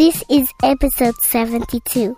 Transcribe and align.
This 0.00 0.24
is 0.30 0.48
episode 0.62 1.14
72. 1.16 2.16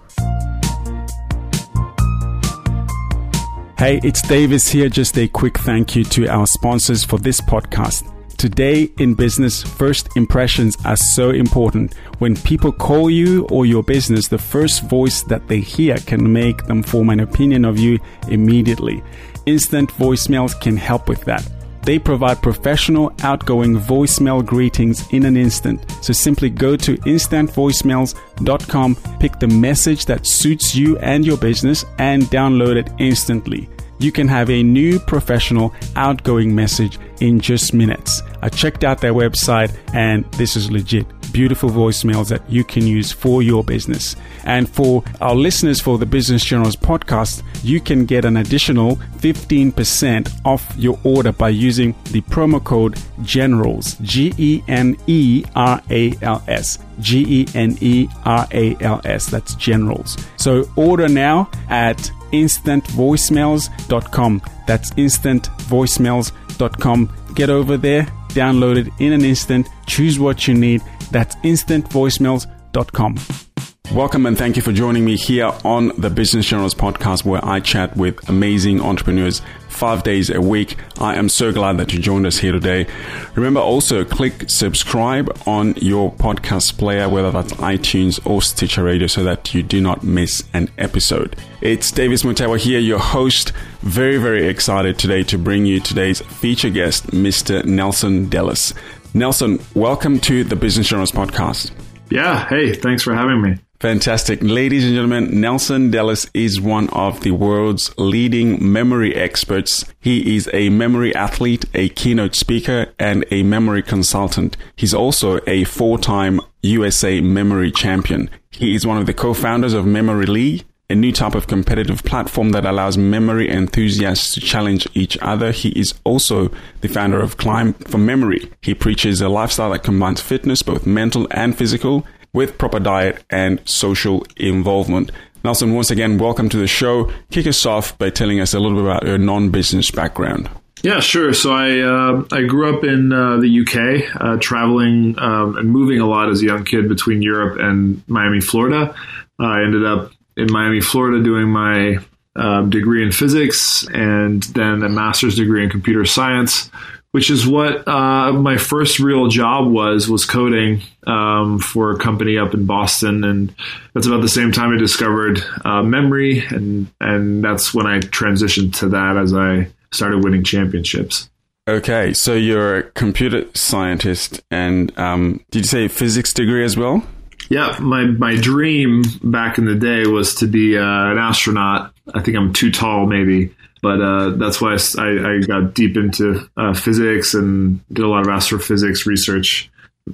Hey, 3.77 3.99
it's 4.05 4.23
Davis 4.23 4.69
here. 4.69 4.89
Just 4.89 5.19
a 5.19 5.27
quick 5.27 5.59
thank 5.59 5.97
you 5.97 6.05
to 6.05 6.29
our 6.29 6.47
sponsors 6.47 7.03
for 7.03 7.19
this 7.19 7.41
podcast. 7.41 8.09
Today 8.37 8.93
in 9.01 9.15
business, 9.15 9.65
first 9.65 10.17
impressions 10.17 10.77
are 10.85 10.95
so 10.95 11.31
important. 11.31 11.95
When 12.21 12.37
people 12.37 12.71
call 12.71 13.11
you 13.11 13.49
or 13.51 13.67
your 13.67 13.83
business, 13.83 14.29
the 14.29 14.39
first 14.39 14.85
voice 14.85 15.25
that 15.25 15.49
they 15.49 15.59
hear 15.59 15.97
can 15.97 16.33
make 16.33 16.65
them 16.67 16.85
form 16.85 17.11
an 17.11 17.19
opinion 17.19 17.65
of 17.65 17.81
you 17.81 17.99
immediately. 18.29 19.03
Instant 19.47 19.91
voicemails 19.95 20.55
can 20.61 20.77
help 20.77 21.09
with 21.09 21.25
that. 21.25 21.45
They 21.85 21.99
provide 21.99 22.43
professional, 22.43 23.13
outgoing 23.23 23.79
voicemail 23.79 24.45
greetings 24.45 25.11
in 25.13 25.25
an 25.25 25.37
instant. 25.37 25.85
So 26.01 26.13
simply 26.13 26.51
go 26.51 26.77
to 26.77 26.97
instantvoicemails.com, 26.99 28.97
pick 29.19 29.39
the 29.39 29.49
message 29.49 30.07
that 30.07 30.27
suits 30.27 30.75
you 30.75 30.99
and 30.99 31.27
your 31.27 31.37
business, 31.37 31.85
and 31.99 32.23
download 32.25 32.77
it 32.77 32.91
instantly. 32.99 33.69
You 33.99 34.13
can 34.13 34.29
have 34.29 34.51
a 34.51 34.63
new 34.63 34.99
professional, 34.99 35.73
outgoing 35.97 36.55
message 36.55 36.99
in 37.21 37.41
just 37.41 37.73
minutes. 37.73 38.23
I 38.43 38.49
checked 38.49 38.85
out 38.85 39.01
their 39.01 39.15
website, 39.15 39.77
and 39.95 40.25
this 40.33 40.57
is 40.57 40.71
legit 40.71 41.07
beautiful 41.33 41.71
voicemails 41.71 42.29
that 42.29 42.43
you 42.49 42.65
can 42.65 42.87
use 42.87 43.13
for 43.13 43.43
your 43.43 43.65
business. 43.65 44.17
And 44.45 44.69
for 44.69 45.03
our 45.21 45.35
listeners 45.35 45.81
for 45.81 45.99
the 45.99 46.07
Business 46.07 46.45
Generals 46.45 46.77
podcast, 46.77 47.43
you 47.63 47.81
can 47.81 48.07
get 48.07 48.25
an 48.25 48.37
additional 48.37 48.97
15% 49.19 50.41
off 50.45 50.73
your 50.77 50.99
order 51.05 51.33
by 51.33 51.49
using 51.49 51.95
the 52.11 52.21
promo 52.23 52.63
code 52.63 52.99
GENERALS, 53.23 53.97
G 54.03 54.33
E 54.37 54.63
N 54.69 54.97
E 55.07 55.45
R 55.55 55.81
A 55.91 56.13
L 56.23 56.43
S. 56.49 56.79
G 57.01 57.43
E 57.43 57.47
N 57.55 57.77
E 57.81 58.09
R 58.25 58.47
A 58.53 58.77
L 58.81 59.01
S. 59.05 59.27
That's 59.27 59.55
generals. 59.57 60.17
So 60.37 60.65
order 60.77 61.09
now 61.09 61.51
at 61.69 61.99
instantvoicemails.com. 62.33 64.43
That's 64.67 64.91
instantvoicemails.com. 64.93 67.17
Get 67.35 67.51
over 67.51 67.77
there, 67.77 68.07
download 68.33 68.77
it 68.77 68.93
in 68.99 69.13
an 69.13 69.25
instant, 69.25 69.69
choose 69.87 70.19
what 70.19 70.49
you 70.49 70.55
need. 70.55 70.83
That's 71.11 71.37
instantvoicemails.com. 71.37 73.52
Welcome 73.91 74.25
and 74.25 74.39
thank 74.39 74.57
you 74.57 74.63
for 74.63 74.73
joining 74.73 75.05
me 75.05 75.17
here 75.17 75.53
on 75.65 75.89
the 76.01 76.09
Business 76.09 76.47
Generals 76.47 76.73
podcast 76.75 77.27
where 77.27 77.45
I 77.45 77.61
chat 77.61 77.95
with 77.95 78.27
amazing 78.27 78.81
entrepreneurs 78.81 79.43
five 79.69 80.03
days 80.03 80.31
a 80.31 80.41
week. 80.41 80.77
I 80.99 81.17
am 81.17 81.29
so 81.29 81.53
glad 81.53 81.77
that 81.77 81.93
you 81.93 81.99
joined 81.99 82.25
us 82.25 82.39
here 82.39 82.53
today. 82.53 82.87
Remember 83.35 83.61
also 83.61 84.03
click 84.03 84.49
subscribe 84.49 85.37
on 85.47 85.75
your 85.77 86.11
podcast 86.11 86.79
player, 86.79 87.07
whether 87.11 87.31
that's 87.33 87.53
iTunes 87.55 88.25
or 88.25 88.41
Stitcher 88.41 88.83
Radio, 88.85 89.09
so 89.09 89.25
that 89.25 89.53
you 89.53 89.63
do 89.63 89.79
not 89.83 90.03
miss 90.03 90.43
an 90.55 90.71
episode. 90.79 91.37
It's 91.61 91.91
Davis 91.91 92.23
Mutewa 92.23 92.59
here, 92.59 92.81
your 92.81 93.01
host. 93.01 93.51
Very, 93.83 94.17
very 94.17 94.47
excited 94.49 94.99
today 94.99 95.23
to 95.25 95.37
bring 95.37 95.67
you 95.67 95.81
today's 95.81 96.23
feature 96.23 96.71
guest, 96.71 97.09
Mr. 97.09 97.63
Nelson 97.67 98.31
Dellis. 98.31 98.73
Nelson, 99.13 99.59
welcome 99.75 100.19
to 100.21 100.45
the 100.45 100.57
Business 100.57 100.89
Generals 100.89 101.13
podcast. 101.13 101.73
Yeah, 102.09 102.49
hey, 102.49 102.73
thanks 102.73 103.03
for 103.03 103.15
having 103.15 103.43
me. 103.43 103.59
Fantastic. 103.83 104.39
Ladies 104.45 104.85
and 104.85 104.95
gentlemen, 104.95 105.41
Nelson 105.41 105.91
Dellis 105.91 106.31
is 106.35 106.61
one 106.61 106.89
of 106.91 107.23
the 107.23 107.33
world's 107.33 107.93
leading 107.99 108.73
memory 108.73 109.13
experts. 109.13 109.85
He 109.99 110.37
is 110.37 110.49
a 110.53 110.69
memory 110.69 111.13
athlete, 111.17 111.65
a 111.75 111.89
keynote 111.89 112.37
speaker, 112.37 112.95
and 113.01 113.25
a 113.33 113.43
memory 113.43 113.83
consultant. 113.83 114.57
He's 114.77 114.95
also 114.95 115.41
a 115.49 115.65
four 115.65 115.99
time 115.99 116.41
USA 116.63 117.21
memory 117.21 117.73
champion. 117.73 118.31
He 118.53 118.77
is 118.77 118.87
one 118.87 118.99
of 118.99 119.07
the 119.07 119.15
co 119.15 119.35
founders 119.35 119.73
of 119.73 119.85
Memory 119.85 120.27
League, 120.27 120.65
a 120.89 120.95
new 120.95 121.11
type 121.11 121.35
of 121.35 121.49
competitive 121.49 122.05
platform 122.05 122.51
that 122.51 122.65
allows 122.65 122.97
memory 122.97 123.51
enthusiasts 123.51 124.33
to 124.35 124.41
challenge 124.41 124.87
each 124.95 125.19
other. 125.21 125.51
He 125.51 125.71
is 125.71 125.95
also 126.05 126.53
the 126.83 126.89
founder 126.89 127.21
of 127.21 127.37
Climb 127.37 127.73
for 127.73 127.99
Memory. 127.99 128.49
He 128.61 128.75
preaches 128.75 129.21
a 129.21 129.29
lifestyle 129.29 129.73
that 129.73 129.83
combines 129.83 130.21
fitness, 130.21 130.63
both 130.63 130.87
mental 130.87 131.27
and 131.33 131.59
physical, 131.59 132.07
with 132.35 132.59
proper 132.59 132.81
diet 132.81 133.23
and 133.31 133.61
social 133.65 134.25
involvement. 134.37 135.11
Nelson, 135.45 135.75
once 135.75 135.91
again, 135.91 136.19
welcome 136.19 136.49
to 136.49 136.57
the 136.57 136.67
show. 136.67 137.11
Kick 137.31 137.47
us 137.47 137.67
off 137.67 137.99
by 137.99 138.11
telling 138.11 138.41
us 138.41 138.55
a 138.55 138.61
little 138.61 138.79
bit 138.79 138.85
about 138.85 139.05
your 139.05 139.19
non-business 139.19 139.91
background. 139.91 140.49
Yeah, 140.83 141.01
sure. 141.01 141.33
So 141.33 141.53
I 141.53 141.79
uh, 141.81 142.25
I 142.33 142.43
grew 142.43 142.77
up 142.77 142.83
in 142.83 143.13
uh, 143.13 143.37
the 143.37 143.61
UK, 143.61 144.21
uh, 144.21 144.37
traveling 144.39 145.17
um, 145.19 145.57
and 145.57 145.71
moving 145.71 146.01
a 146.01 146.07
lot 146.07 146.29
as 146.29 146.43
a 146.43 146.47
young 146.47 146.65
kid 146.65 146.89
between 146.89 147.23
Europe 147.23 147.59
and 147.61 148.03
Miami, 148.09 148.41
Florida. 148.41 148.95
I 149.39 149.63
ended 149.63 149.85
up 149.85 150.11
in 150.37 150.51
Miami, 150.51 150.81
Florida, 150.81 151.23
doing 151.23 151.49
my 151.49 151.99
uh, 152.35 152.63
degree 152.63 153.05
in 153.05 153.13
physics 153.13 153.87
and 153.93 154.43
then 154.55 154.83
a 154.83 154.89
master's 154.89 155.37
degree 155.37 155.63
in 155.63 155.71
computer 155.71 156.05
science 156.05 156.71
which 157.13 157.31
is 157.31 157.47
what 157.47 157.87
uh, 157.87 158.33
my 158.33 158.57
first 158.57 158.99
real 158.99 159.29
job 159.29 159.71
was 159.71 160.09
was 160.09 160.25
coding 160.25 160.83
um, 161.07 161.59
for 161.59 161.93
a 161.93 161.99
company 161.99 162.37
up 162.37 162.55
in 162.55 162.67
Boston, 162.67 163.23
and 163.23 163.55
that's 163.95 164.07
about 164.07 164.23
the 164.23 164.29
same 164.29 164.51
time 164.51 164.73
I 164.73 164.79
discovered 164.79 165.41
uh, 165.65 165.83
memory, 165.83 166.45
and 166.47 166.89
and 167.01 167.45
that's 167.45 167.73
when 167.73 167.87
I 167.87 168.01
transitioned 168.01 168.77
to 168.81 168.89
that 168.91 169.17
as 169.17 169.35
I 169.35 169.69
started 169.93 170.25
winning 170.25 170.43
championships. 170.43 171.29
Okay, 171.69 172.13
so 172.13 172.35
you're 172.35 172.79
a 172.79 172.83
computer 172.83 173.47
scientist, 173.55 174.43
and 174.51 174.99
um, 174.99 175.45
did 175.51 175.61
you 175.61 175.69
say 175.69 175.89
physics 175.89 176.33
degree 176.33 176.65
as 176.65 176.77
well? 176.77 177.07
Yeah, 177.51 177.77
my 177.79 178.05
my 178.05 178.37
dream 178.37 179.03
back 179.23 179.59
in 179.59 179.67
the 179.67 179.75
day 179.75 180.07
was 180.07 180.37
to 180.37 180.47
be 180.47 180.79
uh, 180.79 180.83
an 180.83 181.19
astronaut. 181.19 181.93
I 182.15 182.23
think 182.23 182.39
I'm 182.39 182.55
too 182.55 182.73
tall, 182.73 183.07
maybe, 183.07 183.55
but 183.83 184.01
uh, 184.01 184.31
that's 184.31 184.61
why 184.61 184.79
I, 184.99 185.35
I, 185.35 185.41
got 185.41 185.75
deep 185.75 185.97
into 185.97 186.49
uh, 186.57 186.73
physics 186.73 187.35
and 187.35 187.87
did 187.89 188.05
a 188.05 188.09
lot 188.09 188.23
of 188.23 188.29
astrophysics 188.29 189.07
research. 189.07 189.71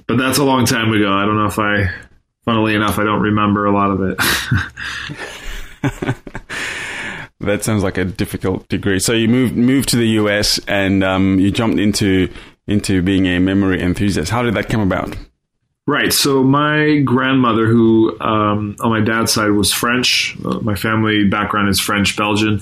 But 0.07 0.17
that's 0.17 0.39
a 0.39 0.43
long 0.43 0.65
time 0.65 0.91
ago. 0.91 1.13
I 1.13 1.25
don't 1.25 1.37
know 1.37 1.45
if 1.45 1.59
I, 1.59 1.91
funnily 2.45 2.73
enough, 2.75 2.97
I 2.97 3.03
don't 3.03 3.21
remember 3.21 3.65
a 3.65 3.71
lot 3.71 3.91
of 3.91 4.01
it. 4.01 4.17
that 7.39 7.63
sounds 7.63 7.83
like 7.83 7.99
a 7.99 8.05
difficult 8.05 8.67
degree. 8.69 8.99
So 8.99 9.13
you 9.13 9.27
moved 9.27 9.55
moved 9.55 9.89
to 9.89 9.97
the 9.97 10.07
US 10.07 10.59
and 10.67 11.03
um, 11.03 11.39
you 11.39 11.51
jumped 11.51 11.79
into 11.79 12.33
into 12.67 13.03
being 13.03 13.27
a 13.27 13.39
memory 13.39 13.81
enthusiast. 13.81 14.31
How 14.31 14.41
did 14.41 14.55
that 14.55 14.69
come 14.69 14.81
about? 14.81 15.15
Right. 15.85 16.13
So 16.13 16.43
my 16.43 16.99
grandmother, 16.99 17.65
who 17.65 18.19
um, 18.19 18.75
on 18.79 18.89
my 18.91 19.01
dad's 19.01 19.33
side 19.33 19.51
was 19.51 19.73
French, 19.73 20.37
uh, 20.45 20.59
my 20.59 20.75
family 20.75 21.27
background 21.27 21.69
is 21.69 21.79
French 21.79 22.15
Belgian 22.15 22.61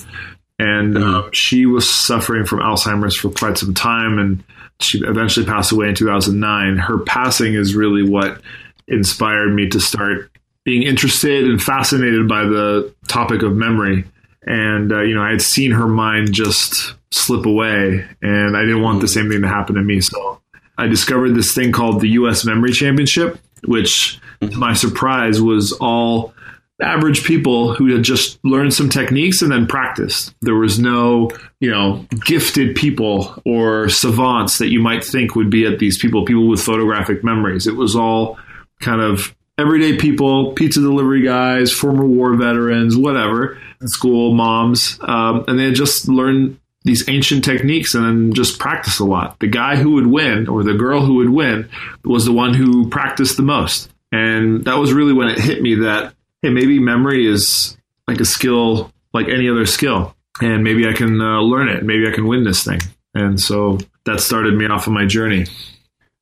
and 0.60 0.96
mm-hmm. 0.96 1.04
um, 1.04 1.30
she 1.34 1.66
was 1.66 1.90
suffering 1.90 2.46
from 2.46 2.60
Alzheimer's 2.60 3.16
for 3.16 3.30
quite 3.30 3.58
some 3.58 3.74
time, 3.74 4.18
and 4.18 4.44
she 4.80 5.00
eventually 5.00 5.46
passed 5.46 5.72
away 5.72 5.90
in 5.90 5.96
2009. 5.96 6.78
Her 6.78 7.00
passing 7.00 7.54
is 7.54 7.76
really 7.76 8.08
what 8.08 8.42
inspired 8.88 9.54
me 9.54 9.70
to 9.70 9.80
start 9.80 10.32
being 10.64 10.84
interested 10.84 11.46
and 11.46 11.62
fascinated 11.62 12.28
by 12.28 12.44
the 12.44 12.94
topic 13.08 13.42
of 13.42 13.56
memory. 13.56 14.06
And 14.44 14.92
uh, 14.92 15.02
you 15.02 15.16
know, 15.16 15.22
I 15.22 15.32
had 15.32 15.42
seen 15.42 15.72
her 15.72 15.88
mind 15.88 16.34
just 16.34 16.94
slip 17.12 17.46
away, 17.46 18.06
and 18.22 18.58
I 18.58 18.62
didn't 18.62 18.82
want 18.82 19.02
the 19.02 19.08
same 19.08 19.30
thing 19.30 19.42
to 19.42 19.48
happen 19.48 19.76
to 19.76 19.82
me. 19.82 20.02
So 20.02 20.42
I 20.78 20.88
discovered 20.88 21.36
this 21.36 21.54
thing 21.54 21.72
called 21.72 22.02
the 22.02 22.10
U.S. 22.10 22.46
Memory 22.46 22.72
Championship, 22.72 23.40
which, 23.66 24.20
to 24.42 24.58
my 24.58 24.74
surprise, 24.74 25.42
was 25.42 25.72
all 25.74 26.34
average 26.82 27.24
people 27.24 27.74
who 27.74 27.94
had 27.94 28.04
just 28.04 28.44
learned 28.44 28.74
some 28.74 28.90
techniques 28.90 29.42
and 29.42 29.52
then 29.52 29.66
practiced. 29.66 30.36
There 30.42 30.56
was 30.56 30.80
no, 30.80 31.32
you 31.60 31.72
know, 31.72 32.06
gifted 32.26 32.76
people 32.76 33.42
or 33.46 33.90
savants 33.90 34.60
that 34.60 34.70
you 34.70 34.82
might 34.82 35.04
think 35.04 35.36
would 35.36 35.50
be 35.50 35.66
at 35.66 35.80
these 35.80 35.98
people, 35.98 36.26
people 36.26 36.48
with 36.48 36.62
photographic 36.62 37.24
memories. 37.24 37.66
It 37.68 37.76
was 37.76 37.96
all 37.96 38.38
kind 38.80 39.02
of 39.02 39.36
everyday 39.58 39.98
people, 39.98 40.54
pizza 40.54 40.80
delivery 40.80 41.24
guys, 41.24 41.72
former 41.72 42.06
war 42.06 42.36
veterans, 42.36 42.96
whatever, 42.96 43.60
school 43.86 44.34
moms, 44.34 45.00
um, 45.02 45.46
and 45.48 45.58
they 45.58 45.72
just 45.72 46.08
learned 46.08 46.60
these 46.84 47.10
ancient 47.10 47.44
techniques 47.44 47.96
and 47.96 48.06
then 48.06 48.34
just 48.34 48.60
practice 48.60 49.00
a 49.00 49.06
lot. 49.06 49.40
The 49.40 49.48
guy 49.48 49.76
who 49.76 49.92
would 49.94 50.08
win 50.08 50.48
or 50.48 50.64
the 50.64 50.74
girl 50.74 51.02
who 51.02 51.16
would 51.16 51.30
win 51.30 51.70
was 52.06 52.26
the 52.26 52.32
one 52.32 52.54
who 52.54 52.90
practiced 52.90 53.36
the 53.36 53.44
most. 53.44 53.92
And 54.12 54.64
that 54.66 54.78
was 54.78 54.94
really 54.94 55.12
when 55.12 55.28
it 55.28 55.38
hit 55.38 55.62
me 55.62 55.76
that 55.76 56.14
hey, 56.42 56.50
maybe 56.50 56.80
memory 56.80 57.26
is 57.26 57.78
like 58.08 58.20
a 58.20 58.26
skill 58.26 58.92
like 59.14 59.28
any 59.30 59.50
other 59.50 59.66
skill, 59.66 60.16
and 60.42 60.64
maybe 60.64 60.88
I 60.88 60.94
can 60.94 61.20
uh, 61.20 61.42
learn 61.42 61.70
it. 61.70 61.84
Maybe 61.84 62.08
I 62.08 62.12
can 62.12 62.28
win 62.28 62.44
this 62.44 62.64
thing. 62.64 62.80
And 63.14 63.42
so 63.42 63.80
that 64.06 64.20
started 64.20 64.54
me 64.54 64.68
off 64.68 64.88
on 64.88 64.94
my 64.94 65.06
journey. 65.06 65.46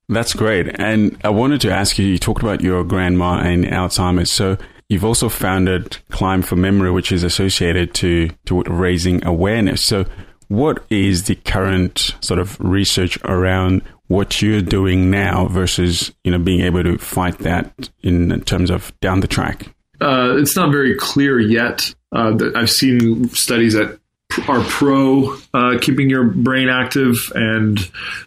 That's 0.08 0.34
great. 0.34 0.80
And 0.80 1.20
I 1.24 1.30
wanted 1.30 1.62
to 1.62 1.72
ask 1.72 1.98
you, 1.98 2.06
you 2.06 2.18
talked 2.18 2.42
about 2.42 2.62
your 2.62 2.84
grandma 2.84 3.40
and 3.40 3.66
Alzheimer's. 3.66 4.32
So 4.32 4.58
you've 4.88 5.04
also 5.04 5.30
founded 5.30 5.98
Climb 6.10 6.42
for 6.42 6.56
Memory, 6.56 6.92
which 6.92 7.12
is 7.12 7.24
associated 7.24 7.94
to, 7.96 8.30
to 8.46 8.62
raising 8.64 9.26
awareness. 9.26 9.84
So 9.84 10.06
what 10.48 10.86
is 10.90 11.24
the 11.24 11.36
current 11.36 12.16
sort 12.22 12.40
of 12.40 12.58
research 12.60 13.18
around 13.26 13.82
what 14.08 14.42
you're 14.42 14.62
doing 14.62 15.10
now 15.10 15.48
versus 15.48 16.14
you 16.24 16.30
know 16.32 16.38
being 16.38 16.62
able 16.62 16.84
to 16.84 17.00
fight 17.00 17.40
that 17.40 17.90
in 18.04 18.40
terms 18.42 18.70
of 18.70 18.98
down 19.02 19.22
the 19.22 19.28
track? 19.28 19.75
Uh, 20.02 20.36
it's 20.38 20.56
not 20.56 20.72
very 20.72 20.96
clear 20.96 21.40
yet. 21.40 21.94
Uh, 22.12 22.38
I've 22.56 22.70
seen 22.70 23.30
studies 23.30 23.74
that 23.74 24.00
are 24.48 24.62
pro 24.64 25.38
uh, 25.54 25.78
keeping 25.80 26.10
your 26.10 26.24
brain 26.24 26.70
active, 26.70 27.16
and 27.36 27.80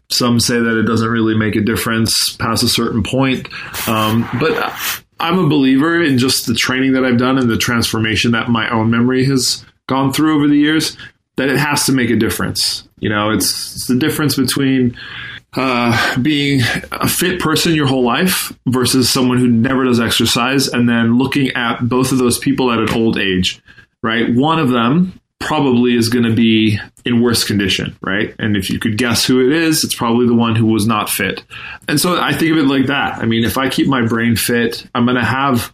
some 0.09 0.41
say 0.41 0.59
that 0.59 0.79
it 0.79 0.85
doesn't 0.85 1.09
really 1.09 1.37
make 1.37 1.57
a 1.57 1.61
difference 1.61 2.37
past 2.37 2.63
a 2.63 2.69
certain 2.69 3.03
point. 3.03 3.49
Um, 3.89 4.29
but 4.41 4.73
I'm 5.21 5.39
a 5.39 5.49
believer 5.49 6.03
in 6.03 6.19
just 6.19 6.47
the 6.47 6.55
training 6.55 6.93
that 6.93 7.05
I've 7.05 7.19
done 7.19 7.39
and 7.39 7.51
the 7.51 7.59
transformation 7.59 8.33
that 8.33 8.49
my 8.49 8.71
own 8.71 8.91
memory 8.91 9.25
has 9.27 9.65
gone 9.87 10.13
through 10.13 10.37
over 10.37 10.49
the 10.49 10.59
years. 10.59 10.97
That 11.37 11.49
it 11.51 11.59
has 11.59 11.87
to 11.87 11.93
make 11.93 12.11
a 12.11 12.17
difference. 12.17 12.89
You 12.99 13.11
know, 13.11 13.31
it's, 13.31 13.77
it's 13.77 13.87
the 13.87 13.97
difference 13.97 14.35
between 14.35 14.97
uh, 15.55 16.21
being 16.21 16.61
a 16.93 17.09
fit 17.09 17.41
person 17.41 17.75
your 17.75 17.87
whole 17.87 18.05
life 18.05 18.53
versus 18.67 19.11
someone 19.11 19.39
who 19.39 19.49
never 19.49 19.85
does 19.85 20.01
exercise, 20.01 20.69
and 20.69 20.89
then 20.89 21.19
looking 21.19 21.49
at 21.55 21.89
both 21.89 22.13
of 22.13 22.19
those 22.19 22.39
people 22.39 22.71
at 22.71 22.79
an 22.79 22.91
old 22.91 23.19
age. 23.19 23.61
Right, 24.01 24.33
one 24.33 24.61
of 24.61 24.69
them 24.69 25.21
probably 25.41 25.97
is 25.97 26.09
going 26.09 26.25
to 26.25 26.35
be 26.35 26.79
in 27.05 27.23
worse 27.23 27.45
condition, 27.45 27.97
right? 28.03 28.35
And 28.39 28.57
if 28.57 28.71
you 28.71 28.79
could 28.79 28.99
guess 28.99 29.25
who 29.25 29.45
it 29.47 29.53
is, 29.53 29.85
it's 29.85 29.95
probably 29.95 30.27
the 30.27 30.35
one 30.35 30.57
who 30.57 30.67
was 30.67 30.87
not 30.87 31.09
fit. 31.09 31.43
And 31.89 32.01
so 32.01 32.21
I 32.21 32.33
think 32.33 32.53
of 32.53 32.59
it 32.59 32.67
like 32.67 32.87
that. 32.87 33.19
I 33.19 33.25
mean, 33.25 33.45
if 33.45 33.57
I 33.57 33.69
keep 33.69 33.87
my 33.87 34.07
brain 34.07 34.37
fit, 34.37 34.85
I'm 34.95 35.05
going 35.05 35.17
to 35.17 35.25
have 35.25 35.73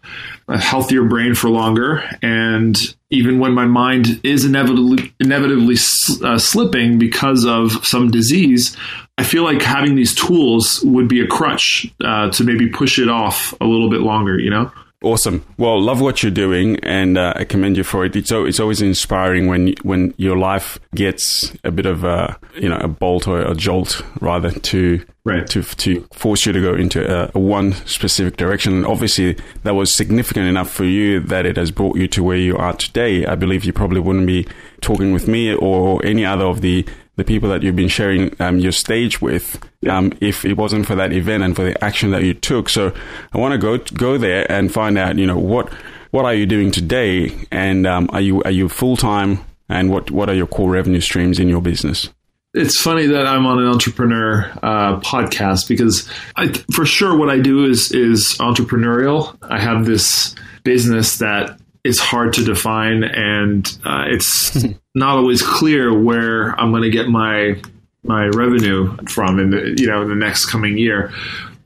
a 0.49 0.59
healthier 0.59 1.05
brain 1.05 1.35
for 1.35 1.49
longer. 1.49 2.05
And 2.23 2.77
even 3.11 3.39
when 3.39 3.53
my 3.53 3.65
mind 3.65 4.21
is 4.23 4.45
inevitably, 4.45 5.15
inevitably 5.19 5.77
uh, 6.23 6.39
slipping 6.39 6.99
because 6.99 7.45
of 7.45 7.85
some 7.87 8.11
disease, 8.11 8.77
I 9.17 9.23
feel 9.23 9.45
like 9.45 9.63
having 9.63 9.95
these 9.95 10.15
tools 10.15 10.83
would 10.85 11.09
be 11.09 11.21
a 11.21 11.27
crutch 11.27 11.87
uh, 12.05 12.31
to 12.31 12.45
maybe 12.45 12.69
push 12.69 12.99
it 12.99 13.09
off 13.09 13.55
a 13.61 13.65
little 13.65 13.89
bit 13.89 14.01
longer, 14.01 14.39
you 14.39 14.51
know? 14.51 14.73
Awesome. 15.05 15.45
Well, 15.59 15.81
love 15.81 16.01
what 16.01 16.23
you're 16.23 16.33
doing, 16.33 16.81
and 16.81 17.19
uh, 17.19 17.35
I 17.37 17.45
commend 17.45 17.77
you 17.77 17.85
for 17.85 18.07
it. 18.07 18.17
It's 18.17 18.33
it's 18.33 18.59
always 18.59 18.81
inspiring 18.81 19.49
when 19.49 19.75
when 19.83 20.15
your 20.17 20.39
life 20.39 20.79
gets 20.95 21.55
a 21.63 21.71
bit 21.71 21.85
of 21.85 22.05
a 22.05 22.39
you 22.55 22.71
know 22.71 22.79
a 22.79 22.89
bolt 22.89 23.29
or 23.29 23.43
a 23.43 23.55
jolt 23.55 24.01
rather 24.23 24.51
to 24.51 25.05
right. 25.25 25.47
to 25.49 25.63
to 25.63 26.09
force 26.15 26.47
you 26.47 26.55
to 26.55 26.61
go 26.61 26.75
into 26.75 27.05
a, 27.07 27.31
a, 27.35 27.39
one 27.39 27.73
specific 27.87 28.39
direction. 28.39 28.73
And 28.73 28.87
obviously, 28.87 29.37
that 29.63 29.75
was 29.75 29.93
significant 29.93 30.47
enough 30.47 30.71
for 30.71 30.85
you 30.85 31.21
that 31.21 31.45
it 31.45 31.59
has 31.59 31.71
brought 31.71 31.99
you 31.99 32.09
to 32.09 32.23
where 32.23 32.39
you 32.39 32.57
are 32.57 32.73
today. 32.73 33.27
I 33.27 33.35
believe 33.35 33.65
you 33.65 33.75
probably 33.75 34.01
wouldn't 34.01 34.27
be 34.27 34.49
talking 34.81 35.13
with 35.13 35.29
me 35.29 35.55
or 35.55 36.03
any 36.03 36.25
other 36.25 36.47
of 36.47 36.63
the 36.63 36.87
the 37.17 37.25
people 37.25 37.49
that 37.49 37.63
you've 37.63 37.77
been 37.77 37.89
sharing 37.89 38.35
um, 38.41 38.59
your 38.59 38.73
stage 38.73 39.21
with 39.21 39.63
um, 39.89 40.13
if 40.21 40.45
it 40.45 40.57
wasn't 40.57 40.87
for 40.87 40.95
that 40.95 41.13
event 41.13 41.43
and 41.43 41.55
for 41.55 41.65
the 41.65 41.85
action 41.85 42.11
that 42.11 42.23
you 42.23 42.35
took. 42.35 42.69
So 42.69 42.93
I 43.33 43.39
want 43.39 43.53
to 43.53 43.59
go 43.59 43.79
go 43.79 44.19
there 44.19 44.51
and 44.51 44.73
find 44.73 44.99
out, 44.99 45.17
you 45.17 45.27
know, 45.27 45.39
what 45.39 45.73
what 46.11 46.25
are 46.25 46.35
you 46.35 46.47
doing 46.47 46.71
today, 46.71 47.33
and 47.51 47.87
um, 47.87 48.09
are 48.13 48.21
you 48.21 48.43
are 48.43 48.51
you 48.51 48.69
full 48.69 48.97
time, 48.97 49.41
and 49.69 49.91
what 49.91 50.11
what 50.11 50.29
are 50.29 50.35
your 50.35 50.47
core 50.47 50.71
revenue 50.71 51.01
streams 51.01 51.39
in 51.39 51.49
your 51.49 51.61
business? 51.61 52.09
It's 52.55 52.81
funny 52.81 53.07
that 53.07 53.27
I'm 53.27 53.47
on 53.47 53.59
an 53.59 53.67
entrepreneur 53.67 54.49
uh, 54.63 55.01
podcast 55.01 55.67
because 55.67 56.09
I, 56.37 56.53
for 56.73 56.87
sure 56.87 57.17
what 57.19 57.29
I 57.29 57.41
do 57.41 57.65
is 57.65 57.91
is 57.91 58.37
entrepreneurial. 58.39 59.37
I 59.43 59.61
have 59.61 59.87
this 59.87 60.37
business 60.63 61.19
that 61.19 61.59
is 61.85 62.01
hard 62.01 62.33
to 62.33 62.45
define, 62.45 63.05
and 63.05 63.67
uh, 63.85 64.05
it's 64.09 64.57
not 64.95 65.19
always 65.19 65.43
clear 65.43 65.97
where 65.97 66.59
I'm 66.59 66.71
going 66.71 66.83
to 66.83 66.91
get 66.91 67.09
my 67.09 67.61
my 68.03 68.27
revenue 68.27 68.97
from 69.09 69.39
in 69.39 69.51
the 69.51 69.77
you 69.79 69.87
know 69.87 70.03
in 70.03 70.09
the 70.09 70.15
next 70.15 70.47
coming 70.47 70.79
year. 70.79 71.13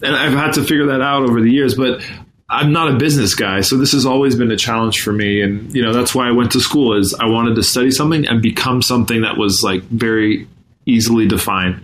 And 0.02 0.14
I've 0.14 0.32
had 0.32 0.52
to 0.52 0.62
figure 0.62 0.86
that 0.86 1.00
out 1.00 1.22
over 1.22 1.40
the 1.40 1.50
years, 1.50 1.74
but 1.74 2.04
I'm 2.48 2.72
not 2.72 2.94
a 2.94 2.96
business 2.96 3.34
guy, 3.34 3.60
so 3.60 3.76
this 3.76 3.92
has 3.92 4.06
always 4.06 4.36
been 4.36 4.50
a 4.50 4.56
challenge 4.56 5.00
for 5.00 5.12
me. 5.12 5.40
And 5.40 5.74
you 5.74 5.82
know 5.82 5.92
that's 5.92 6.14
why 6.14 6.28
I 6.28 6.32
went 6.32 6.52
to 6.52 6.60
school 6.60 6.96
is 6.96 7.14
I 7.14 7.26
wanted 7.26 7.54
to 7.56 7.62
study 7.62 7.90
something 7.90 8.26
and 8.26 8.42
become 8.42 8.82
something 8.82 9.22
that 9.22 9.36
was 9.36 9.62
like 9.62 9.82
very 9.84 10.48
easily 10.86 11.28
defined. 11.28 11.82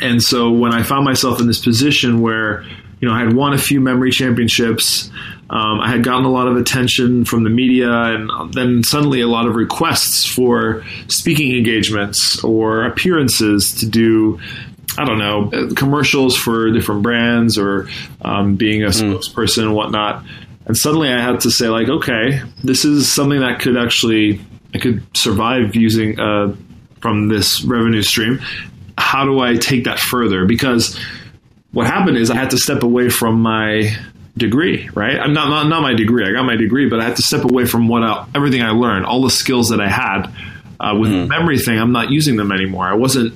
And 0.00 0.22
so 0.22 0.50
when 0.50 0.72
I 0.72 0.82
found 0.82 1.04
myself 1.04 1.40
in 1.40 1.46
this 1.46 1.62
position 1.62 2.20
where 2.20 2.64
you 3.00 3.08
know 3.08 3.14
I 3.14 3.20
had 3.20 3.34
won 3.34 3.52
a 3.52 3.58
few 3.58 3.80
memory 3.80 4.10
championships, 4.10 5.10
um, 5.50 5.80
I 5.80 5.88
had 5.88 6.04
gotten 6.04 6.24
a 6.24 6.30
lot 6.30 6.46
of 6.46 6.56
attention 6.56 7.24
from 7.24 7.44
the 7.44 7.50
media, 7.50 7.90
and 7.90 8.52
then 8.52 8.84
suddenly 8.84 9.20
a 9.20 9.26
lot 9.26 9.46
of 9.46 9.54
requests 9.54 10.26
for 10.26 10.84
speaking 11.08 11.56
engagements 11.56 12.42
or 12.44 12.84
appearances 12.84 13.72
to 13.80 13.86
do 13.86 14.38
I 14.96 15.04
don't 15.04 15.18
know, 15.18 15.70
commercials 15.76 16.36
for 16.36 16.72
different 16.72 17.02
brands 17.02 17.56
or 17.56 17.88
um, 18.22 18.56
being 18.56 18.82
a 18.82 18.88
mm. 18.88 19.14
spokesperson 19.14 19.62
and 19.62 19.74
whatnot. 19.74 20.24
And 20.66 20.76
suddenly 20.76 21.12
I 21.12 21.20
had 21.20 21.40
to 21.42 21.52
say, 21.52 21.68
like, 21.68 21.88
okay, 21.88 22.42
this 22.64 22.84
is 22.84 23.10
something 23.10 23.38
that 23.38 23.60
could 23.60 23.76
actually, 23.76 24.40
I 24.74 24.78
could 24.78 25.02
survive 25.16 25.76
using 25.76 26.18
uh, 26.18 26.56
from 27.00 27.28
this 27.28 27.62
revenue 27.62 28.02
stream. 28.02 28.40
How 28.96 29.24
do 29.24 29.38
I 29.38 29.54
take 29.54 29.84
that 29.84 30.00
further? 30.00 30.46
Because 30.46 30.98
what 31.70 31.86
happened 31.86 32.16
is 32.16 32.28
I 32.28 32.34
had 32.34 32.50
to 32.50 32.58
step 32.58 32.82
away 32.82 33.08
from 33.08 33.40
my 33.40 33.96
degree, 34.38 34.88
right? 34.94 35.18
I'm 35.18 35.32
not, 35.32 35.48
not, 35.48 35.68
not 35.68 35.82
my 35.82 35.94
degree. 35.94 36.26
I 36.26 36.32
got 36.32 36.44
my 36.44 36.56
degree, 36.56 36.88
but 36.88 37.00
I 37.00 37.04
had 37.04 37.16
to 37.16 37.22
step 37.22 37.44
away 37.44 37.66
from 37.66 37.88
what 37.88 38.02
I, 38.02 38.26
everything 38.34 38.62
I 38.62 38.70
learned, 38.70 39.06
all 39.06 39.22
the 39.22 39.30
skills 39.30 39.68
that 39.68 39.80
I 39.80 39.88
had. 39.88 40.32
Uh, 40.80 40.96
with 40.96 41.10
mm. 41.10 41.22
the 41.22 41.26
memory 41.26 41.58
thing, 41.58 41.78
I'm 41.78 41.90
not 41.90 42.10
using 42.10 42.36
them 42.36 42.52
anymore. 42.52 42.86
I 42.86 42.94
wasn't 42.94 43.34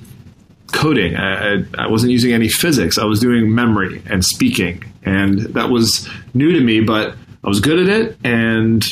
coding. 0.72 1.16
I, 1.16 1.54
I, 1.54 1.64
I, 1.78 1.86
wasn't 1.88 2.12
using 2.12 2.32
any 2.32 2.48
physics. 2.48 2.98
I 2.98 3.04
was 3.04 3.20
doing 3.20 3.54
memory 3.54 4.02
and 4.06 4.24
speaking, 4.24 4.84
and 5.04 5.40
that 5.54 5.68
was 5.68 6.08
new 6.34 6.52
to 6.52 6.60
me. 6.60 6.80
But 6.80 7.16
I 7.44 7.48
was 7.48 7.60
good 7.60 7.80
at 7.80 7.88
it, 7.88 8.16
and 8.24 8.82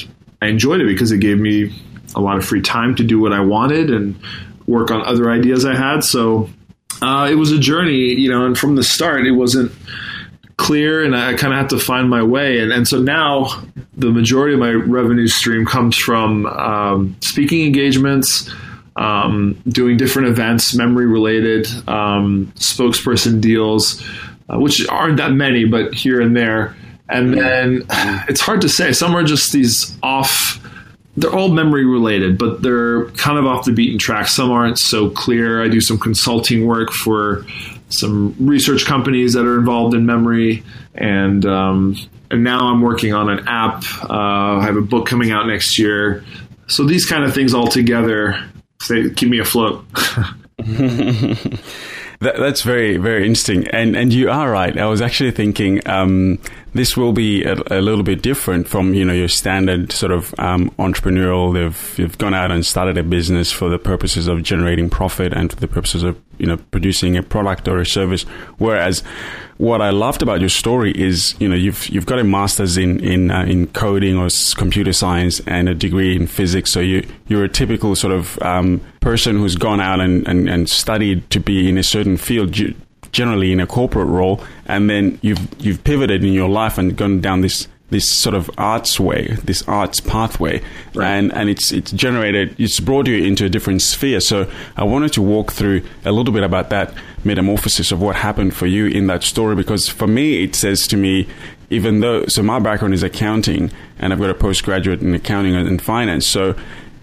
I 0.42 0.46
enjoyed 0.46 0.80
it 0.80 0.86
because 0.86 1.12
it 1.12 1.18
gave 1.18 1.38
me 1.38 1.72
a 2.14 2.20
lot 2.20 2.36
of 2.36 2.44
free 2.44 2.60
time 2.60 2.94
to 2.96 3.04
do 3.04 3.20
what 3.20 3.32
I 3.32 3.40
wanted 3.40 3.90
and 3.90 4.18
work 4.66 4.90
on 4.90 5.02
other 5.02 5.30
ideas 5.30 5.64
I 5.64 5.76
had. 5.76 6.04
So 6.04 6.50
uh, 7.02 7.28
it 7.30 7.36
was 7.36 7.52
a 7.52 7.58
journey, 7.58 8.14
you 8.14 8.30
know. 8.30 8.46
And 8.46 8.58
from 8.58 8.76
the 8.76 8.82
start, 8.82 9.26
it 9.26 9.32
wasn't 9.32 9.72
clear 10.60 11.02
and 11.02 11.16
I 11.16 11.34
kind 11.34 11.54
of 11.54 11.58
have 11.58 11.68
to 11.68 11.78
find 11.78 12.10
my 12.10 12.22
way. 12.22 12.60
And, 12.60 12.70
and 12.70 12.86
so 12.86 13.00
now 13.00 13.48
the 13.96 14.10
majority 14.10 14.54
of 14.54 14.60
my 14.60 14.70
revenue 14.70 15.26
stream 15.26 15.64
comes 15.64 15.96
from 15.96 16.44
um, 16.46 17.16
speaking 17.22 17.64
engagements, 17.64 18.50
um, 18.96 19.60
doing 19.68 19.96
different 19.96 20.28
events, 20.28 20.74
memory 20.74 21.06
related, 21.06 21.66
um, 21.88 22.52
spokesperson 22.56 23.40
deals, 23.40 24.04
uh, 24.48 24.58
which 24.58 24.86
aren't 24.88 25.16
that 25.16 25.32
many, 25.32 25.64
but 25.64 25.94
here 25.94 26.20
and 26.20 26.36
there. 26.36 26.76
And 27.08 27.32
then 27.32 27.86
it's 28.28 28.42
hard 28.42 28.60
to 28.60 28.68
say. 28.68 28.92
Some 28.92 29.16
are 29.16 29.24
just 29.24 29.52
these 29.52 29.96
off 30.02 30.58
they're 31.16 31.34
all 31.34 31.48
memory 31.48 31.84
related, 31.84 32.38
but 32.38 32.62
they're 32.62 33.06
kind 33.10 33.36
of 33.36 33.44
off 33.44 33.64
the 33.64 33.72
beaten 33.72 33.98
track. 33.98 34.28
Some 34.28 34.50
aren't 34.50 34.78
so 34.78 35.10
clear. 35.10 35.62
I 35.62 35.68
do 35.68 35.80
some 35.80 35.98
consulting 35.98 36.66
work 36.66 36.92
for 36.92 37.44
some 37.90 38.34
research 38.38 38.86
companies 38.86 39.34
that 39.34 39.44
are 39.44 39.58
involved 39.58 39.94
in 39.94 40.06
memory, 40.06 40.62
and 40.94 41.44
um, 41.44 41.96
and 42.30 42.44
now 42.44 42.70
I'm 42.70 42.80
working 42.80 43.12
on 43.12 43.28
an 43.28 43.46
app. 43.46 43.84
Uh, 44.02 44.58
I 44.58 44.62
have 44.62 44.76
a 44.76 44.82
book 44.82 45.06
coming 45.06 45.30
out 45.30 45.46
next 45.46 45.78
year. 45.78 46.24
So 46.68 46.84
these 46.84 47.04
kind 47.04 47.24
of 47.24 47.34
things 47.34 47.52
all 47.52 47.66
together 47.66 48.50
keep 48.88 49.28
me 49.28 49.40
afloat. 49.40 49.84
That, 52.20 52.36
that's 52.36 52.60
very, 52.60 52.98
very 52.98 53.22
interesting. 53.22 53.66
And, 53.68 53.96
and 53.96 54.12
you 54.12 54.30
are 54.30 54.50
right. 54.50 54.76
I 54.76 54.84
was 54.86 55.00
actually 55.00 55.30
thinking, 55.30 55.80
um, 55.88 56.38
this 56.72 56.96
will 56.96 57.12
be 57.12 57.44
a, 57.44 57.54
a, 57.70 57.80
little 57.80 58.04
bit 58.04 58.22
different 58.22 58.68
from, 58.68 58.94
you 58.94 59.04
know, 59.04 59.12
your 59.12 59.28
standard 59.28 59.92
sort 59.92 60.12
of, 60.12 60.34
um, 60.38 60.70
entrepreneurial. 60.78 61.52
They've, 61.52 61.98
you've 61.98 62.18
gone 62.18 62.34
out 62.34 62.50
and 62.50 62.64
started 62.64 62.96
a 62.96 63.02
business 63.02 63.50
for 63.50 63.68
the 63.68 63.78
purposes 63.78 64.28
of 64.28 64.42
generating 64.42 64.88
profit 64.88 65.32
and 65.32 65.50
for 65.50 65.58
the 65.58 65.68
purposes 65.68 66.02
of, 66.02 66.20
you 66.38 66.46
know, 66.46 66.56
producing 66.56 67.16
a 67.16 67.22
product 67.22 67.66
or 67.68 67.78
a 67.80 67.86
service. 67.86 68.22
Whereas 68.58 69.02
what 69.60 69.82
I 69.82 69.90
loved 69.90 70.22
about 70.22 70.40
your 70.40 70.48
story 70.48 70.92
is, 70.92 71.34
you 71.38 71.46
know, 71.46 71.54
you've 71.54 71.86
you've 71.88 72.06
got 72.06 72.18
a 72.18 72.24
master's 72.24 72.78
in 72.78 72.98
in 73.00 73.30
uh, 73.30 73.42
in 73.42 73.66
coding 73.66 74.16
or 74.16 74.28
computer 74.56 74.92
science 74.94 75.40
and 75.40 75.68
a 75.68 75.74
degree 75.74 76.16
in 76.16 76.26
physics. 76.26 76.70
So 76.70 76.80
you 76.80 77.06
you're 77.28 77.44
a 77.44 77.48
typical 77.48 77.94
sort 77.94 78.14
of 78.14 78.40
um, 78.40 78.80
person 79.00 79.36
who's 79.36 79.56
gone 79.56 79.80
out 79.80 80.00
and, 80.00 80.26
and, 80.26 80.48
and 80.48 80.68
studied 80.68 81.28
to 81.30 81.40
be 81.40 81.68
in 81.68 81.76
a 81.76 81.82
certain 81.82 82.16
field. 82.16 82.58
Generally 83.12 83.52
in 83.52 83.60
a 83.60 83.66
corporate 83.66 84.08
role, 84.08 84.40
and 84.66 84.88
then 84.88 85.18
you've 85.22 85.48
you've 85.58 85.82
pivoted 85.84 86.24
in 86.24 86.32
your 86.32 86.48
life 86.48 86.78
and 86.78 86.96
gone 86.96 87.20
down 87.20 87.40
this 87.40 87.68
this 87.90 88.08
sort 88.08 88.36
of 88.36 88.48
arts 88.56 89.00
way, 89.00 89.36
this 89.44 89.62
arts 89.66 90.00
pathway, 90.00 90.62
right. 90.94 91.08
and 91.08 91.32
and 91.32 91.48
it's 91.50 91.72
it's 91.72 91.90
generated, 91.90 92.54
it's 92.58 92.80
brought 92.80 93.08
you 93.08 93.24
into 93.24 93.44
a 93.44 93.48
different 93.48 93.82
sphere. 93.82 94.20
So 94.20 94.48
I 94.76 94.84
wanted 94.84 95.12
to 95.14 95.22
walk 95.22 95.52
through 95.52 95.82
a 96.04 96.12
little 96.12 96.32
bit 96.32 96.44
about 96.44 96.70
that 96.70 96.94
metamorphosis 97.24 97.92
of 97.92 98.00
what 98.00 98.16
happened 98.16 98.54
for 98.54 98.66
you 98.66 98.86
in 98.86 99.08
that 99.08 99.22
story, 99.22 99.56
because 99.56 99.88
for 99.88 100.06
me 100.06 100.44
it 100.44 100.54
says 100.54 100.86
to 100.86 100.96
me, 100.96 101.26
even 101.68 102.00
though 102.00 102.26
so 102.26 102.42
my 102.42 102.60
background 102.60 102.94
is 102.94 103.02
accounting 103.02 103.72
and 103.98 104.12
I've 104.12 104.20
got 104.20 104.30
a 104.30 104.34
postgraduate 104.34 105.00
in 105.02 105.12
accounting 105.12 105.56
and 105.56 105.82
finance, 105.82 106.26
so 106.26 106.54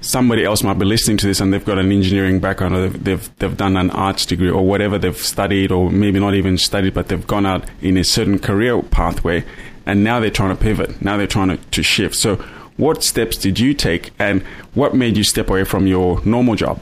somebody 0.07 0.45
else 0.45 0.63
might 0.63 0.79
be 0.79 0.85
listening 0.85 1.17
to 1.17 1.27
this 1.27 1.41
and 1.41 1.53
they've 1.53 1.65
got 1.65 1.77
an 1.77 1.91
engineering 1.91 2.39
background 2.39 2.73
or 2.73 2.87
they've, 2.87 3.03
they've, 3.03 3.39
they've 3.39 3.57
done 3.57 3.75
an 3.75 3.89
arts 3.91 4.25
degree 4.25 4.49
or 4.49 4.65
whatever 4.65 4.97
they've 4.97 5.17
studied 5.17 5.69
or 5.69 5.91
maybe 5.91 6.17
not 6.17 6.33
even 6.33 6.57
studied, 6.57 6.93
but 6.93 7.09
they've 7.09 7.27
gone 7.27 7.45
out 7.45 7.65
in 7.81 7.97
a 7.97 8.05
certain 8.05 8.39
career 8.39 8.81
pathway 8.81 9.43
and 9.85 10.05
now 10.05 10.21
they're 10.21 10.31
trying 10.31 10.55
to 10.55 10.61
pivot. 10.61 11.01
Now 11.01 11.17
they're 11.17 11.27
trying 11.27 11.49
to, 11.49 11.57
to 11.57 11.83
shift. 11.83 12.15
So 12.15 12.37
what 12.77 13.03
steps 13.03 13.35
did 13.35 13.59
you 13.59 13.73
take 13.73 14.11
and 14.17 14.43
what 14.75 14.95
made 14.95 15.17
you 15.17 15.25
step 15.25 15.49
away 15.49 15.65
from 15.65 15.87
your 15.87 16.23
normal 16.23 16.55
job? 16.55 16.81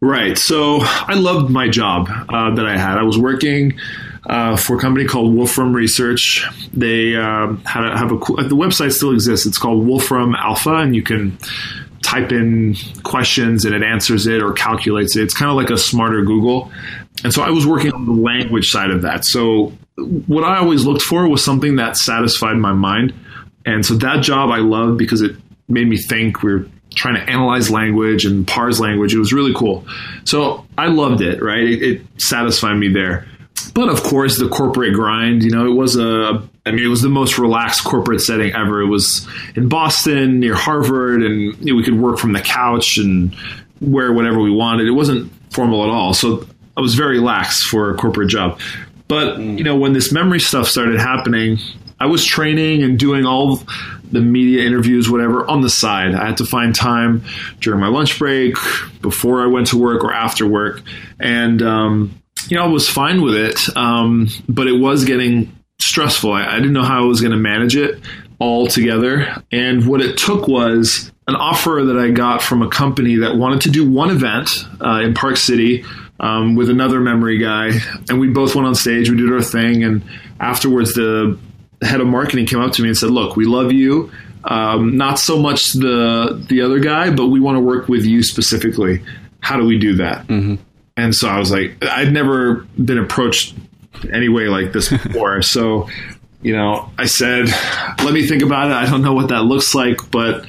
Right. 0.00 0.38
So 0.38 0.78
I 0.82 1.14
loved 1.14 1.50
my 1.50 1.68
job 1.68 2.08
uh, 2.08 2.54
that 2.54 2.66
I 2.66 2.78
had. 2.78 2.98
I 2.98 3.02
was 3.02 3.18
working 3.18 3.78
uh, 4.26 4.56
for 4.56 4.76
a 4.76 4.80
company 4.80 5.06
called 5.06 5.34
Wolfram 5.34 5.74
Research. 5.74 6.46
They 6.72 7.16
uh, 7.16 7.54
had 7.64 7.84
a, 7.84 7.98
have 7.98 8.12
a 8.12 8.16
the 8.44 8.56
website 8.56 8.92
still 8.92 9.12
exists. 9.12 9.44
It's 9.44 9.58
called 9.58 9.86
Wolfram 9.86 10.34
Alpha, 10.34 10.74
and 10.74 10.94
you 10.94 11.02
can 11.02 11.36
type 12.10 12.32
in 12.32 12.74
questions 13.04 13.64
and 13.64 13.74
it 13.74 13.82
answers 13.82 14.26
it 14.26 14.42
or 14.42 14.52
calculates 14.52 15.16
it. 15.16 15.22
It's 15.22 15.34
kind 15.34 15.50
of 15.50 15.56
like 15.56 15.70
a 15.70 15.78
smarter 15.78 16.22
Google. 16.22 16.72
And 17.22 17.32
so 17.32 17.42
I 17.42 17.50
was 17.50 17.66
working 17.66 17.92
on 17.92 18.04
the 18.04 18.12
language 18.12 18.70
side 18.70 18.90
of 18.90 19.02
that. 19.02 19.24
So 19.24 19.72
what 20.26 20.42
I 20.42 20.58
always 20.58 20.84
looked 20.84 21.02
for 21.02 21.28
was 21.28 21.44
something 21.44 21.76
that 21.76 21.96
satisfied 21.96 22.56
my 22.56 22.72
mind. 22.72 23.14
And 23.64 23.86
so 23.86 23.94
that 23.94 24.22
job 24.22 24.50
I 24.50 24.58
loved 24.58 24.98
because 24.98 25.22
it 25.22 25.36
made 25.68 25.86
me 25.86 25.98
think. 25.98 26.42
We 26.42 26.52
were 26.52 26.66
trying 26.96 27.14
to 27.14 27.30
analyze 27.30 27.70
language 27.70 28.24
and 28.24 28.46
parse 28.46 28.80
language. 28.80 29.14
It 29.14 29.18
was 29.18 29.32
really 29.32 29.54
cool. 29.54 29.86
So 30.24 30.66
I 30.76 30.88
loved 30.88 31.20
it, 31.20 31.40
right? 31.40 31.62
It, 31.62 31.82
it 31.82 32.02
satisfied 32.20 32.74
me 32.74 32.88
there. 32.88 33.28
But 33.70 33.88
of 33.88 34.02
course, 34.02 34.38
the 34.38 34.48
corporate 34.48 34.94
grind, 34.94 35.42
you 35.42 35.50
know, 35.50 35.66
it 35.66 35.74
was 35.74 35.96
a, 35.96 36.42
I 36.66 36.70
mean, 36.70 36.84
it 36.84 36.88
was 36.88 37.02
the 37.02 37.08
most 37.08 37.38
relaxed 37.38 37.84
corporate 37.84 38.20
setting 38.20 38.54
ever. 38.54 38.80
It 38.80 38.88
was 38.88 39.26
in 39.54 39.68
Boston 39.68 40.40
near 40.40 40.54
Harvard, 40.54 41.22
and 41.22 41.56
you 41.58 41.72
know, 41.72 41.76
we 41.76 41.84
could 41.84 41.98
work 42.00 42.18
from 42.18 42.32
the 42.32 42.40
couch 42.40 42.96
and 42.96 43.34
wear 43.80 44.12
whatever 44.12 44.40
we 44.40 44.50
wanted. 44.50 44.86
It 44.86 44.92
wasn't 44.92 45.32
formal 45.50 45.82
at 45.84 45.90
all. 45.90 46.14
So 46.14 46.46
I 46.76 46.80
was 46.80 46.94
very 46.94 47.18
lax 47.18 47.62
for 47.62 47.90
a 47.90 47.96
corporate 47.96 48.28
job. 48.28 48.60
But, 49.08 49.38
you 49.38 49.64
know, 49.64 49.76
when 49.76 49.92
this 49.92 50.12
memory 50.12 50.38
stuff 50.38 50.68
started 50.68 51.00
happening, 51.00 51.58
I 51.98 52.06
was 52.06 52.24
training 52.24 52.84
and 52.84 52.98
doing 52.98 53.26
all 53.26 53.60
the 54.12 54.20
media 54.20 54.64
interviews, 54.64 55.10
whatever, 55.10 55.46
on 55.46 55.62
the 55.62 55.70
side. 55.70 56.14
I 56.14 56.26
had 56.26 56.36
to 56.36 56.44
find 56.44 56.74
time 56.74 57.24
during 57.60 57.80
my 57.80 57.88
lunch 57.88 58.18
break, 58.18 58.54
before 59.02 59.42
I 59.42 59.46
went 59.46 59.68
to 59.68 59.78
work, 59.78 60.04
or 60.04 60.12
after 60.12 60.46
work. 60.46 60.82
And, 61.18 61.60
um, 61.60 62.19
you 62.48 62.56
know, 62.56 62.64
I 62.64 62.68
was 62.68 62.88
fine 62.88 63.22
with 63.22 63.34
it, 63.34 63.76
um, 63.76 64.28
but 64.48 64.66
it 64.66 64.78
was 64.78 65.04
getting 65.04 65.56
stressful. 65.80 66.32
I, 66.32 66.46
I 66.46 66.56
didn't 66.56 66.72
know 66.72 66.84
how 66.84 67.02
I 67.02 67.06
was 67.06 67.20
going 67.20 67.32
to 67.32 67.38
manage 67.38 67.76
it 67.76 68.00
all 68.38 68.66
together. 68.66 69.42
And 69.52 69.86
what 69.86 70.00
it 70.00 70.16
took 70.16 70.48
was 70.48 71.12
an 71.26 71.36
offer 71.36 71.82
that 71.86 71.98
I 71.98 72.10
got 72.10 72.42
from 72.42 72.62
a 72.62 72.68
company 72.68 73.16
that 73.16 73.36
wanted 73.36 73.62
to 73.62 73.70
do 73.70 73.88
one 73.88 74.10
event 74.10 74.50
uh, 74.80 75.00
in 75.02 75.14
Park 75.14 75.36
City 75.36 75.84
um, 76.18 76.56
with 76.56 76.70
another 76.70 77.00
memory 77.00 77.38
guy. 77.38 77.72
And 78.08 78.20
we 78.20 78.28
both 78.28 78.54
went 78.54 78.66
on 78.66 78.74
stage, 78.74 79.10
we 79.10 79.16
did 79.16 79.32
our 79.32 79.42
thing. 79.42 79.84
And 79.84 80.02
afterwards, 80.38 80.94
the 80.94 81.38
head 81.82 82.00
of 82.00 82.06
marketing 82.06 82.46
came 82.46 82.60
up 82.60 82.72
to 82.72 82.82
me 82.82 82.88
and 82.88 82.96
said, 82.96 83.10
"Look, 83.10 83.36
we 83.36 83.44
love 83.46 83.72
you. 83.72 84.10
Um, 84.44 84.96
not 84.96 85.18
so 85.18 85.38
much 85.38 85.72
the 85.72 86.44
the 86.48 86.62
other 86.62 86.78
guy, 86.78 87.10
but 87.10 87.28
we 87.28 87.40
want 87.40 87.56
to 87.56 87.60
work 87.60 87.88
with 87.88 88.04
you 88.04 88.22
specifically. 88.22 89.02
How 89.40 89.56
do 89.56 89.66
we 89.66 89.78
do 89.78 89.94
that?" 89.94 90.26
Mm-hmm. 90.26 90.56
And 90.96 91.14
so 91.14 91.28
I 91.28 91.38
was 91.38 91.50
like, 91.50 91.82
I'd 91.84 92.12
never 92.12 92.66
been 92.82 92.98
approached 92.98 93.54
any 94.12 94.28
way 94.28 94.48
like 94.48 94.72
this 94.72 94.88
before. 94.90 95.42
so, 95.42 95.88
you 96.42 96.56
know, 96.56 96.90
I 96.96 97.04
said, 97.04 97.48
"Let 98.02 98.14
me 98.14 98.26
think 98.26 98.42
about 98.42 98.70
it. 98.70 98.74
I 98.74 98.88
don't 98.88 99.02
know 99.02 99.12
what 99.12 99.28
that 99.28 99.42
looks 99.42 99.74
like, 99.74 100.10
but 100.10 100.46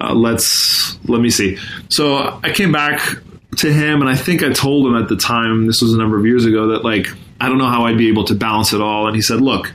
uh, 0.00 0.14
let's 0.14 0.98
let 1.06 1.20
me 1.20 1.28
see." 1.28 1.58
So 1.90 2.40
I 2.42 2.50
came 2.50 2.72
back 2.72 3.18
to 3.58 3.70
him, 3.70 4.00
and 4.00 4.08
I 4.08 4.16
think 4.16 4.42
I 4.42 4.52
told 4.52 4.86
him 4.86 4.96
at 4.96 5.10
the 5.10 5.16
time, 5.16 5.66
this 5.66 5.82
was 5.82 5.92
a 5.92 5.98
number 5.98 6.18
of 6.18 6.24
years 6.24 6.46
ago, 6.46 6.68
that 6.68 6.82
like 6.82 7.08
I 7.42 7.50
don't 7.50 7.58
know 7.58 7.68
how 7.68 7.84
I'd 7.84 7.98
be 7.98 8.08
able 8.08 8.24
to 8.24 8.34
balance 8.34 8.72
it 8.72 8.80
all. 8.80 9.06
And 9.06 9.14
he 9.14 9.22
said, 9.22 9.40
"Look." 9.40 9.72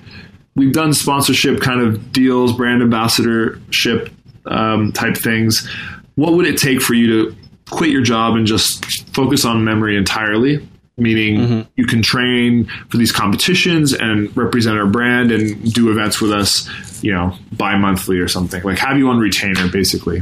we've 0.56 0.74
done 0.74 0.94
sponsorship 0.94 1.62
kind 1.62 1.80
of 1.80 2.12
deals, 2.12 2.52
brand 2.52 2.82
ambassadorship 2.82 4.10
um, 4.46 4.92
type 4.92 5.16
things. 5.16 5.68
What 6.16 6.34
would 6.34 6.46
it 6.46 6.58
take 6.58 6.82
for 6.82 6.94
you 6.94 7.08
to 7.08 7.36
quit 7.70 7.90
your 7.90 8.02
job 8.02 8.36
and 8.36 8.46
just 8.46 9.14
focus 9.14 9.46
on 9.46 9.64
memory 9.64 9.98
entirely? 9.98 10.68
Meaning 10.98 11.38
mm-hmm. 11.38 11.70
you 11.76 11.86
can 11.86 12.02
train 12.02 12.66
for 12.90 12.98
these 12.98 13.14
competitions 13.14 13.94
and 13.94 14.36
represent 14.36 14.78
our 14.78 14.86
brand 14.88 15.32
and 15.32 15.74
do 15.74 15.92
events 15.92 16.20
with 16.20 16.32
us, 16.32 16.68
you 17.02 17.14
know, 17.14 17.36
bi 17.54 17.78
monthly 17.78 18.20
or 18.20 18.28
something. 18.28 18.62
Like 18.64 18.80
have 18.80 18.98
you 18.98 19.10
on 19.10 19.18
retainer, 19.18 19.70
basically. 19.70 20.22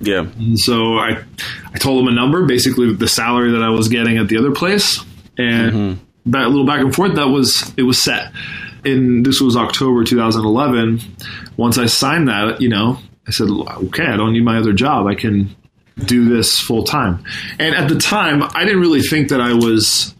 Yeah. 0.00 0.26
And 0.38 0.58
so 0.58 0.98
I, 0.98 1.22
I 1.72 1.78
told 1.78 2.02
him 2.02 2.08
a 2.08 2.14
number, 2.14 2.44
basically 2.44 2.92
the 2.94 3.08
salary 3.08 3.52
that 3.52 3.62
I 3.62 3.70
was 3.70 3.88
getting 3.88 4.18
at 4.18 4.28
the 4.28 4.38
other 4.38 4.50
place, 4.50 5.02
and 5.38 5.72
mm-hmm. 5.72 6.34
a 6.34 6.48
little 6.48 6.66
back 6.66 6.80
and 6.80 6.94
forth. 6.94 7.14
That 7.14 7.28
was 7.28 7.72
it 7.76 7.82
was 7.82 8.02
set 8.02 8.32
And 8.84 9.24
this 9.24 9.40
was 9.40 9.56
October 9.56 10.04
2011. 10.04 11.00
Once 11.56 11.78
I 11.78 11.86
signed 11.86 12.28
that, 12.28 12.60
you 12.60 12.68
know, 12.68 12.98
I 13.28 13.30
said, 13.30 13.48
okay, 13.48 14.06
I 14.06 14.16
don't 14.16 14.32
need 14.32 14.44
my 14.44 14.58
other 14.58 14.72
job. 14.72 15.06
I 15.06 15.14
can 15.14 15.54
do 16.06 16.28
this 16.28 16.58
full 16.58 16.84
time. 16.84 17.24
And 17.58 17.74
at 17.74 17.88
the 17.88 17.98
time, 17.98 18.42
I 18.42 18.64
didn't 18.64 18.80
really 18.80 19.02
think 19.02 19.28
that 19.28 19.40
I 19.40 19.54
was 19.54 20.14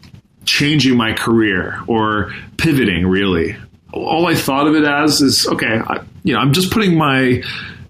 changing 0.45 0.97
my 0.97 1.13
career 1.13 1.79
or 1.87 2.33
pivoting 2.57 3.07
really. 3.07 3.55
All 3.93 4.27
I 4.27 4.35
thought 4.35 4.67
of 4.67 4.75
it 4.75 4.83
as 4.83 5.21
is 5.21 5.47
okay, 5.47 5.79
I, 5.85 6.03
you 6.23 6.33
know, 6.33 6.39
I'm 6.39 6.53
just 6.53 6.71
putting 6.71 6.97
my 6.97 7.43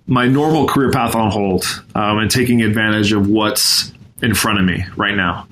my 0.07 0.27
normal 0.27 0.67
career 0.67 0.91
path 0.91 1.15
on 1.15 1.31
hold 1.31 1.63
um, 1.95 2.17
and 2.17 2.29
taking 2.29 2.61
advantage 2.63 3.13
of 3.13 3.27
what's 3.27 3.93
in 4.21 4.33
front 4.33 4.59
of 4.59 4.65
me 4.65 4.83
right 4.97 5.15
now. 5.15 5.47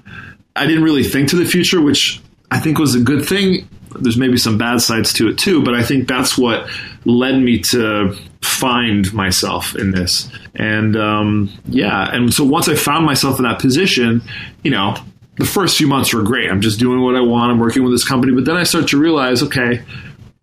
I 0.56 0.66
didn't 0.66 0.84
really 0.84 1.04
think 1.04 1.30
to 1.30 1.36
the 1.36 1.46
future, 1.46 1.82
which 1.82 2.22
I 2.52 2.60
think 2.60 2.78
was 2.78 2.96
a 2.96 3.00
good 3.00 3.26
thing 3.26 3.70
there's 4.00 4.18
maybe 4.18 4.38
some 4.38 4.58
bad 4.58 4.82
sides 4.82 5.14
to 5.14 5.30
it 5.30 5.38
too, 5.38 5.64
but 5.64 5.74
I 5.74 5.84
think 5.84 6.08
that's 6.08 6.38
what 6.38 6.70
led 7.06 7.40
me 7.40 7.60
to 7.60 8.16
find 8.42 9.12
myself 9.14 9.76
in 9.76 9.92
this. 9.92 10.30
And 10.56 10.96
um, 10.96 11.52
yeah, 11.66 12.14
and 12.14 12.34
so 12.34 12.44
once 12.44 12.68
I 12.68 12.76
found 12.76 13.06
myself 13.06 13.40
in 13.40 13.44
that 13.44 13.60
position, 13.60 14.22
you 14.64 14.72
know, 14.72 14.96
the 15.38 15.46
first 15.46 15.78
few 15.78 15.88
months 15.88 16.14
were 16.14 16.24
great. 16.24 16.50
I'm 16.50 16.62
just 16.62 16.80
doing 16.80 17.02
what 17.02 17.16
I 17.16 17.22
want. 17.22 17.52
I'm 17.52 17.60
working 17.60 17.84
with 17.84 17.94
this 17.94 18.08
company, 18.08 18.34
but 18.34 18.46
then 18.46 18.58
I 18.58 18.64
start 18.64 18.90
to 18.90 19.00
realize, 19.00 19.42
okay, 19.44 19.84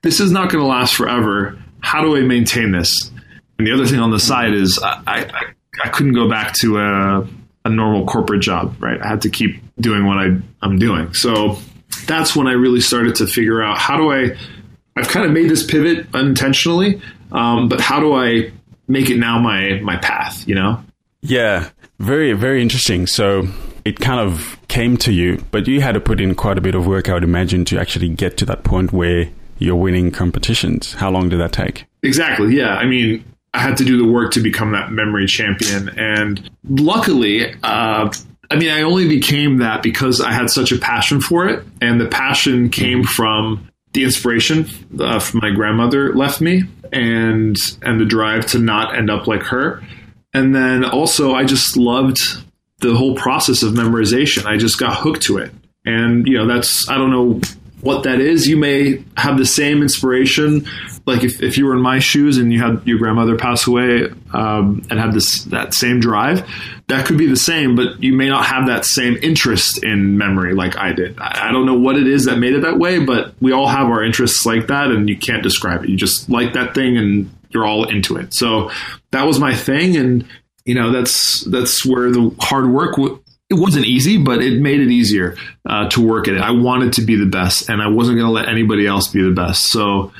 this 0.02 0.20
is 0.20 0.30
not 0.30 0.50
going 0.50 0.62
to 0.62 0.68
last 0.68 0.94
forever. 0.94 1.58
How 1.80 2.02
do 2.02 2.16
I 2.16 2.20
maintain 2.20 2.72
this? 2.72 3.10
And 3.58 3.66
the 3.66 3.72
other 3.72 3.86
thing 3.86 4.00
on 4.00 4.10
the 4.10 4.18
side 4.18 4.54
is 4.54 4.78
I, 4.82 5.02
I, 5.06 5.52
I 5.84 5.88
couldn't 5.88 6.14
go 6.14 6.28
back 6.28 6.54
to 6.60 6.78
a, 6.78 7.28
a 7.64 7.68
normal 7.68 8.06
corporate 8.06 8.40
job, 8.40 8.74
right? 8.80 9.00
I 9.00 9.08
had 9.08 9.22
to 9.22 9.30
keep 9.30 9.62
doing 9.78 10.06
what 10.06 10.18
I, 10.18 10.36
I'm 10.62 10.78
doing. 10.78 11.12
So 11.14 11.58
that's 12.06 12.36
when 12.36 12.46
I 12.46 12.52
really 12.52 12.80
started 12.80 13.16
to 13.16 13.26
figure 13.26 13.62
out 13.62 13.78
how 13.78 13.96
do 13.96 14.12
I. 14.12 14.36
I've 14.98 15.08
kind 15.08 15.26
of 15.26 15.32
made 15.32 15.50
this 15.50 15.62
pivot 15.62 16.06
unintentionally, 16.14 17.02
um, 17.30 17.68
but 17.68 17.80
how 17.80 18.00
do 18.00 18.14
I 18.14 18.50
make 18.88 19.10
it 19.10 19.18
now 19.18 19.38
my 19.38 19.80
my 19.82 19.96
path? 19.96 20.46
You 20.48 20.54
know? 20.54 20.82
Yeah, 21.20 21.70
very 21.98 22.32
very 22.32 22.62
interesting. 22.62 23.06
So 23.06 23.46
it 23.84 24.00
kind 24.00 24.20
of 24.20 24.58
came 24.68 24.96
to 24.98 25.12
you, 25.12 25.44
but 25.50 25.68
you 25.68 25.80
had 25.80 25.92
to 25.92 26.00
put 26.00 26.20
in 26.20 26.34
quite 26.34 26.58
a 26.58 26.60
bit 26.60 26.74
of 26.74 26.86
work, 26.86 27.08
I 27.08 27.14
would 27.14 27.24
imagine, 27.24 27.64
to 27.66 27.78
actually 27.78 28.08
get 28.08 28.36
to 28.38 28.46
that 28.46 28.64
point 28.64 28.92
where 28.92 29.28
you're 29.58 29.76
winning 29.76 30.10
competitions. 30.10 30.94
How 30.94 31.10
long 31.10 31.28
did 31.28 31.38
that 31.40 31.52
take? 31.52 31.86
Exactly. 32.02 32.56
Yeah. 32.56 32.74
I 32.76 32.84
mean, 32.84 33.24
I 33.54 33.60
had 33.60 33.76
to 33.78 33.84
do 33.84 33.96
the 33.96 34.10
work 34.10 34.32
to 34.32 34.40
become 34.40 34.72
that 34.72 34.92
memory 34.92 35.26
champion, 35.26 35.88
and 35.98 36.50
luckily, 36.68 37.54
uh, 37.62 38.12
I 38.50 38.56
mean, 38.56 38.70
I 38.70 38.82
only 38.82 39.08
became 39.08 39.58
that 39.58 39.82
because 39.82 40.20
I 40.20 40.32
had 40.32 40.50
such 40.50 40.72
a 40.72 40.78
passion 40.78 41.20
for 41.20 41.48
it, 41.48 41.64
and 41.80 42.00
the 42.00 42.06
passion 42.06 42.70
came 42.70 43.04
from 43.04 43.68
the 43.92 44.04
inspiration 44.04 44.66
uh, 45.00 45.18
from 45.18 45.40
my 45.42 45.50
grandmother 45.50 46.14
left 46.14 46.40
me, 46.40 46.62
and 46.92 47.56
and 47.82 48.00
the 48.00 48.04
drive 48.04 48.46
to 48.46 48.58
not 48.58 48.96
end 48.96 49.10
up 49.10 49.26
like 49.26 49.42
her, 49.44 49.82
and 50.32 50.54
then 50.54 50.84
also 50.84 51.34
I 51.34 51.44
just 51.44 51.76
loved 51.76 52.18
the 52.80 52.94
whole 52.94 53.16
process 53.16 53.62
of 53.62 53.72
memorization. 53.72 54.44
I 54.44 54.58
just 54.58 54.78
got 54.78 54.96
hooked 54.96 55.22
to 55.22 55.38
it, 55.38 55.50
and 55.84 56.26
you 56.26 56.36
know 56.38 56.46
that's 56.46 56.88
I 56.88 56.96
don't 56.96 57.10
know 57.10 57.40
what 57.80 58.04
that 58.04 58.20
is. 58.20 58.46
You 58.46 58.56
may 58.56 59.04
have 59.16 59.38
the 59.38 59.46
same 59.46 59.82
inspiration. 59.82 60.66
Like 61.06 61.22
if, 61.22 61.40
if 61.40 61.56
you 61.56 61.66
were 61.66 61.74
in 61.74 61.80
my 61.80 62.00
shoes 62.00 62.36
and 62.36 62.52
you 62.52 62.60
had 62.60 62.82
your 62.84 62.98
grandmother 62.98 63.36
pass 63.36 63.66
away 63.66 64.08
um, 64.34 64.84
and 64.90 64.98
had 64.98 65.12
this 65.12 65.44
that 65.44 65.72
same 65.72 66.00
drive, 66.00 66.48
that 66.88 67.06
could 67.06 67.16
be 67.16 67.26
the 67.26 67.36
same, 67.36 67.76
but 67.76 68.02
you 68.02 68.12
may 68.12 68.28
not 68.28 68.46
have 68.46 68.66
that 68.66 68.84
same 68.84 69.16
interest 69.22 69.84
in 69.84 70.18
memory 70.18 70.54
like 70.54 70.76
I 70.76 70.92
did. 70.92 71.18
I, 71.20 71.48
I 71.48 71.52
don't 71.52 71.64
know 71.64 71.78
what 71.78 71.96
it 71.96 72.08
is 72.08 72.24
that 72.24 72.38
made 72.38 72.54
it 72.54 72.62
that 72.62 72.78
way, 72.78 72.98
but 72.98 73.34
we 73.40 73.52
all 73.52 73.68
have 73.68 73.86
our 73.86 74.04
interests 74.04 74.44
like 74.44 74.66
that, 74.66 74.90
and 74.90 75.08
you 75.08 75.16
can't 75.16 75.42
describe 75.44 75.84
it. 75.84 75.90
You 75.90 75.96
just 75.96 76.28
like 76.28 76.54
that 76.54 76.74
thing, 76.74 76.96
and 76.96 77.30
you're 77.50 77.66
all 77.66 77.88
into 77.88 78.16
it. 78.16 78.34
So 78.34 78.70
that 79.12 79.26
was 79.26 79.38
my 79.38 79.54
thing, 79.54 79.96
and 79.96 80.26
you 80.64 80.74
know 80.74 80.90
that's 80.90 81.42
that's 81.42 81.86
where 81.86 82.10
the 82.10 82.34
hard 82.40 82.68
work 82.68 82.96
w- 82.96 83.22
it 83.48 83.54
wasn't 83.54 83.86
easy, 83.86 84.18
but 84.18 84.42
it 84.42 84.60
made 84.60 84.80
it 84.80 84.90
easier 84.90 85.36
uh, 85.68 85.88
to 85.90 86.04
work 86.04 86.26
at 86.26 86.34
it. 86.34 86.40
I 86.40 86.50
wanted 86.50 86.94
to 86.94 87.02
be 87.02 87.14
the 87.14 87.26
best, 87.26 87.68
and 87.68 87.80
I 87.80 87.86
wasn't 87.86 88.18
going 88.18 88.26
to 88.26 88.32
let 88.32 88.48
anybody 88.48 88.86
else 88.86 89.08
be 89.08 89.22
the 89.22 89.30
best. 89.30 89.66
So 89.70 90.12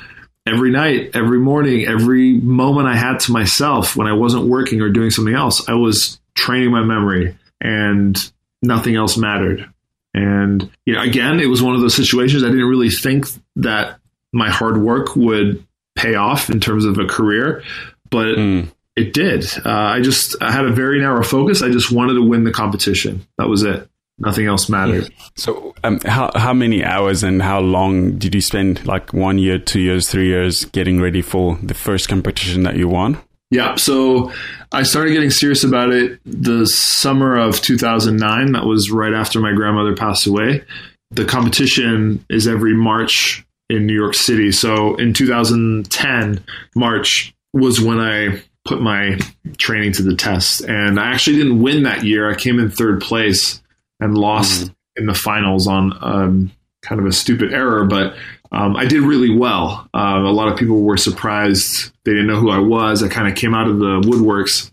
every 0.47 0.71
night, 0.71 1.11
every 1.13 1.39
morning, 1.39 1.85
every 1.85 2.33
moment 2.33 2.87
I 2.87 2.95
had 2.95 3.19
to 3.21 3.31
myself 3.31 3.95
when 3.95 4.07
I 4.07 4.13
wasn't 4.13 4.47
working 4.47 4.81
or 4.81 4.89
doing 4.89 5.09
something 5.09 5.35
else, 5.35 5.67
I 5.67 5.73
was 5.73 6.19
training 6.35 6.71
my 6.71 6.83
memory, 6.83 7.37
and 7.61 8.15
nothing 8.61 8.95
else 8.95 9.17
mattered. 9.17 9.69
And 10.13 10.71
you 10.85 10.93
know, 10.93 11.01
again, 11.01 11.39
it 11.39 11.47
was 11.47 11.61
one 11.61 11.75
of 11.75 11.81
those 11.81 11.95
situations 11.95 12.43
I 12.43 12.47
didn't 12.47 12.65
really 12.65 12.89
think 12.89 13.27
that 13.57 13.99
my 14.33 14.49
hard 14.49 14.81
work 14.81 15.15
would 15.15 15.65
pay 15.95 16.15
off 16.15 16.49
in 16.49 16.59
terms 16.59 16.85
of 16.85 16.97
a 16.97 17.05
career, 17.05 17.63
but 18.09 18.37
mm. 18.37 18.71
it 18.95 19.13
did. 19.13 19.45
Uh, 19.65 19.69
I 19.69 20.01
just 20.01 20.35
I 20.41 20.51
had 20.51 20.65
a 20.65 20.71
very 20.71 20.99
narrow 20.99 21.23
focus. 21.23 21.61
I 21.61 21.69
just 21.69 21.91
wanted 21.91 22.13
to 22.13 22.27
win 22.27 22.43
the 22.43 22.51
competition. 22.51 23.27
That 23.37 23.47
was 23.47 23.63
it. 23.63 23.87
Nothing 24.19 24.47
else 24.47 24.67
mattered. 24.67 25.13
So, 25.35 25.75
um, 25.83 25.99
how 25.99 26.31
how 26.35 26.53
many 26.53 26.83
hours 26.83 27.21
and 27.21 27.41
how 27.41 27.59
long 27.59 28.17
did 28.17 28.33
you 28.33 28.41
spend? 28.41 28.85
Like 28.85 29.13
one 29.13 29.37
year, 29.37 29.59
two 29.59 29.79
years, 29.79 30.09
three 30.09 30.27
years, 30.27 30.65
getting 30.65 30.99
ready 30.99 31.21
for 31.21 31.57
the 31.61 31.75
first 31.75 32.09
competition 32.09 32.63
that 32.63 32.75
you 32.75 32.87
won? 32.87 33.19
Yeah. 33.51 33.75
So 33.75 34.31
I 34.71 34.83
started 34.83 35.13
getting 35.13 35.29
serious 35.29 35.63
about 35.63 35.91
it 35.91 36.19
the 36.25 36.65
summer 36.65 37.37
of 37.37 37.61
2009. 37.61 38.51
That 38.51 38.65
was 38.65 38.91
right 38.91 39.13
after 39.13 39.39
my 39.39 39.53
grandmother 39.53 39.95
passed 39.95 40.27
away. 40.27 40.63
The 41.11 41.23
competition 41.23 42.25
is 42.29 42.47
every 42.47 42.75
March 42.75 43.45
in 43.69 43.85
New 43.85 43.93
York 43.93 44.15
City. 44.15 44.51
So 44.51 44.95
in 44.95 45.13
2010, 45.13 46.43
March 46.75 47.33
was 47.53 47.79
when 47.79 47.99
I 47.99 48.41
put 48.65 48.81
my 48.81 49.17
training 49.57 49.93
to 49.93 50.03
the 50.03 50.15
test. 50.15 50.61
And 50.61 50.99
I 50.99 51.11
actually 51.11 51.37
didn't 51.37 51.61
win 51.61 51.83
that 51.83 52.03
year. 52.03 52.29
I 52.29 52.35
came 52.35 52.59
in 52.59 52.69
third 52.69 53.01
place 53.01 53.61
and 53.99 54.17
lost 54.17 54.67
mm. 54.67 54.75
in 54.95 55.05
the 55.05 55.13
finals 55.13 55.67
on 55.67 55.93
um, 56.01 56.51
kind 56.81 57.01
of 57.01 57.07
a 57.07 57.11
stupid 57.11 57.53
error, 57.53 57.85
but 57.85 58.15
um, 58.51 58.75
I 58.75 58.85
did 58.85 59.01
really 59.01 59.35
well. 59.35 59.89
Uh, 59.93 60.21
a 60.23 60.31
lot 60.31 60.47
of 60.47 60.57
people 60.57 60.81
were 60.81 60.97
surprised; 60.97 61.91
they 62.05 62.11
didn't 62.11 62.27
know 62.27 62.39
who 62.39 62.49
I 62.49 62.59
was. 62.59 63.03
I 63.03 63.09
kind 63.09 63.27
of 63.27 63.35
came 63.35 63.53
out 63.53 63.67
of 63.67 63.79
the 63.79 64.01
woodworks, 64.01 64.71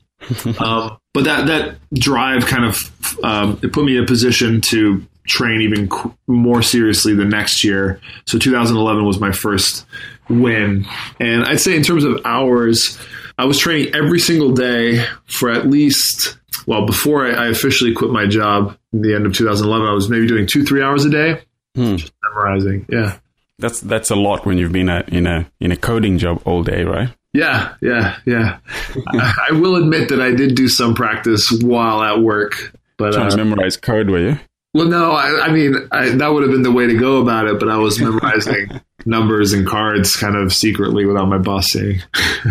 um, 0.60 0.96
but 1.12 1.24
that 1.24 1.46
that 1.46 1.76
drive 1.92 2.46
kind 2.46 2.64
of 2.64 3.24
um, 3.24 3.58
it 3.62 3.72
put 3.72 3.84
me 3.84 3.96
in 3.96 4.04
a 4.04 4.06
position 4.06 4.60
to 4.62 5.04
train 5.26 5.62
even 5.62 5.88
more 6.26 6.62
seriously 6.62 7.14
the 7.14 7.24
next 7.24 7.64
year. 7.64 8.00
So 8.26 8.38
2011 8.38 9.04
was 9.04 9.18
my 9.18 9.32
first 9.32 9.86
win, 10.28 10.86
and 11.18 11.44
I'd 11.44 11.60
say 11.60 11.76
in 11.76 11.82
terms 11.82 12.04
of 12.04 12.20
hours, 12.24 12.98
I 13.38 13.44
was 13.46 13.58
training 13.58 13.94
every 13.94 14.20
single 14.20 14.52
day 14.52 15.04
for 15.26 15.50
at 15.50 15.66
least 15.66 16.38
well 16.66 16.86
before 16.86 17.26
I, 17.26 17.46
I 17.46 17.48
officially 17.48 17.92
quit 17.94 18.10
my 18.10 18.26
job 18.26 18.76
in 18.92 19.02
the 19.02 19.14
end 19.14 19.26
of 19.26 19.32
2011. 19.32 19.86
I 19.86 19.92
was 19.92 20.08
maybe 20.08 20.26
doing 20.26 20.46
two 20.46 20.64
three 20.64 20.82
hours 20.82 21.04
a 21.04 21.10
day, 21.10 21.42
hmm. 21.74 21.96
just 21.96 22.12
memorizing. 22.22 22.86
Yeah. 22.88 23.18
That's 23.58 23.80
that's 23.80 24.10
a 24.10 24.16
lot 24.16 24.46
when 24.46 24.58
you've 24.58 24.72
been 24.72 24.88
a, 24.88 25.04
in 25.08 25.26
a 25.26 25.50
in 25.60 25.70
a 25.72 25.76
coding 25.76 26.18
job 26.18 26.42
all 26.44 26.62
day, 26.62 26.82
right? 26.84 27.10
Yeah, 27.32 27.74
yeah, 27.80 28.16
yeah. 28.26 28.58
I, 29.08 29.48
I, 29.50 29.52
will 29.54 29.74
admit 29.76 30.08
that 30.10 30.20
I 30.20 30.32
did 30.32 30.54
do 30.54 30.68
some 30.68 30.94
practice 30.94 31.50
while 31.62 32.00
at 32.00 32.20
work, 32.20 32.72
but 32.96 33.12
trying 33.12 33.26
uh, 33.26 33.30
to 33.30 33.36
memorize 33.36 33.76
code, 33.76 34.08
were 34.08 34.20
you? 34.20 34.38
Well, 34.74 34.88
no, 34.88 35.12
I, 35.12 35.46
I 35.46 35.52
mean 35.52 35.76
I, 35.92 36.10
that 36.10 36.28
would 36.28 36.42
have 36.42 36.50
been 36.50 36.62
the 36.62 36.72
way 36.72 36.88
to 36.88 36.98
go 36.98 37.22
about 37.22 37.46
it, 37.46 37.60
but 37.60 37.68
I 37.68 37.78
was 37.78 38.00
memorizing 38.00 38.80
numbers 39.06 39.52
and 39.52 39.66
cards 39.66 40.16
kind 40.16 40.36
of 40.36 40.52
secretly 40.52 41.06
without 41.06 41.28
my 41.28 41.38
boss 41.38 41.66
seeing. 41.66 42.02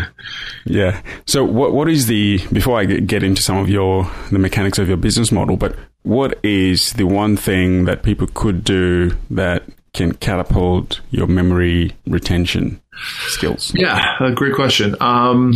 yeah. 0.66 1.02
So, 1.28 1.44
what 1.44 1.74
what 1.74 1.90
is 1.90 2.08
the 2.08 2.40
before 2.54 2.80
I 2.80 2.86
get 2.86 3.24
into 3.24 3.42
some 3.42 3.58
of 3.58 3.70
your 3.70 4.10
the 4.32 4.40
mechanics 4.40 4.80
of 4.80 4.88
your 4.88 4.98
business 4.98 5.34
model, 5.34 5.58
but 5.58 5.76
what 6.04 6.40
is 6.44 6.94
the 6.94 7.06
one 7.06 7.36
thing 7.36 7.86
that 7.86 8.04
people 8.04 8.28
could 8.34 8.64
do 8.64 9.18
that 9.30 9.64
can 9.94 10.14
catapult 10.14 11.02
your 11.12 11.28
memory 11.28 11.92
retention 12.08 12.82
skills? 13.28 13.74
Yeah, 13.76 14.16
a 14.22 14.32
great 14.32 14.56
question. 14.56 14.96
Um, 15.02 15.54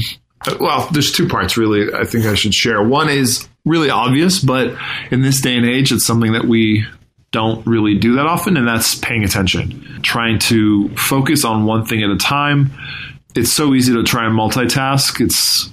well, 0.59 0.87
there's 0.91 1.11
two 1.11 1.27
parts 1.27 1.57
really. 1.57 1.93
I 1.93 2.03
think 2.03 2.25
I 2.25 2.35
should 2.35 2.53
share. 2.53 2.83
One 2.83 3.09
is 3.09 3.47
really 3.67 3.89
obvious, 3.89 4.39
but 4.39 4.75
in 5.11 5.21
this 5.21 5.41
day 5.41 5.55
and 5.55 5.65
age, 5.65 5.91
it's 5.91 6.05
something 6.05 6.33
that 6.33 6.45
we 6.45 6.85
don't 7.31 7.65
really 7.67 7.97
do 7.97 8.15
that 8.15 8.25
often, 8.25 8.57
and 8.57 8.67
that's 8.67 8.95
paying 8.95 9.23
attention, 9.23 10.01
trying 10.01 10.39
to 10.39 10.89
focus 10.95 11.43
on 11.43 11.65
one 11.65 11.85
thing 11.85 12.01
at 12.01 12.09
a 12.09 12.17
time. 12.17 12.71
It's 13.35 13.51
so 13.51 13.73
easy 13.73 13.93
to 13.93 14.03
try 14.03 14.25
and 14.25 14.33
multitask. 14.33 15.19
It's 15.19 15.69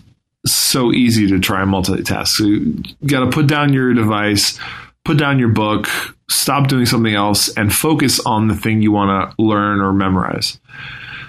so 0.47 0.93
easy 0.93 1.29
to 1.29 1.39
try 1.39 1.63
and 1.63 1.73
multitask. 1.73 2.29
So 2.29 2.45
you 2.45 2.83
got 3.07 3.21
to 3.21 3.31
put 3.31 3.47
down 3.47 3.73
your 3.73 3.95
device, 3.95 4.59
put 5.05 5.17
down 5.17 5.39
your 5.39 5.49
book, 5.49 5.89
stop 6.29 6.69
doing 6.69 6.87
something 6.87 7.15
else 7.15 7.49
and 7.57 7.73
focus 7.73 8.21
on 8.21 8.49
the 8.49 8.55
thing 8.55 8.83
you 8.83 8.93
want 8.93 9.31
to 9.31 9.43
learn 9.43 9.81
or 9.81 9.93
memorize. 9.93 10.59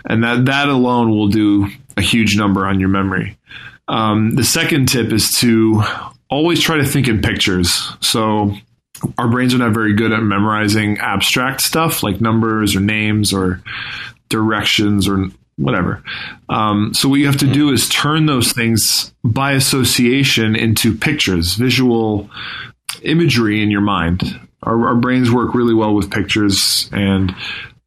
And 0.09 0.23
that, 0.23 0.45
that 0.45 0.67
alone 0.67 1.09
will 1.11 1.29
do 1.29 1.67
a 1.97 2.01
huge 2.01 2.35
number 2.35 2.65
on 2.67 2.79
your 2.79 2.89
memory. 2.89 3.37
Um, 3.87 4.35
the 4.35 4.43
second 4.43 4.87
tip 4.87 5.11
is 5.11 5.31
to 5.39 5.83
always 6.29 6.61
try 6.61 6.77
to 6.77 6.85
think 6.85 7.07
in 7.07 7.21
pictures. 7.21 7.89
So 8.01 8.53
our 9.17 9.27
brains 9.27 9.53
are 9.53 9.59
not 9.59 9.73
very 9.73 9.93
good 9.93 10.11
at 10.11 10.21
memorizing 10.21 10.97
abstract 10.99 11.61
stuff 11.61 12.03
like 12.03 12.21
numbers 12.21 12.75
or 12.75 12.79
names 12.79 13.33
or 13.33 13.61
directions 14.29 15.07
or 15.07 15.27
whatever. 15.57 16.03
Um, 16.49 16.93
so 16.93 17.07
what 17.07 17.19
you 17.19 17.27
have 17.27 17.37
to 17.37 17.51
do 17.51 17.71
is 17.71 17.87
turn 17.89 18.25
those 18.25 18.51
things 18.51 19.13
by 19.23 19.53
association 19.53 20.55
into 20.55 20.95
pictures, 20.95 21.55
visual 21.55 22.29
imagery 23.03 23.61
in 23.61 23.71
your 23.71 23.81
mind. 23.81 24.39
Our, 24.63 24.87
our 24.89 24.95
brains 24.95 25.31
work 25.31 25.53
really 25.53 25.73
well 25.73 25.93
with 25.93 26.11
pictures 26.11 26.89
and 26.91 27.33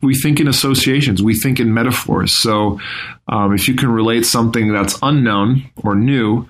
we 0.01 0.15
think 0.15 0.39
in 0.39 0.47
associations, 0.47 1.23
we 1.23 1.35
think 1.35 1.59
in 1.59 1.75
metaphors. 1.75 2.33
So 2.33 2.81
um, 3.27 3.53
if 3.53 3.67
you 3.67 3.75
can 3.75 3.91
relate 3.91 4.25
something 4.25 4.73
that's 4.73 4.97
unknown 5.03 5.69
or 5.83 5.97
new 5.97 6.47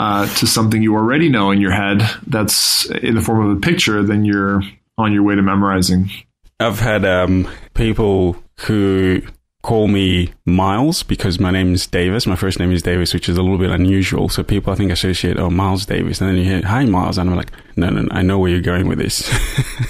uh, 0.00 0.26
to 0.36 0.46
something 0.46 0.82
you 0.82 0.94
already 0.94 1.28
know 1.28 1.50
in 1.50 1.60
your 1.60 1.72
head 1.72 2.00
that's 2.26 2.86
in 3.02 3.14
the 3.14 3.20
form 3.20 3.50
of 3.50 3.54
a 3.54 3.60
picture, 3.60 4.02
then 4.02 4.24
you're 4.24 4.62
on 4.96 5.12
your 5.12 5.22
way 5.22 5.34
to 5.34 5.42
memorizing. 5.42 6.10
I've 6.58 6.80
had 6.80 7.04
um, 7.04 7.46
people 7.74 8.42
who 8.60 9.20
call 9.62 9.88
me 9.88 10.32
Miles 10.46 11.02
because 11.02 11.38
my 11.38 11.50
name 11.50 11.74
is 11.74 11.86
Davis. 11.86 12.26
My 12.26 12.34
first 12.34 12.58
name 12.58 12.72
is 12.72 12.80
Davis, 12.80 13.12
which 13.12 13.28
is 13.28 13.36
a 13.36 13.42
little 13.42 13.58
bit 13.58 13.70
unusual. 13.70 14.30
So 14.30 14.42
people, 14.42 14.72
I 14.72 14.76
think, 14.76 14.90
associate, 14.90 15.38
oh, 15.38 15.50
Miles 15.50 15.84
Davis. 15.84 16.18
And 16.22 16.30
then 16.30 16.36
you 16.38 16.44
hear, 16.44 16.62
hi, 16.62 16.86
Miles. 16.86 17.18
And 17.18 17.28
I'm 17.28 17.36
like, 17.36 17.52
no, 17.76 17.90
no, 17.90 18.00
no 18.00 18.08
I 18.10 18.22
know 18.22 18.38
where 18.38 18.50
you're 18.50 18.62
going 18.62 18.88
with 18.88 18.98
this. 18.98 19.30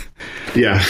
yeah. 0.57 0.85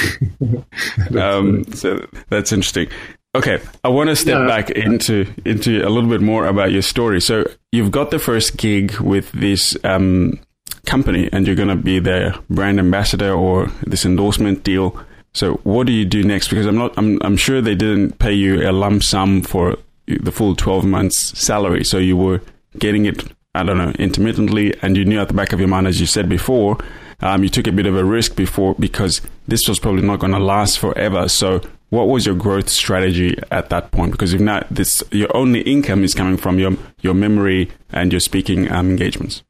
um, 1.20 1.64
so 1.74 2.06
that's 2.30 2.52
interesting. 2.52 2.88
Okay, 3.32 3.60
I 3.84 3.88
want 3.88 4.10
to 4.10 4.16
step 4.16 4.40
yeah. 4.40 4.46
back 4.46 4.70
into 4.70 5.24
into 5.44 5.86
a 5.86 5.88
little 5.88 6.10
bit 6.10 6.20
more 6.20 6.46
about 6.46 6.72
your 6.72 6.82
story. 6.82 7.20
So 7.20 7.44
you've 7.70 7.92
got 7.92 8.10
the 8.10 8.18
first 8.18 8.56
gig 8.56 8.98
with 8.98 9.30
this 9.30 9.76
um, 9.84 10.40
company, 10.84 11.28
and 11.32 11.46
you're 11.46 11.54
going 11.54 11.68
to 11.68 11.76
be 11.76 12.00
their 12.00 12.34
brand 12.48 12.80
ambassador 12.80 13.32
or 13.32 13.68
this 13.86 14.04
endorsement 14.04 14.64
deal. 14.64 14.98
So 15.32 15.54
what 15.62 15.86
do 15.86 15.92
you 15.92 16.04
do 16.04 16.24
next? 16.24 16.48
Because 16.48 16.66
I'm 16.66 16.76
not, 16.76 16.92
I'm, 16.98 17.20
I'm 17.22 17.36
sure 17.36 17.60
they 17.60 17.76
didn't 17.76 18.18
pay 18.18 18.32
you 18.32 18.68
a 18.68 18.72
lump 18.72 19.04
sum 19.04 19.42
for 19.42 19.76
the 20.06 20.32
full 20.32 20.56
12 20.56 20.84
months 20.84 21.38
salary. 21.38 21.84
So 21.84 21.98
you 21.98 22.16
were 22.16 22.42
getting 22.78 23.06
it, 23.06 23.22
I 23.54 23.62
don't 23.62 23.78
know, 23.78 23.90
intermittently, 23.90 24.74
and 24.82 24.96
you 24.96 25.04
knew 25.04 25.20
at 25.20 25.28
the 25.28 25.34
back 25.34 25.52
of 25.52 25.60
your 25.60 25.68
mind, 25.68 25.86
as 25.86 26.00
you 26.00 26.06
said 26.06 26.28
before, 26.28 26.78
um, 27.20 27.44
you 27.44 27.48
took 27.48 27.68
a 27.68 27.72
bit 27.72 27.86
of 27.86 27.96
a 27.96 28.04
risk 28.04 28.34
before 28.34 28.74
because 28.74 29.20
this 29.46 29.68
was 29.68 29.78
probably 29.78 30.02
not 30.02 30.18
going 30.18 30.32
to 30.32 30.40
last 30.40 30.80
forever. 30.80 31.28
So 31.28 31.60
what 31.90 32.08
was 32.08 32.24
your 32.24 32.34
growth 32.34 32.68
strategy 32.68 33.36
at 33.50 33.68
that 33.68 33.90
point? 33.90 34.12
Because 34.12 34.32
if 34.32 34.40
not, 34.40 34.66
this 34.70 35.02
your 35.10 35.34
only 35.36 35.60
income 35.60 36.02
is 36.02 36.14
coming 36.14 36.36
from 36.36 36.58
your 36.58 36.76
your 37.02 37.14
memory 37.14 37.70
and 37.92 38.12
your 38.12 38.20
speaking 38.20 38.70
um, 38.70 38.90
engagements. 38.90 39.42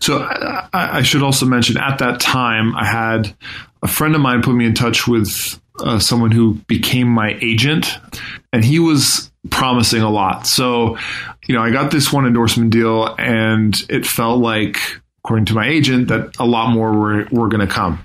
So 0.00 0.18
I, 0.18 0.68
I, 0.98 1.02
should 1.02 1.22
also 1.22 1.44
mention 1.44 1.76
at 1.76 1.98
that 1.98 2.20
time 2.20 2.74
I 2.76 2.84
had 2.84 3.34
a 3.82 3.88
friend 3.88 4.14
of 4.14 4.20
mine 4.20 4.42
put 4.42 4.54
me 4.54 4.64
in 4.64 4.74
touch 4.74 5.08
with 5.08 5.60
uh, 5.80 5.98
someone 5.98 6.30
who 6.30 6.54
became 6.66 7.08
my 7.08 7.36
agent, 7.40 7.98
and 8.52 8.64
he 8.64 8.78
was 8.78 9.30
promising 9.50 10.02
a 10.02 10.10
lot. 10.10 10.46
So, 10.46 10.98
you 11.46 11.54
know, 11.54 11.62
I 11.62 11.70
got 11.70 11.90
this 11.90 12.12
one 12.12 12.26
endorsement 12.26 12.70
deal, 12.70 13.14
and 13.18 13.74
it 13.88 14.06
felt 14.06 14.40
like, 14.40 14.99
according 15.24 15.46
to 15.46 15.54
my 15.54 15.66
agent, 15.68 16.08
that 16.08 16.34
a 16.38 16.46
lot 16.46 16.70
more 16.70 16.92
were, 16.92 17.26
were 17.30 17.48
going 17.48 17.66
to 17.66 17.72
come. 17.72 18.02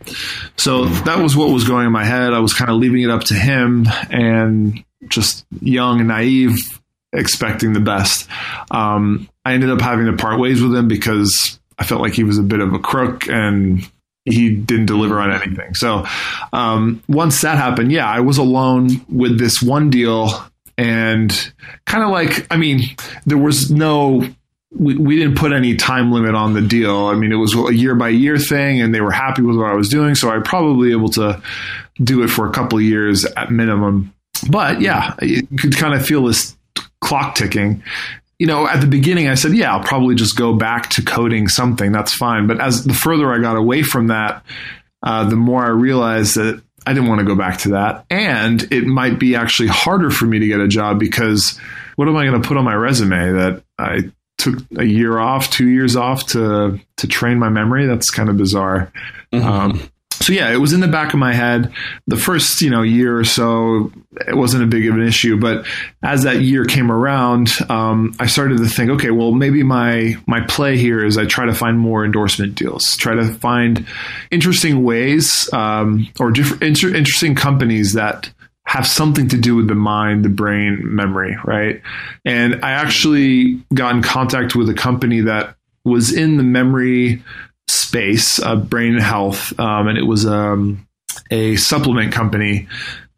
So 0.58 0.86
that 0.86 1.20
was 1.20 1.36
what 1.36 1.50
was 1.50 1.68
going 1.68 1.86
in 1.86 1.92
my 1.92 2.04
head. 2.04 2.34
I 2.34 2.40
was 2.40 2.54
kind 2.54 2.70
of 2.70 2.78
leaving 2.78 3.02
it 3.02 3.10
up 3.10 3.24
to 3.26 3.34
him, 3.34 3.88
and 4.10 4.84
just 5.08 5.46
young 5.62 6.00
and 6.00 6.10
naive, 6.10 6.58
expecting 7.14 7.74
the 7.74 7.80
best. 7.80 8.28
Um, 8.72 9.30
I 9.44 9.54
ended 9.54 9.70
up 9.70 9.82
having 9.82 10.08
to 10.08 10.14
part 10.14 10.40
ways 10.40 10.62
with 10.62 10.76
him 10.76 10.88
because 10.88 11.60
I 11.78 11.84
felt 11.84 12.02
like 12.02 12.14
he 12.14 12.24
was 12.24 12.38
a 12.38 12.44
bit 12.44 12.60
of 12.60 12.74
a 12.74 12.80
crook 12.80 13.28
and 13.28 13.90
he 14.26 14.50
didn't 14.56 14.88
deliver 14.88 15.20
on 15.20 15.32
anything. 15.32 15.76
So 15.76 16.06
um, 16.52 17.04
once 17.08 17.42
that 17.42 17.58
happened, 17.58 17.92
yeah, 17.92 18.08
I 18.08 18.22
was 18.22 18.38
alone 18.38 19.06
with 19.08 19.38
this 19.38 19.62
one 19.62 19.90
deal 19.90 20.30
and 20.78 21.54
kind 21.86 22.04
of 22.04 22.10
like, 22.10 22.48
I 22.52 22.58
mean, 22.58 22.82
there 23.26 23.38
was 23.38 23.72
no. 23.72 24.28
We, 24.78 24.96
we 24.96 25.16
didn't 25.16 25.38
put 25.38 25.54
any 25.54 25.76
time 25.76 26.12
limit 26.12 26.36
on 26.36 26.54
the 26.54 26.62
deal. 26.62 27.06
I 27.06 27.16
mean, 27.16 27.32
it 27.32 27.36
was 27.36 27.56
a 27.56 27.74
year 27.74 27.96
by 27.96 28.10
year 28.10 28.38
thing, 28.38 28.82
and 28.82 28.94
they 28.94 29.02
were 29.02 29.12
happy 29.12 29.42
with 29.42 29.56
what 29.56 29.68
I 29.68 29.74
was 29.74 29.90
doing. 29.90 30.16
So 30.16 30.30
I'd 30.30 30.44
probably 30.44 30.90
be 30.90 30.92
able 30.92 31.10
to 31.10 31.42
do 32.04 32.24
it 32.24 32.28
for 32.28 32.48
a 32.48 32.52
couple 32.52 32.78
of 32.78 32.84
years 32.84 33.26
at 33.26 33.52
minimum. 33.52 34.14
But 34.50 34.82
yeah, 34.82 35.16
you 35.22 35.48
could 35.58 35.78
kind 35.78 35.94
of 35.94 36.06
feel 36.06 36.26
this 36.26 36.56
clock 37.00 37.36
ticking. 37.36 37.84
you 38.40 38.48
know, 38.48 38.68
at 38.68 38.82
the 38.82 38.88
beginning, 38.88 39.30
I 39.30 39.36
said, 39.36 39.54
yeah, 39.54 39.74
I'll 39.74 39.84
probably 39.84 40.16
just 40.16 40.36
go 40.36 40.54
back 40.54 40.90
to 40.92 41.02
coding 41.02 41.48
something. 41.48 41.92
That's 41.92 42.14
fine. 42.14 42.48
But 42.48 42.60
as 42.60 42.84
the 42.84 42.94
further 42.94 43.32
I 43.32 43.40
got 43.40 43.56
away 43.56 43.82
from 43.82 44.08
that, 44.08 44.44
uh, 45.04 45.30
the 45.30 45.36
more 45.36 45.64
I 45.64 45.70
realized 45.70 46.36
that 46.36 46.62
I 46.86 46.94
didn't 46.94 47.08
want 47.08 47.20
to 47.20 47.26
go 47.26 47.36
back 47.36 47.60
to 47.60 47.70
that. 47.70 48.06
And 48.10 48.62
it 48.72 48.86
might 48.86 49.20
be 49.20 49.36
actually 49.36 49.70
harder 49.70 50.12
for 50.12 50.26
me 50.26 50.40
to 50.40 50.48
get 50.48 50.60
a 50.60 50.68
job 50.68 51.00
because 51.00 51.60
what 51.96 52.08
am 52.08 52.18
I 52.18 52.26
going 52.26 52.42
to 52.42 52.48
put 52.48 52.58
on 52.58 52.66
my 52.66 52.76
resume 52.76 53.32
that 53.34 53.64
I 53.80 54.12
took 54.46 54.64
a 54.78 54.86
year 54.86 55.18
off, 55.18 55.50
two 55.50 55.68
years 55.68 55.96
off 55.96 56.28
to 56.28 56.80
to 56.98 57.08
train 57.08 57.40
my 57.40 57.50
memory? 57.50 57.86
That's 57.86 58.10
kind 58.10 58.30
of 58.30 58.38
bizarre. 58.38 58.92
Mm-hmm. 59.34 59.48
Um, 59.48 59.90
so 60.26 60.34
yeah, 60.34 60.52
it 60.52 60.58
was 60.58 60.74
in 60.74 60.80
the 60.80 60.88
back 60.88 61.14
of 61.14 61.20
my 61.20 61.34
head. 61.34 61.72
The 62.08 62.16
first, 62.16 62.62
you 62.62 62.70
know, 62.70 62.82
year 62.82 63.20
or 63.20 63.26
so, 63.26 63.92
it 64.28 64.36
wasn't 64.36 64.64
a 64.64 64.68
big 64.68 64.88
of 64.88 64.96
an 64.96 65.04
issue. 65.04 65.38
But 65.38 65.68
as 66.02 66.24
that 66.24 66.42
year 66.42 66.66
came 66.66 66.92
around, 66.92 67.52
um, 67.70 68.16
I 68.20 68.28
started 68.28 68.58
to 68.60 68.68
think, 68.68 68.92
okay, 68.92 69.12
well, 69.12 69.34
maybe 69.34 69.62
my 69.62 70.16
my 70.26 70.42
play 70.42 70.78
here 70.78 71.04
is 71.04 71.18
I 71.18 71.26
try 71.26 71.46
to 71.46 71.54
find 71.54 71.78
more 71.78 72.06
endorsement 72.06 72.56
deals, 72.56 72.96
try 72.98 73.14
to 73.14 73.34
find 73.34 73.86
interesting 74.32 74.84
ways 74.84 75.52
um, 75.54 76.08
or 76.20 76.32
different 76.32 76.64
inter- 76.64 76.96
interesting 76.96 77.36
companies 77.36 77.94
that 77.94 78.32
have 78.66 78.88
something 78.88 79.28
to 79.30 79.38
do 79.38 79.56
with 79.56 79.68
the 79.68 79.76
mind, 79.76 80.26
the 80.26 80.30
brain, 80.30 80.80
memory, 80.84 81.38
right? 81.46 81.82
And 82.26 82.64
I 82.66 82.72
actually 82.72 83.62
got 83.74 83.96
in 83.96 84.02
contact 84.02 84.56
with 84.56 84.70
a 84.70 84.74
company 84.74 85.22
that 85.22 85.56
was 85.84 86.12
in 86.12 86.38
the 86.38 86.44
memory 86.44 87.24
space, 87.68 88.40
uh, 88.40 88.56
brain 88.56 88.98
health, 88.98 89.58
um, 89.60 89.88
and 89.88 89.98
it 89.98 90.04
was 90.04 90.26
um, 90.26 90.88
a 91.32 91.56
supplement 91.58 92.12
company 92.12 92.68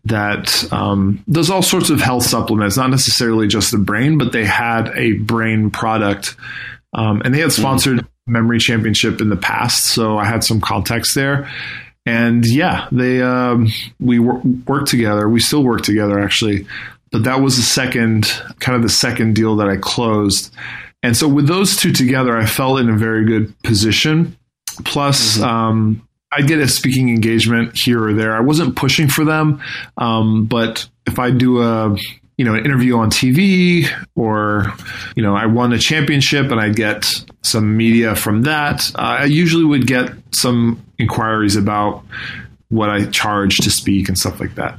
that 0.06 0.72
um, 0.72 1.24
does 1.30 1.50
all 1.50 1.62
sorts 1.62 1.90
of 1.90 2.00
health 2.00 2.24
supplements, 2.24 2.78
not 2.78 2.90
necessarily 2.90 3.48
just 3.48 3.72
the 3.72 3.78
brain, 3.78 4.18
but 4.18 4.32
they 4.32 4.46
had 4.46 4.90
a 4.96 5.14
brain 5.14 5.70
product, 5.70 6.36
um, 6.94 7.22
and 7.24 7.34
they 7.34 7.40
had 7.40 7.52
sponsored 7.52 8.00
mm-hmm. 8.00 8.08
Memory 8.30 8.60
Championship 8.60 9.22
in 9.22 9.30
the 9.30 9.38
past, 9.38 9.86
so 9.86 10.18
I 10.18 10.26
had 10.26 10.44
some 10.44 10.60
context 10.60 11.16
there. 11.16 11.50
And 12.08 12.46
yeah, 12.46 12.88
they 12.92 13.22
um, 13.22 13.68
we 14.00 14.20
wor- 14.20 14.42
worked 14.66 14.88
together. 14.88 15.28
We 15.28 15.40
still 15.40 15.64
work 15.64 15.82
together 15.82 16.20
actually, 16.20 16.66
but 17.12 17.24
that 17.26 17.42
was 17.42 17.58
the 17.58 17.64
second 17.64 18.26
kind 18.60 18.76
of 18.76 18.82
the 18.82 18.90
second 18.90 19.36
deal 19.36 19.58
that 19.58 19.68
I 19.68 19.78
closed. 19.78 20.54
And 21.04 21.16
so 21.16 21.28
with 21.28 21.48
those 21.48 21.76
two 21.76 21.92
together, 21.92 22.36
I 22.38 22.46
felt 22.46 22.80
in 22.80 22.90
a 22.90 22.98
very 22.98 23.26
good 23.26 23.62
position. 23.62 24.38
Plus, 24.84 25.38
mm-hmm. 25.38 25.44
um, 25.44 26.08
I 26.32 26.42
get 26.42 26.60
a 26.60 26.68
speaking 26.68 27.10
engagement 27.10 27.78
here 27.78 28.04
or 28.04 28.14
there. 28.14 28.36
I 28.36 28.42
wasn't 28.42 28.76
pushing 28.76 29.08
for 29.08 29.24
them, 29.24 29.62
um, 29.98 30.46
but 30.46 30.88
if 31.06 31.20
I 31.20 31.32
do 31.32 31.62
a 31.62 31.98
you 32.38 32.46
know 32.46 32.54
an 32.54 32.64
interview 32.64 32.98
on 32.98 33.10
TV 33.10 33.88
or 34.16 34.74
you 35.16 35.24
know 35.24 35.36
I 35.36 35.48
won 35.48 35.74
a 35.74 35.80
championship 35.80 36.52
and 36.52 36.60
I 36.60 36.70
get 36.70 37.06
some 37.42 37.78
media 37.78 38.16
from 38.16 38.44
that, 38.44 38.92
uh, 38.96 39.18
I 39.22 39.24
usually 39.26 39.66
would 39.66 39.88
get 39.88 40.12
some 40.32 40.84
inquiries 41.00 41.56
about 41.56 42.04
what 42.70 42.90
I 42.90 43.06
charge 43.06 43.58
to 43.58 43.72
speak 43.72 44.10
and 44.10 44.18
stuff 44.18 44.40
like 44.40 44.56
that. 44.56 44.78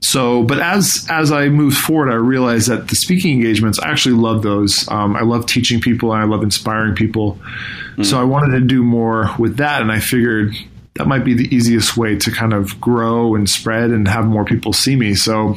So, 0.00 0.44
but 0.44 0.60
as 0.60 1.06
as 1.10 1.32
I 1.32 1.48
moved 1.48 1.76
forward, 1.76 2.10
I 2.10 2.14
realized 2.14 2.68
that 2.68 2.88
the 2.88 2.96
speaking 2.96 3.32
engagements, 3.32 3.78
I 3.78 3.90
actually 3.90 4.14
love 4.14 4.42
those. 4.42 4.88
Um, 4.88 5.16
I 5.16 5.22
love 5.22 5.46
teaching 5.46 5.80
people 5.80 6.12
and 6.12 6.22
I 6.22 6.26
love 6.26 6.42
inspiring 6.42 6.94
people. 6.94 7.34
Mm-hmm. 7.34 8.04
So 8.04 8.20
I 8.20 8.24
wanted 8.24 8.58
to 8.58 8.64
do 8.64 8.84
more 8.84 9.30
with 9.38 9.56
that, 9.56 9.82
and 9.82 9.90
I 9.90 9.98
figured 9.98 10.54
that 10.94 11.06
might 11.06 11.24
be 11.24 11.34
the 11.34 11.52
easiest 11.54 11.96
way 11.96 12.16
to 12.16 12.30
kind 12.30 12.52
of 12.52 12.80
grow 12.80 13.34
and 13.34 13.48
spread 13.48 13.90
and 13.90 14.06
have 14.08 14.24
more 14.26 14.44
people 14.44 14.72
see 14.72 14.96
me. 14.96 15.14
So 15.14 15.56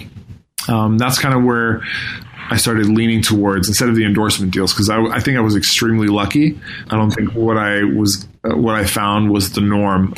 um, 0.68 0.98
that's 0.98 1.20
kind 1.20 1.36
of 1.36 1.44
where 1.44 1.82
I 2.50 2.58
started 2.58 2.88
leaning 2.88 3.22
towards 3.22 3.70
instead 3.70 3.88
of 3.88 3.96
the 3.96 4.04
endorsement 4.04 4.52
deals 4.54 4.74
because 4.74 4.90
I, 4.90 5.02
I, 5.02 5.20
think 5.22 5.38
I 5.38 5.42
was 5.42 5.56
extremely 5.56 6.08
lucky. 6.08 6.60
I 6.90 6.98
don't 6.98 7.12
think 7.12 7.34
what 7.34 7.58
I 7.58 7.84
was 7.84 8.28
uh, 8.44 8.58
what 8.58 8.76
I 8.76 8.86
found 8.86 9.32
was 9.32 9.54
the 9.54 9.62
norm, 9.62 10.14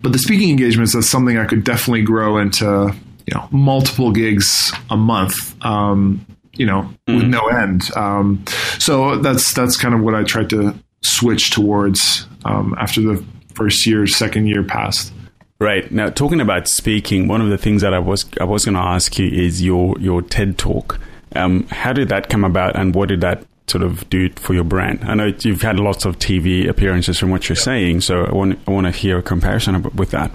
but 0.00 0.12
the 0.12 0.18
speaking 0.18 0.50
engagements 0.50 0.92
that's 0.92 1.08
something 1.08 1.38
I 1.38 1.46
could 1.46 1.64
definitely 1.64 2.02
grow 2.02 2.36
into 2.38 2.94
you 3.26 3.34
know 3.34 3.48
multiple 3.50 4.12
gigs 4.12 4.72
a 4.90 4.96
month. 4.96 5.34
Um, 5.64 6.26
you 6.52 6.66
know, 6.66 6.82
mm-hmm. 7.06 7.16
with 7.16 7.26
no 7.26 7.46
end. 7.46 7.88
Um, 7.96 8.44
so 8.78 9.16
that's 9.16 9.54
that's 9.54 9.76
kind 9.76 9.94
of 9.94 10.00
what 10.00 10.14
I 10.14 10.24
tried 10.24 10.50
to 10.50 10.74
switch 11.02 11.52
towards 11.52 12.26
um, 12.44 12.74
after 12.78 13.00
the 13.00 13.24
first 13.54 13.86
year, 13.86 14.06
second 14.06 14.46
year 14.48 14.62
passed. 14.62 15.12
Right 15.60 15.90
now, 15.90 16.08
talking 16.08 16.40
about 16.40 16.68
speaking, 16.68 17.26
one 17.26 17.40
of 17.40 17.48
the 17.48 17.58
things 17.58 17.82
that 17.82 17.92
I 17.92 17.98
was 17.98 18.26
I 18.40 18.44
was 18.44 18.64
going 18.64 18.76
to 18.76 18.80
ask 18.80 19.18
you 19.18 19.28
is 19.28 19.60
your 19.60 19.98
your 19.98 20.22
TED 20.22 20.56
talk. 20.56 21.00
Um, 21.34 21.66
how 21.66 21.92
did 21.92 22.10
that 22.10 22.28
come 22.28 22.44
about, 22.44 22.76
and 22.76 22.94
what 22.94 23.08
did 23.08 23.22
that 23.22 23.44
sort 23.66 23.82
of 23.82 24.08
do 24.08 24.30
for 24.34 24.54
your 24.54 24.62
brand? 24.62 25.00
I 25.02 25.14
know 25.14 25.32
you've 25.40 25.62
had 25.62 25.80
lots 25.80 26.04
of 26.04 26.16
TV 26.20 26.68
appearances 26.68 27.18
from 27.18 27.30
what 27.30 27.48
you're 27.48 27.56
yeah. 27.56 27.62
saying, 27.62 28.02
so 28.02 28.24
I 28.24 28.32
want 28.32 28.60
I 28.68 28.70
want 28.70 28.86
to 28.86 28.92
hear 28.92 29.18
a 29.18 29.22
comparison 29.22 29.82
with 29.96 30.12
that. 30.12 30.30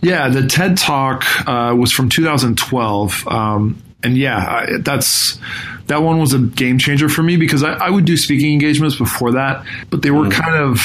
Yeah, 0.00 0.28
the 0.28 0.44
TED 0.44 0.76
Talk 0.76 1.24
uh, 1.46 1.76
was 1.78 1.92
from 1.92 2.08
2012, 2.08 3.28
um, 3.28 3.80
and 4.02 4.18
yeah, 4.18 4.38
I, 4.38 4.78
that's 4.80 5.38
that 5.86 6.02
one 6.02 6.18
was 6.18 6.32
a 6.32 6.40
game 6.40 6.78
changer 6.78 7.08
for 7.08 7.22
me 7.22 7.36
because 7.36 7.62
I, 7.62 7.74
I, 7.74 7.90
would 7.90 8.06
do 8.06 8.16
speaking 8.16 8.52
engagements 8.52 8.96
before 8.96 9.30
that, 9.32 9.64
but 9.90 10.02
they 10.02 10.10
were 10.10 10.24
mm. 10.24 10.32
kind 10.32 10.56
of 10.56 10.80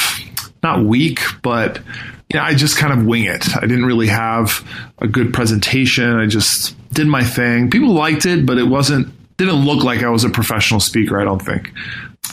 not 0.62 0.84
weak, 0.84 1.18
but 1.42 1.80
you 2.30 2.38
know, 2.38 2.44
I 2.44 2.54
just 2.54 2.76
kind 2.76 2.92
of 2.92 3.06
wing 3.06 3.24
it. 3.24 3.56
I 3.56 3.62
didn't 3.62 3.86
really 3.86 4.08
have 4.08 4.66
a 4.98 5.08
good 5.08 5.32
presentation. 5.32 6.16
I 6.16 6.26
just 6.26 6.76
did 6.92 7.06
my 7.06 7.24
thing. 7.24 7.70
People 7.70 7.90
liked 7.90 8.26
it, 8.26 8.44
but 8.44 8.58
it 8.58 8.64
wasn't 8.64 9.08
didn't 9.38 9.64
look 9.64 9.84
like 9.84 10.02
I 10.02 10.08
was 10.10 10.24
a 10.24 10.30
professional 10.30 10.80
speaker, 10.80 11.20
I 11.20 11.24
don't 11.24 11.40
think. 11.40 11.72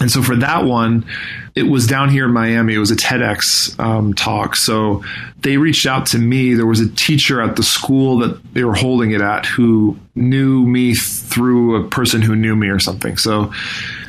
And 0.01 0.12
so 0.12 0.21
for 0.21 0.36
that 0.38 0.65
one, 0.65 1.05
it 1.53 1.63
was 1.63 1.88
down 1.88 2.10
here 2.10 2.25
in 2.25 2.31
Miami. 2.31 2.73
It 2.73 2.79
was 2.79 2.91
a 2.91 2.95
TEDx 2.95 3.79
um, 3.79 4.13
talk. 4.13 4.55
So 4.58 5.05
they 5.39 5.58
reached 5.58 5.86
out 5.86 6.08
to 6.08 6.17
me. 6.17 6.53
There 6.53 6.65
was 6.65 6.81
a 6.81 6.89
teacher 6.89 7.41
at 7.41 7.55
the 7.55 7.63
school 7.63 8.17
that 8.17 8.53
they 8.53 8.65
were 8.65 8.73
holding 8.73 9.12
it 9.12 9.21
at 9.21 9.45
who 9.45 9.97
knew 10.15 10.65
me 10.65 10.95
through 10.95 11.86
a 11.86 11.88
person 11.88 12.21
who 12.21 12.36
knew 12.36 12.55
me 12.55 12.67
or 12.67 12.79
something. 12.79 13.15
So 13.15 13.53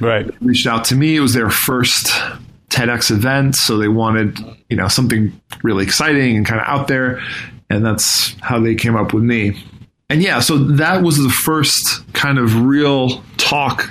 right. 0.01 0.29
reached 0.40 0.66
out 0.66 0.87
to 0.87 0.96
me. 0.96 1.16
It 1.16 1.20
was 1.20 1.35
their 1.35 1.51
first 1.51 2.11
TEDx 2.70 3.11
event. 3.11 3.55
So 3.57 3.79
they 3.79 3.88
wanted, 3.88 4.38
you 4.68 4.76
know, 4.76 4.88
something 4.88 5.38
really 5.62 5.85
exciting 5.85 6.37
and 6.37 6.46
kind 6.46 6.61
of 6.61 6.66
out 6.66 6.88
there. 6.88 7.20
And 7.70 7.85
that's 7.85 8.35
how 8.40 8.61
they 8.61 8.74
came 8.74 8.96
up 8.96 9.12
with 9.12 9.24
me 9.24 9.57
and 10.09 10.22
yeah, 10.22 10.40
so 10.40 10.57
that 10.59 11.02
was 11.02 11.18
the 11.18 11.29
first 11.29 12.12
kind 12.12 12.38
of 12.38 12.64
real 12.64 13.22
talk 13.38 13.90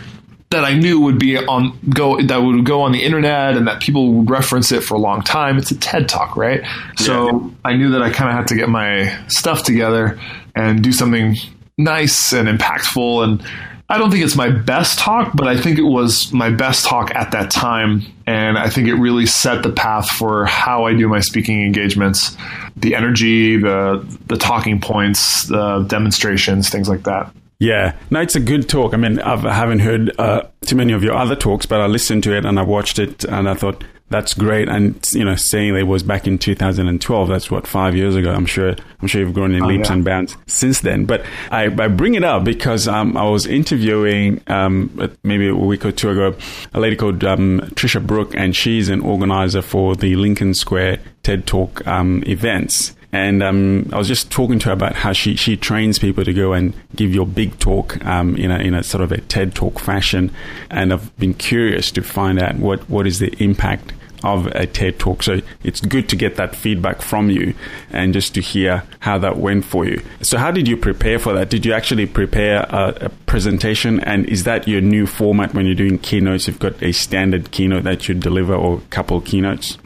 that 0.49 0.63
I 0.63 0.73
knew 0.73 1.01
would 1.01 1.19
be 1.19 1.37
on 1.37 1.77
go 1.89 2.21
that 2.21 2.37
would 2.37 2.65
go 2.65 2.83
on 2.83 2.93
the 2.93 3.03
internet 3.03 3.57
and 3.57 3.67
that 3.67 3.81
people 3.81 4.13
would 4.13 4.29
reference 4.29 4.71
it 4.71 4.81
for 4.83 4.95
a 4.95 4.99
long 4.99 5.21
time. 5.21 5.57
It's 5.57 5.71
a 5.71 5.77
TED 5.77 6.07
talk, 6.07 6.37
right? 6.37 6.61
Yeah. 6.61 6.93
So 6.95 7.53
I 7.65 7.75
knew 7.75 7.91
that 7.91 8.01
I 8.01 8.11
kind 8.11 8.29
of 8.29 8.37
had 8.37 8.47
to 8.47 8.55
get 8.55 8.69
my 8.69 9.13
stuff 9.27 9.63
together 9.63 10.17
and 10.55 10.81
do 10.81 10.93
something 10.93 11.35
nice 11.77 12.31
and 12.31 12.47
impactful 12.47 13.23
and 13.23 13.45
I 13.87 13.99
don't 13.99 14.09
think 14.09 14.23
it's 14.23 14.35
my 14.35 14.49
best 14.49 14.97
talk, 14.97 15.33
but 15.35 15.47
I 15.47 15.57
think 15.57 15.77
it 15.77 15.83
was 15.83 16.33
my 16.33 16.49
best 16.49 16.85
talk 16.85 17.13
at 17.13 17.31
that 17.31 17.51
time. 17.51 18.01
And 18.25 18.57
I 18.57 18.67
think 18.69 18.87
it 18.87 18.95
really 18.95 19.27
set 19.27 19.61
the 19.61 19.71
path 19.71 20.09
for 20.09 20.45
how 20.45 20.85
I 20.85 20.95
do 20.95 21.07
my 21.07 21.19
speaking 21.19 21.63
engagements 21.63 22.35
the 22.77 22.95
energy, 22.95 23.57
the, 23.57 24.05
the 24.27 24.35
talking 24.35 24.81
points, 24.81 25.43
the 25.43 25.85
demonstrations, 25.87 26.69
things 26.69 26.89
like 26.89 27.03
that. 27.03 27.33
Yeah, 27.59 27.95
no, 28.09 28.19
it's 28.19 28.35
a 28.35 28.41
good 28.41 28.67
talk. 28.67 28.93
I 28.93 28.97
mean, 28.97 29.19
I've, 29.21 29.45
I 29.45 29.53
haven't 29.53 29.79
heard 29.79 30.11
uh, 30.19 30.43
too 30.65 30.75
many 30.75 30.91
of 30.91 31.03
your 31.03 31.15
other 31.15 31.35
talks, 31.35 31.65
but 31.65 31.79
I 31.79 31.85
listened 31.85 32.23
to 32.23 32.35
it 32.35 32.43
and 32.43 32.59
I 32.59 32.63
watched 32.63 32.99
it 32.99 33.23
and 33.23 33.47
I 33.47 33.53
thought, 33.53 33.83
that's 34.15 34.33
great. 34.33 34.69
And 34.69 34.97
you 35.11 35.25
know, 35.25 35.35
saying 35.35 35.75
it 35.75 35.83
was 35.83 36.01
back 36.01 36.25
in 36.25 36.37
2012, 36.37 37.27
that's 37.27 37.51
what 37.51 37.67
five 37.67 37.95
years 37.95 38.15
ago. 38.15 38.31
I'm 38.31 38.45
sure. 38.45 38.75
I'm 39.01 39.07
sure 39.07 39.21
you've 39.21 39.33
grown 39.33 39.53
in 39.53 39.61
oh, 39.61 39.67
leaps 39.67 39.89
yeah. 39.89 39.93
and 39.93 40.05
bounds 40.05 40.37
since 40.47 40.79
then. 40.79 41.05
But 41.05 41.25
I, 41.51 41.65
I 41.65 41.89
bring 41.89 42.15
it 42.15 42.23
up 42.23 42.43
because 42.43 42.87
um, 42.87 43.15
I 43.17 43.29
was 43.29 43.45
interviewing 43.45 44.41
um, 44.47 45.11
maybe 45.23 45.49
a 45.49 45.55
week 45.55 45.85
or 45.85 45.91
two 45.91 46.09
ago 46.09 46.35
a 46.73 46.79
lady 46.79 46.95
called 46.95 47.23
um, 47.23 47.59
Trisha 47.75 48.05
Brook, 48.05 48.33
and 48.35 48.55
she's 48.55 48.89
an 48.89 49.01
organizer 49.01 49.61
for 49.61 49.95
the 49.95 50.15
Lincoln 50.15 50.53
Square 50.53 50.99
TED 51.23 51.45
Talk 51.45 51.85
um, 51.85 52.23
events. 52.25 52.95
And 53.11 53.41
um, 53.43 53.89
I 53.93 53.97
was 53.97 54.09
just 54.09 54.29
talking 54.29 54.59
to 54.59 54.65
her 54.67 54.73
about 54.73 54.93
how 54.93 55.13
she, 55.13 55.35
she 55.35 55.55
trains 55.55 55.99
people 55.99 56.25
to 56.25 56.33
go 56.33 56.51
and 56.51 56.73
give 56.95 57.13
your 57.13 57.25
big 57.25 57.57
talk 57.59 58.03
um, 58.05 58.35
in, 58.35 58.51
a, 58.51 58.57
in 58.57 58.73
a 58.73 58.83
sort 58.83 59.03
of 59.03 59.11
a 59.13 59.21
TED 59.21 59.55
Talk 59.55 59.79
fashion. 59.79 60.31
And 60.69 60.91
I've 60.91 61.15
been 61.17 61.33
curious 61.33 61.91
to 61.91 62.01
find 62.01 62.41
out 62.41 62.55
what, 62.55 62.89
what 62.89 63.07
is 63.07 63.19
the 63.19 63.33
impact 63.41 63.93
of 64.25 64.47
a 64.47 64.65
TED 64.65 64.99
Talk. 64.99 65.23
So 65.23 65.39
it's 65.63 65.79
good 65.79 66.09
to 66.09 66.15
get 66.15 66.35
that 66.35 66.55
feedback 66.55 67.01
from 67.01 67.29
you 67.29 67.53
and 67.91 68.11
just 68.11 68.33
to 68.35 68.41
hear 68.41 68.83
how 68.99 69.17
that 69.19 69.37
went 69.37 69.65
for 69.65 69.85
you. 69.85 70.01
So, 70.21 70.37
how 70.37 70.51
did 70.51 70.67
you 70.67 70.75
prepare 70.75 71.19
for 71.19 71.33
that? 71.33 71.49
Did 71.49 71.65
you 71.65 71.73
actually 71.73 72.07
prepare 72.07 72.65
a, 72.69 73.05
a 73.05 73.09
presentation? 73.27 73.99
And 74.01 74.27
is 74.27 74.43
that 74.43 74.67
your 74.67 74.81
new 74.81 75.05
format 75.05 75.53
when 75.53 75.65
you're 75.65 75.75
doing 75.75 75.99
keynotes? 75.99 76.47
You've 76.47 76.59
got 76.59 76.81
a 76.81 76.91
standard 76.91 77.51
keynote 77.51 77.83
that 77.83 78.07
you 78.09 78.15
deliver 78.15 78.55
or 78.55 78.77
a 78.77 78.81
couple 78.89 79.21
keynotes? 79.21 79.77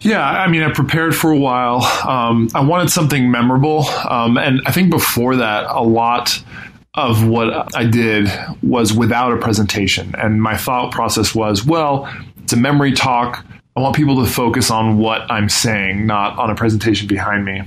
Yeah, 0.00 0.26
I 0.26 0.48
mean, 0.48 0.62
I 0.62 0.72
prepared 0.72 1.14
for 1.14 1.30
a 1.30 1.36
while. 1.36 1.82
Um, 2.08 2.48
I 2.54 2.62
wanted 2.62 2.88
something 2.88 3.30
memorable. 3.30 3.86
Um, 4.08 4.38
and 4.38 4.62
I 4.64 4.72
think 4.72 4.90
before 4.90 5.36
that, 5.36 5.66
a 5.68 5.82
lot 5.82 6.42
of 6.94 7.26
what 7.26 7.76
I 7.76 7.84
did 7.84 8.28
was 8.62 8.92
without 8.92 9.32
a 9.32 9.36
presentation. 9.36 10.14
And 10.16 10.42
my 10.42 10.56
thought 10.56 10.92
process 10.92 11.34
was, 11.34 11.64
well, 11.64 12.10
it's 12.50 12.58
a 12.58 12.60
memory 12.60 12.90
talk. 12.90 13.46
I 13.76 13.80
want 13.80 13.94
people 13.94 14.24
to 14.24 14.28
focus 14.28 14.72
on 14.72 14.98
what 14.98 15.30
I'm 15.30 15.48
saying, 15.48 16.04
not 16.04 16.36
on 16.36 16.50
a 16.50 16.56
presentation 16.56 17.06
behind 17.06 17.44
me. 17.44 17.62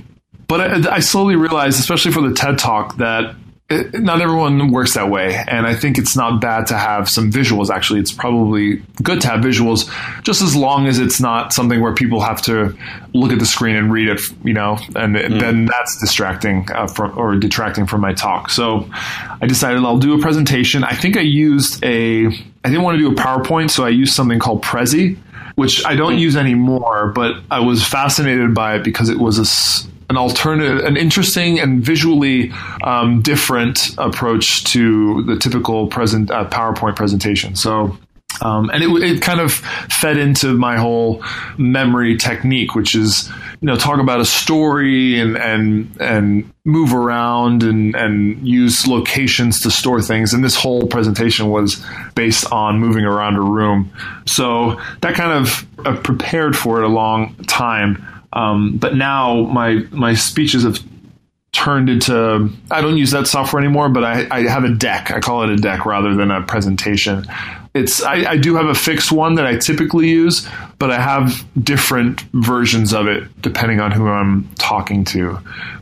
But 0.46 0.60
I, 0.60 0.96
I 0.96 1.00
slowly 1.00 1.36
realized, 1.36 1.80
especially 1.80 2.12
for 2.12 2.20
the 2.20 2.34
TED 2.34 2.58
Talk, 2.58 2.98
that 2.98 3.34
it, 3.70 3.98
not 3.98 4.20
everyone 4.20 4.72
works 4.72 4.92
that 4.92 5.08
way. 5.08 5.42
And 5.48 5.66
I 5.66 5.74
think 5.74 5.96
it's 5.96 6.14
not 6.14 6.38
bad 6.38 6.66
to 6.66 6.76
have 6.76 7.08
some 7.08 7.32
visuals. 7.32 7.70
Actually, 7.70 8.00
it's 8.00 8.12
probably 8.12 8.82
good 9.02 9.22
to 9.22 9.28
have 9.28 9.40
visuals, 9.40 9.90
just 10.22 10.42
as 10.42 10.54
long 10.54 10.86
as 10.86 10.98
it's 10.98 11.18
not 11.18 11.54
something 11.54 11.80
where 11.80 11.94
people 11.94 12.20
have 12.20 12.42
to 12.42 12.76
look 13.14 13.32
at 13.32 13.38
the 13.38 13.46
screen 13.46 13.76
and 13.76 13.90
read 13.90 14.08
it, 14.08 14.20
you 14.44 14.52
know, 14.52 14.76
and 14.94 15.16
mm. 15.16 15.40
then 15.40 15.64
that's 15.64 15.98
distracting 15.98 16.70
uh, 16.72 16.86
from, 16.88 17.18
or 17.18 17.36
detracting 17.36 17.86
from 17.86 18.02
my 18.02 18.12
talk. 18.12 18.50
So 18.50 18.86
I 18.92 19.46
decided 19.46 19.82
I'll 19.82 19.96
do 19.96 20.12
a 20.12 20.20
presentation. 20.20 20.84
I 20.84 20.94
think 20.94 21.16
I 21.16 21.22
used 21.22 21.82
a, 21.82 22.28
I 22.64 22.68
didn't 22.68 22.82
want 22.82 22.98
to 22.98 22.98
do 22.98 23.12
a 23.12 23.14
PowerPoint, 23.14 23.70
so 23.70 23.84
I 23.84 23.90
used 23.90 24.14
something 24.14 24.38
called 24.38 24.62
Prezi 24.62 25.18
which 25.54 25.84
I 25.86 25.94
don't 25.94 26.18
use 26.18 26.36
anymore, 26.36 27.12
but 27.14 27.36
I 27.50 27.60
was 27.60 27.86
fascinated 27.86 28.54
by 28.54 28.76
it 28.76 28.84
because 28.84 29.08
it 29.08 29.18
was 29.18 29.38
a, 29.38 30.10
an 30.10 30.16
alternative, 30.16 30.84
an 30.84 30.96
interesting 30.96 31.60
and 31.60 31.82
visually 31.82 32.52
um, 32.82 33.22
different 33.22 33.94
approach 33.98 34.64
to 34.64 35.22
the 35.24 35.36
typical 35.36 35.86
present 35.86 36.30
uh, 36.30 36.48
PowerPoint 36.48 36.96
presentation. 36.96 37.54
So. 37.56 37.96
Um, 38.40 38.70
and 38.70 38.82
it, 38.82 38.88
it 39.02 39.22
kind 39.22 39.40
of 39.40 39.52
fed 39.52 40.16
into 40.16 40.54
my 40.54 40.76
whole 40.76 41.22
memory 41.56 42.16
technique, 42.16 42.74
which 42.74 42.94
is, 42.94 43.30
you 43.60 43.66
know, 43.66 43.76
talk 43.76 44.00
about 44.00 44.20
a 44.20 44.24
story 44.24 45.20
and, 45.20 45.36
and, 45.36 45.96
and 46.00 46.52
move 46.64 46.94
around 46.94 47.62
and, 47.62 47.94
and 47.94 48.46
use 48.46 48.86
locations 48.86 49.60
to 49.60 49.70
store 49.70 50.02
things. 50.02 50.34
And 50.34 50.42
this 50.42 50.56
whole 50.56 50.86
presentation 50.86 51.48
was 51.48 51.84
based 52.14 52.50
on 52.50 52.80
moving 52.80 53.04
around 53.04 53.36
a 53.36 53.42
room. 53.42 53.92
So 54.26 54.80
that 55.00 55.14
kind 55.14 55.32
of 55.32 55.66
uh, 55.86 56.00
prepared 56.00 56.56
for 56.56 56.82
it 56.82 56.84
a 56.84 56.88
long 56.88 57.36
time. 57.46 58.06
Um, 58.32 58.78
but 58.78 58.96
now 58.96 59.42
my 59.42 59.86
my 59.92 60.14
speeches 60.14 60.64
have 60.64 60.80
turned 61.52 61.88
into 61.88 62.50
I 62.70 62.80
don't 62.80 62.98
use 62.98 63.12
that 63.12 63.26
software 63.28 63.62
anymore, 63.62 63.88
but 63.88 64.04
I, 64.04 64.26
I 64.30 64.42
have 64.48 64.64
a 64.64 64.70
deck. 64.70 65.10
I 65.10 65.20
call 65.20 65.44
it 65.44 65.50
a 65.50 65.56
deck 65.56 65.86
rather 65.86 66.14
than 66.14 66.30
a 66.30 66.42
presentation. 66.42 67.24
It's 67.74 68.02
I, 68.04 68.30
I, 68.30 68.36
do 68.36 68.54
have 68.54 68.66
a 68.66 68.74
fixed 68.74 69.10
one 69.10 69.34
that 69.34 69.46
I 69.46 69.56
typically 69.56 70.08
use, 70.08 70.48
but 70.78 70.92
I 70.92 71.00
have 71.00 71.44
different 71.64 72.20
versions 72.32 72.94
of 72.94 73.08
it 73.08 73.24
depending 73.42 73.80
on 73.80 73.90
who 73.90 74.06
I'm 74.06 74.48
talking 74.54 75.04
to, 75.06 75.32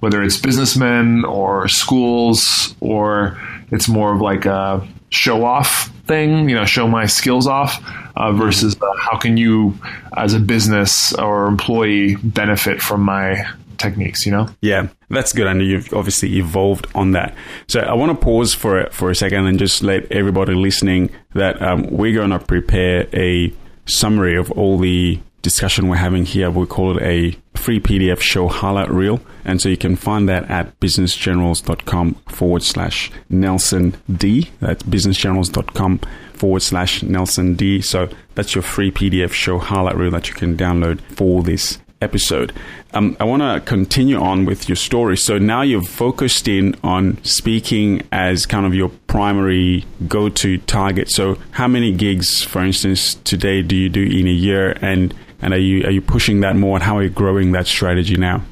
whether 0.01 0.23
it's 0.23 0.39
businessmen 0.39 1.27
or 1.27 1.69
schools 1.69 2.75
or 2.81 3.39
it's 3.71 3.89
more 3.89 4.15
of 4.15 4.23
like 4.23 4.47
a 4.47 4.89
show 5.11 5.45
off 5.45 5.91
thing, 6.07 6.49
you 6.49 6.55
know, 6.55 6.65
show 6.65 6.89
my 6.89 7.05
skills 7.05 7.47
off 7.47 7.79
uh, 8.17 8.33
versus 8.33 8.75
uh, 8.81 8.87
how 8.99 9.19
can 9.19 9.37
you, 9.37 9.79
as 10.17 10.33
a 10.33 10.41
business 10.41 11.13
or 11.13 11.47
employee, 11.47 12.17
benefit 12.17 12.81
from 12.81 13.03
my 13.03 13.47
techniques, 13.83 14.25
you 14.25 14.33
know? 14.33 14.49
Yeah, 14.61 14.89
that's 15.11 15.33
good. 15.33 15.47
And 15.47 15.61
you've 15.63 15.93
obviously 15.93 16.37
evolved 16.37 16.87
on 16.95 17.13
that. 17.13 17.35
So 17.69 17.81
I 17.81 17.95
want 17.95 18.19
to 18.19 18.25
pause 18.25 18.55
for 18.55 18.89
for 18.91 19.11
a 19.11 19.15
second 19.15 19.47
and 19.47 19.59
just 19.59 19.83
let 19.83 20.11
everybody 20.11 20.55
listening 20.55 21.11
that 21.35 21.61
um, 21.61 21.87
we're 21.91 22.15
going 22.15 22.31
to 22.31 22.39
prepare 22.39 23.09
a 23.13 23.53
summary 23.87 24.37
of 24.37 24.51
all 24.53 24.79
the 24.79 25.21
discussion 25.43 25.89
we're 25.89 25.97
having 25.97 26.25
here. 26.25 26.51
We 26.51 26.67
call 26.67 26.97
it 26.97 27.03
a 27.03 27.37
free 27.55 27.81
PDF 27.81 28.21
show 28.21 28.49
highlight 28.49 28.91
reel. 28.91 29.21
And 29.45 29.61
so 29.61 29.69
you 29.69 29.77
can 29.77 29.97
find 29.97 30.29
that 30.29 30.49
at 30.49 30.79
businessgenerals.com 30.81 32.15
forward 32.29 32.63
slash 32.63 33.11
Nelson 33.29 33.97
D. 34.11 34.51
That's 34.61 34.83
businessgenerals.com 34.85 36.01
forward 36.33 36.63
slash 36.63 37.03
Nelson 37.03 37.55
D. 37.55 37.81
So 37.81 38.09
that's 38.35 38.55
your 38.55 38.63
free 38.63 38.91
PDF 38.91 39.33
show 39.33 39.59
highlight 39.59 39.97
reel 39.97 40.13
that 40.13 40.29
you 40.29 40.35
can 40.35 40.57
download 40.57 41.01
for 41.01 41.43
this 41.43 41.79
episode. 42.03 42.53
Um, 42.95 43.17
I 43.21 43.25
want 43.25 43.43
to 43.43 43.61
continue 43.67 44.21
on 44.21 44.45
with 44.45 44.69
your 44.69 44.77
story. 44.77 45.17
So 45.17 45.39
now 45.39 45.63
you've 45.63 45.89
focused 45.89 46.49
in 46.49 46.75
on 46.83 47.23
speaking 47.25 48.03
as 48.13 48.45
kind 48.45 48.67
of 48.67 48.75
your 48.75 48.91
primary 49.07 49.85
go 50.09 50.29
to 50.29 50.59
target. 50.59 51.11
So, 51.11 51.39
how 51.53 51.69
many 51.69 51.93
gigs, 51.93 52.43
for 52.43 52.63
instance, 52.63 53.15
today 53.15 53.63
do 53.63 53.77
you 53.77 53.89
do 53.89 54.03
in 54.03 54.27
a 54.27 54.31
year? 54.31 54.77
And 54.83 55.15
and 55.41 55.55
are 55.55 55.59
you 55.59 55.85
are 55.85 55.91
you 55.91 56.03
pushing 56.03 56.41
that 56.41 56.57
more? 56.57 56.77
And 56.77 56.83
how 56.83 56.99
are 56.99 57.03
you 57.03 57.11
growing 57.11 57.53
that 57.53 57.67
strategy 57.67 58.17
now? 58.17 58.43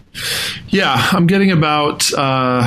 Yeah, 0.69 1.09
I'm 1.13 1.27
getting 1.27 1.51
about 1.51 2.13
uh, 2.15 2.63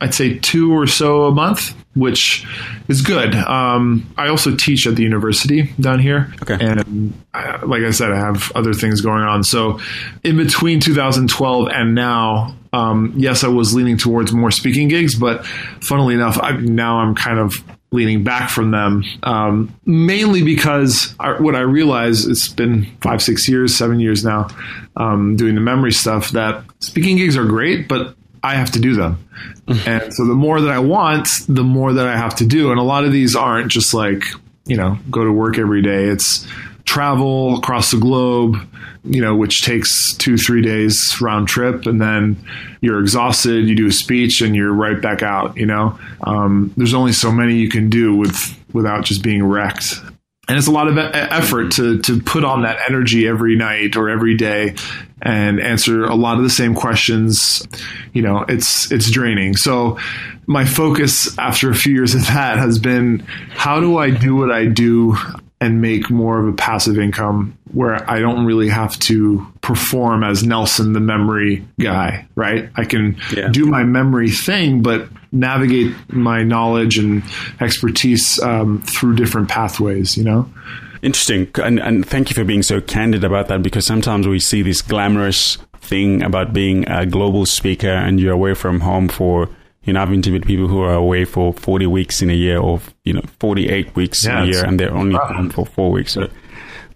I'd 0.00 0.14
say 0.14 0.38
two 0.38 0.72
or 0.72 0.86
so 0.86 1.24
a 1.24 1.32
month, 1.32 1.74
which 1.94 2.46
is 2.88 3.02
good. 3.02 3.34
Um, 3.34 4.12
I 4.16 4.28
also 4.28 4.54
teach 4.54 4.86
at 4.86 4.96
the 4.96 5.02
university 5.02 5.72
down 5.80 5.98
here, 5.98 6.32
okay. 6.42 6.56
and 6.60 7.12
I, 7.34 7.62
like 7.64 7.82
I 7.82 7.90
said, 7.90 8.12
I 8.12 8.16
have 8.16 8.52
other 8.54 8.72
things 8.72 9.00
going 9.00 9.22
on. 9.22 9.42
So, 9.42 9.80
in 10.22 10.36
between 10.36 10.80
2012 10.80 11.68
and 11.68 11.94
now, 11.94 12.54
um, 12.72 13.12
yes, 13.16 13.42
I 13.42 13.48
was 13.48 13.74
leaning 13.74 13.96
towards 13.96 14.32
more 14.32 14.50
speaking 14.50 14.88
gigs, 14.88 15.16
but 15.16 15.44
funnily 15.82 16.14
enough, 16.14 16.38
I, 16.40 16.52
now 16.52 16.98
I'm 16.98 17.14
kind 17.14 17.38
of 17.38 17.54
leaning 17.92 18.22
back 18.22 18.50
from 18.50 18.70
them, 18.70 19.02
um, 19.24 19.74
mainly 19.84 20.44
because 20.44 21.12
I, 21.18 21.40
what 21.40 21.56
I 21.56 21.60
realize 21.60 22.24
it's 22.24 22.46
been 22.46 22.86
five, 23.00 23.20
six 23.20 23.48
years, 23.48 23.74
seven 23.74 23.98
years 23.98 24.24
now, 24.24 24.46
um, 24.96 25.34
doing 25.34 25.56
the 25.56 25.60
memory 25.60 25.92
stuff. 25.92 26.30
That 26.30 26.64
speaking 26.78 27.16
gigs 27.16 27.36
are 27.36 27.44
great, 27.44 27.88
but 27.88 28.14
I 28.42 28.54
have 28.54 28.70
to 28.72 28.80
do 28.80 28.94
them, 28.94 29.28
and 29.86 30.12
so 30.12 30.26
the 30.26 30.34
more 30.34 30.60
that 30.60 30.70
I 30.70 30.78
want, 30.78 31.28
the 31.48 31.64
more 31.64 31.92
that 31.92 32.06
I 32.06 32.16
have 32.16 32.36
to 32.36 32.46
do. 32.46 32.70
And 32.70 32.80
a 32.80 32.84
lot 32.84 33.04
of 33.04 33.12
these 33.12 33.36
aren't 33.36 33.70
just 33.70 33.94
like 33.94 34.22
you 34.66 34.76
know 34.76 34.98
go 35.10 35.24
to 35.24 35.32
work 35.32 35.58
every 35.58 35.82
day. 35.82 36.04
It's 36.04 36.46
travel 36.84 37.56
across 37.56 37.92
the 37.92 37.98
globe, 37.98 38.56
you 39.04 39.20
know, 39.20 39.36
which 39.36 39.62
takes 39.62 40.12
two, 40.14 40.36
three 40.36 40.60
days 40.60 41.16
round 41.20 41.48
trip, 41.48 41.86
and 41.86 42.00
then 42.00 42.36
you're 42.80 43.00
exhausted. 43.00 43.68
You 43.68 43.74
do 43.74 43.86
a 43.86 43.92
speech, 43.92 44.40
and 44.40 44.56
you're 44.56 44.72
right 44.72 45.00
back 45.00 45.22
out. 45.22 45.56
You 45.56 45.66
know, 45.66 45.98
um, 46.24 46.72
there's 46.76 46.94
only 46.94 47.12
so 47.12 47.30
many 47.30 47.56
you 47.56 47.68
can 47.68 47.90
do 47.90 48.16
with 48.16 48.36
without 48.72 49.04
just 49.04 49.22
being 49.22 49.44
wrecked. 49.44 49.94
And 50.48 50.58
it's 50.58 50.66
a 50.66 50.72
lot 50.72 50.88
of 50.88 50.98
effort 50.98 51.72
to 51.72 52.00
to 52.02 52.20
put 52.20 52.44
on 52.44 52.62
that 52.62 52.78
energy 52.88 53.28
every 53.28 53.54
night 53.54 53.96
or 53.96 54.10
every 54.10 54.36
day, 54.36 54.74
and 55.22 55.60
answer 55.60 56.04
a 56.04 56.14
lot 56.14 56.38
of 56.38 56.42
the 56.42 56.50
same 56.50 56.74
questions. 56.74 57.66
You 58.12 58.22
know, 58.22 58.44
it's 58.48 58.90
it's 58.90 59.10
draining. 59.10 59.56
So 59.56 59.98
my 60.46 60.64
focus 60.64 61.38
after 61.38 61.70
a 61.70 61.74
few 61.74 61.94
years 61.94 62.14
of 62.14 62.26
that 62.28 62.58
has 62.58 62.78
been 62.78 63.20
how 63.50 63.80
do 63.80 63.98
I 63.98 64.10
do 64.10 64.36
what 64.36 64.50
I 64.50 64.66
do 64.66 65.16
and 65.60 65.82
make 65.82 66.10
more 66.10 66.40
of 66.40 66.48
a 66.48 66.56
passive 66.56 66.98
income 66.98 67.56
where 67.72 68.10
I 68.10 68.18
don't 68.18 68.46
really 68.46 68.70
have 68.70 68.98
to 69.00 69.46
perform 69.60 70.24
as 70.24 70.42
Nelson, 70.42 70.94
the 70.94 71.00
memory 71.00 71.66
guy, 71.78 72.26
right? 72.34 72.70
I 72.76 72.84
can 72.84 73.18
yeah. 73.36 73.48
do 73.48 73.66
my 73.66 73.84
memory 73.84 74.30
thing, 74.30 74.82
but 74.82 75.08
navigate 75.32 75.94
my 76.08 76.42
knowledge 76.42 76.98
and 76.98 77.22
expertise 77.60 78.40
um, 78.40 78.80
through 78.82 79.16
different 79.16 79.50
pathways, 79.50 80.16
you 80.16 80.24
know? 80.24 80.50
Interesting. 81.02 81.48
And, 81.62 81.78
and 81.78 82.06
thank 82.06 82.30
you 82.30 82.34
for 82.34 82.44
being 82.44 82.62
so 82.62 82.80
candid 82.80 83.24
about 83.24 83.48
that 83.48 83.62
because 83.62 83.86
sometimes 83.86 84.26
we 84.26 84.38
see 84.38 84.62
this 84.62 84.82
glamorous 84.82 85.56
thing 85.80 86.22
about 86.22 86.52
being 86.52 86.88
a 86.88 87.06
global 87.06 87.46
speaker 87.46 87.88
and 87.90 88.20
you're 88.20 88.34
away 88.34 88.54
from 88.54 88.80
home 88.80 89.08
for 89.08 89.48
you 89.82 89.94
know, 89.94 90.02
I've 90.02 90.12
interviewed 90.12 90.44
people 90.44 90.68
who 90.68 90.82
are 90.82 90.92
away 90.92 91.24
for 91.24 91.54
40 91.54 91.86
weeks 91.86 92.20
in 92.20 92.28
a 92.28 92.34
year 92.34 92.58
or, 92.58 92.80
you 93.04 93.14
know, 93.14 93.22
48 93.38 93.96
weeks 93.96 94.24
yeah, 94.24 94.42
in 94.42 94.48
a 94.48 94.52
year 94.52 94.64
and 94.64 94.78
they're 94.78 94.94
only 94.94 95.16
home 95.16 95.48
for 95.48 95.64
four 95.64 95.90
weeks. 95.90 96.12
So 96.12 96.28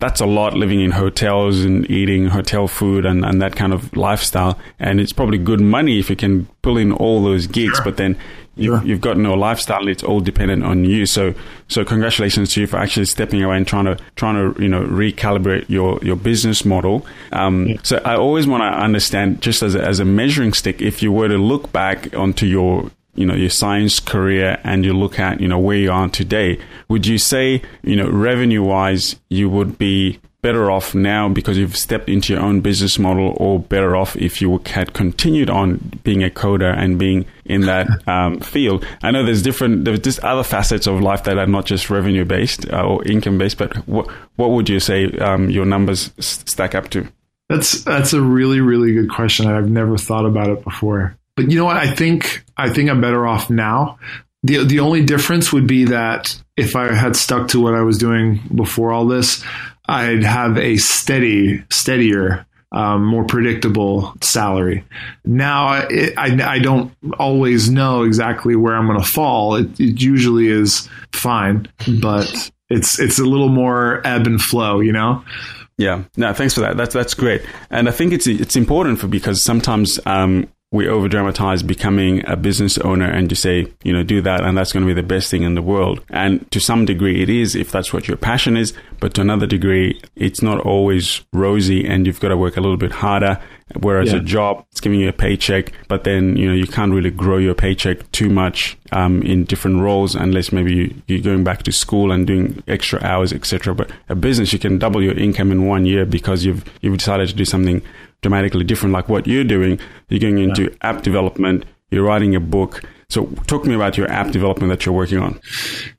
that's 0.01 0.21
a 0.21 0.27
lot 0.27 0.55
living 0.55 0.81
in 0.81 0.91
hotels 0.91 1.65
and 1.65 1.91
eating 1.91 2.27
hotel 2.27 2.69
food 2.69 3.07
and, 3.07 3.25
and 3.25 3.41
that 3.41 3.57
kind 3.57 3.73
of 3.73 3.97
lifestyle. 3.97 4.59
And 4.79 5.01
it's 5.01 5.15
probably 5.15 5.39
good 5.39 5.61
money 5.61 5.99
if 5.99 6.11
you 6.11 6.17
can 6.17 6.47
pull 6.61 6.77
in 6.77 6.93
all 6.93 7.23
those 7.23 7.47
gigs, 7.47 7.77
sure. 7.77 7.85
but 7.85 7.97
then 7.97 8.19
You've, 8.57 8.81
sure. 8.81 8.87
you've 8.87 9.01
got 9.01 9.17
no 9.17 9.35
lifestyle. 9.35 9.89
It's 9.89 10.03
all 10.03 10.21
dependent 10.21 10.65
on 10.65 10.85
you. 10.85 11.07
So, 11.07 11.35
so 11.69 11.85
congratulations 11.85 12.53
to 12.55 12.61
you 12.61 12.67
for 12.67 12.77
actually 12.77 13.07
stepping 13.07 13.43
away 13.43 13.57
and 13.57 13.67
trying 13.67 13.87
to, 13.87 13.99
trying 14.17 14.55
to, 14.55 14.63
you 14.63 14.69
know, 14.69 14.83
recalibrate 14.83 15.69
your, 15.69 15.99
your 16.03 16.17
business 16.17 16.65
model. 16.65 17.07
Um, 17.33 17.67
yeah. 17.67 17.77
so 17.83 18.01
I 18.05 18.17
always 18.17 18.47
want 18.47 18.63
to 18.63 18.67
understand 18.67 19.43
just 19.43 19.63
as 19.63 19.75
a, 19.75 19.83
as 19.83 20.01
a 20.01 20.05
measuring 20.05 20.53
stick, 20.53 20.81
if 20.81 21.03
you 21.03 21.11
were 21.13 21.29
to 21.29 21.39
look 21.39 21.73
back 21.73 22.15
onto 22.17 22.47
your, 22.47 22.91
you 23.15 23.27
know, 23.27 23.35
your 23.35 23.51
science 23.51 24.01
career 24.01 24.61
and 24.65 24.85
you 24.85 24.93
look 24.93 25.19
at, 25.19 25.41
you 25.41 25.49
know, 25.49 25.59
where 25.59 25.77
you 25.77 25.91
are 25.91 26.09
today, 26.09 26.59
would 26.89 27.07
you 27.07 27.19
say, 27.19 27.63
you 27.83 27.97
know, 27.97 28.09
revenue 28.09 28.63
wise, 28.63 29.17
you 29.29 29.49
would 29.49 29.79
be 29.79 30.19
better 30.45 30.71
off 30.71 30.95
now 30.95 31.27
because 31.27 31.57
you've 31.57 31.75
stepped 31.75 32.11
into 32.11 32.35
your 32.35 32.43
own 32.43 32.61
business 32.61 32.99
model, 32.99 33.35
or 33.39 33.59
better 33.59 33.97
off 33.97 34.15
if 34.15 34.43
you 34.43 34.61
had 34.67 34.93
continued 34.93 35.49
on 35.49 35.79
being 36.05 36.23
a 36.23 36.29
coder 36.29 36.77
and 36.77 36.99
being 36.99 37.25
in 37.47 37.63
that 37.63 37.89
um, 38.07 38.39
field? 38.41 38.87
I 39.03 39.11
know 39.11 39.25
there's 39.25 39.43
different, 39.43 39.87
there's 39.87 40.01
just 40.01 40.21
other 40.21 40.45
facets 40.45 40.87
of 40.87 41.01
life 41.01 41.25
that 41.25 41.39
are 41.39 41.47
not 41.47 41.65
just 41.65 41.89
revenue 41.89 42.27
based 42.27 42.71
uh, 42.71 42.87
or 42.87 43.03
income 43.05 43.39
based, 43.39 43.57
but 43.57 43.75
what, 43.89 44.07
what 44.37 44.51
would 44.51 44.69
you 44.69 44.79
say 44.79 45.07
um, 45.19 45.49
your 45.49 45.65
numbers 45.65 46.13
stack 46.21 46.75
up 46.75 46.91
to? 46.91 47.09
That's 47.49 47.83
that's 47.85 48.13
a 48.13 48.21
really 48.21 48.61
really 48.61 48.95
good 48.95 49.11
question. 49.11 49.47
I've 49.47 49.69
never 49.69 49.99
thought 49.99 50.25
about 50.27 50.49
it 50.49 50.63
before. 50.63 51.17
But 51.37 51.51
you 51.51 51.59
know 51.59 51.65
what? 51.65 51.77
I 51.77 51.91
think 51.91 52.45
I 52.57 52.71
think 52.71 52.91
I'm 52.91 53.01
better 53.01 53.27
off 53.27 53.51
now 53.51 53.99
the 54.45 54.63
the 54.63 54.81
only 54.81 55.03
difference 55.03 55.53
would 55.53 55.67
be 55.67 55.87
that 55.87 56.41
if 56.57 56.77
I 56.77 56.93
had 56.93 57.17
stuck 57.17 57.49
to 57.49 57.61
what 57.61 57.75
I 57.75 57.81
was 57.81 57.99
doing 57.99 58.41
before 58.55 58.93
all 58.93 59.07
this, 59.07 59.43
I'd 59.87 60.25
have 60.25 60.57
a 60.59 60.77
steady, 60.77 61.63
steadier, 61.71 62.47
um, 62.73 63.05
more 63.05 63.25
predictable 63.25 64.15
salary. 64.21 64.85
Now, 65.25 65.87
it, 65.89 66.15
I, 66.19 66.55
I 66.55 66.59
don't 66.59 66.93
always 67.19 67.71
know 67.71 68.03
exactly 68.03 68.57
where 68.57 68.75
I'm 68.75 68.87
going 68.87 69.01
to 69.01 69.07
fall. 69.07 69.55
It, 69.55 69.79
it 69.79 70.01
usually 70.01 70.49
is 70.49 70.89
fine, 71.13 71.69
but 72.01 72.51
it's 72.71 72.99
it's 72.99 73.19
a 73.19 73.25
little 73.25 73.49
more 73.49 74.05
ebb 74.07 74.27
and 74.27 74.41
flow, 74.41 74.81
you 74.81 74.93
know. 74.93 75.23
Yeah, 75.77 76.05
no, 76.17 76.33
thanks 76.33 76.55
for 76.55 76.61
that. 76.61 76.77
That's 76.77 76.95
that's 76.95 77.15
great, 77.15 77.43
and 77.71 77.89
I 77.89 77.93
think 77.93 78.13
it's 78.13 78.27
it's 78.27 78.57
important 78.57 78.99
for 78.99 79.09
because 79.09 79.43
sometimes 79.43 80.01
um, 80.07 80.49
we 80.75 80.89
over 80.89 81.07
dramatize 81.07 81.63
becoming 81.63 82.29
a 82.29 82.35
business 82.35 82.79
owner 82.79 83.09
and 83.09 83.31
you 83.31 83.37
say, 83.37 83.73
you 83.85 83.93
know, 83.93 84.03
do 84.03 84.21
that 84.21 84.43
and 84.43 84.59
that's 84.59 84.73
going 84.73 84.85
to 84.85 84.93
be 84.93 85.01
the 85.01 85.07
best 85.07 85.31
thing 85.31 85.45
in 85.45 85.55
the 85.55 85.63
world. 85.63 86.05
And 86.11 86.51
to 86.51 86.59
some 86.59 86.85
degree 86.85 87.23
it 87.23 87.31
is 87.31 87.55
if 87.55 87.71
that's 87.71 87.93
what 87.93 88.09
your 88.09 88.17
passion 88.17 88.57
is, 88.57 88.75
but 88.99 89.15
to 89.15 89.21
another 89.21 89.47
degree, 89.47 90.01
it's 90.17 90.43
not 90.43 90.59
always 90.59 91.21
rosy 91.33 91.87
and 91.87 92.09
you've 92.09 92.19
got 92.19 92.31
to 92.31 92.37
work 92.37 92.57
a 92.57 92.61
little 92.61 92.77
bit 92.77 92.91
harder. 92.91 93.41
Whereas 93.81 94.13
yeah. 94.13 94.19
a 94.19 94.21
job, 94.21 94.67
it's 94.73 94.81
giving 94.81 94.99
you 94.99 95.09
a 95.09 95.13
paycheck, 95.13 95.73
but 95.89 96.03
then, 96.03 96.37
you 96.37 96.49
know, 96.49 96.55
you 96.55 96.67
can't 96.67 96.93
really 96.93 97.11
grow 97.11 97.39
your 97.39 97.55
paycheck 97.55 98.11
too 98.11 98.29
much 98.29 98.77
um, 98.93 99.23
in 99.23 99.45
different 99.45 99.81
roles 99.81 100.15
unless 100.15 100.53
maybe 100.53 101.03
you, 101.07 101.19
are 101.19 101.23
going 101.23 101.45
back 101.45 101.63
to 101.63 101.73
school 101.73 102.11
and 102.11 102.27
doing 102.27 102.63
extra 102.67 103.03
hours, 103.03 103.33
etc. 103.33 103.75
But 103.75 103.91
a 104.09 104.15
business, 104.15 104.53
you 104.53 104.59
can 104.59 104.79
double 104.79 105.03
your 105.03 105.17
income 105.17 105.51
in 105.51 105.67
one 105.67 105.87
year 105.87 106.05
because 106.05 106.45
you've, 106.45 106.65
you've 106.83 106.99
decided 106.99 107.29
to 107.29 107.35
do 107.35 107.45
something 107.45 107.81
dramatically 108.25 108.65
different, 108.65 108.95
like 108.95 109.09
what 109.09 109.27
you're 109.27 109.45
doing. 109.45 109.79
You're 110.09 110.19
going 110.19 110.39
into 110.39 110.63
yeah. 110.63 110.77
app 110.81 111.03
development, 111.03 111.67
you're 111.91 112.05
writing 112.05 112.35
a 112.35 112.41
book. 112.41 112.83
So, 113.11 113.27
talk 113.47 113.65
to 113.65 113.69
me 113.69 113.75
about 113.75 113.99
your 113.99 114.11
app 114.11 114.33
development 114.33 114.71
that 114.71 114.87
you're 114.87 114.95
working 114.95 115.19
on. 115.19 115.39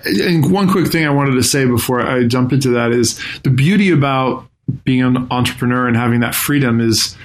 And 0.06 0.52
one 0.52 0.68
quick 0.70 0.92
thing 0.92 1.06
I 1.06 1.12
wanted 1.12 1.36
to 1.36 1.44
say 1.44 1.66
before 1.66 2.02
I 2.02 2.26
jump 2.26 2.52
into 2.52 2.70
that 2.70 2.92
is 2.92 3.22
the 3.44 3.52
beauty 3.52 3.92
about 3.92 4.50
being 4.84 5.04
an 5.04 5.28
entrepreneur 5.30 5.88
and 5.88 5.96
having 5.96 6.22
that 6.22 6.34
freedom 6.34 6.82
is, 6.82 7.16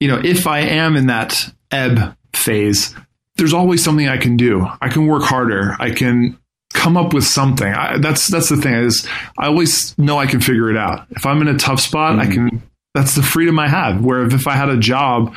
you 0.00 0.08
know, 0.08 0.18
if 0.24 0.46
I 0.46 0.60
am 0.60 0.96
in 0.96 1.08
that 1.08 1.52
ebb 1.70 2.16
phase, 2.34 2.94
there's 3.36 3.52
always 3.52 3.84
something 3.84 4.08
I 4.08 4.16
can 4.16 4.38
do. 4.38 4.66
I 4.80 4.88
can 4.88 5.06
work 5.06 5.24
harder. 5.24 5.76
I 5.78 5.90
can 5.90 6.38
come 6.72 6.96
up 6.96 7.12
with 7.12 7.24
something. 7.24 7.70
I, 7.70 7.98
that's 7.98 8.28
that's 8.28 8.48
the 8.48 8.56
thing 8.56 8.74
is 8.74 9.06
I 9.38 9.46
always 9.46 9.96
know 9.98 10.18
I 10.18 10.26
can 10.26 10.40
figure 10.40 10.70
it 10.70 10.76
out. 10.78 11.06
If 11.10 11.26
I'm 11.26 11.42
in 11.42 11.48
a 11.48 11.58
tough 11.58 11.80
spot, 11.80 12.18
mm-hmm. 12.18 12.30
I 12.30 12.34
can 12.34 12.62
that's 12.94 13.14
the 13.14 13.22
freedom 13.22 13.58
I 13.58 13.68
have. 13.68 14.04
Where 14.04 14.22
if 14.22 14.46
I 14.46 14.54
had 14.54 14.68
a 14.68 14.78
job, 14.78 15.34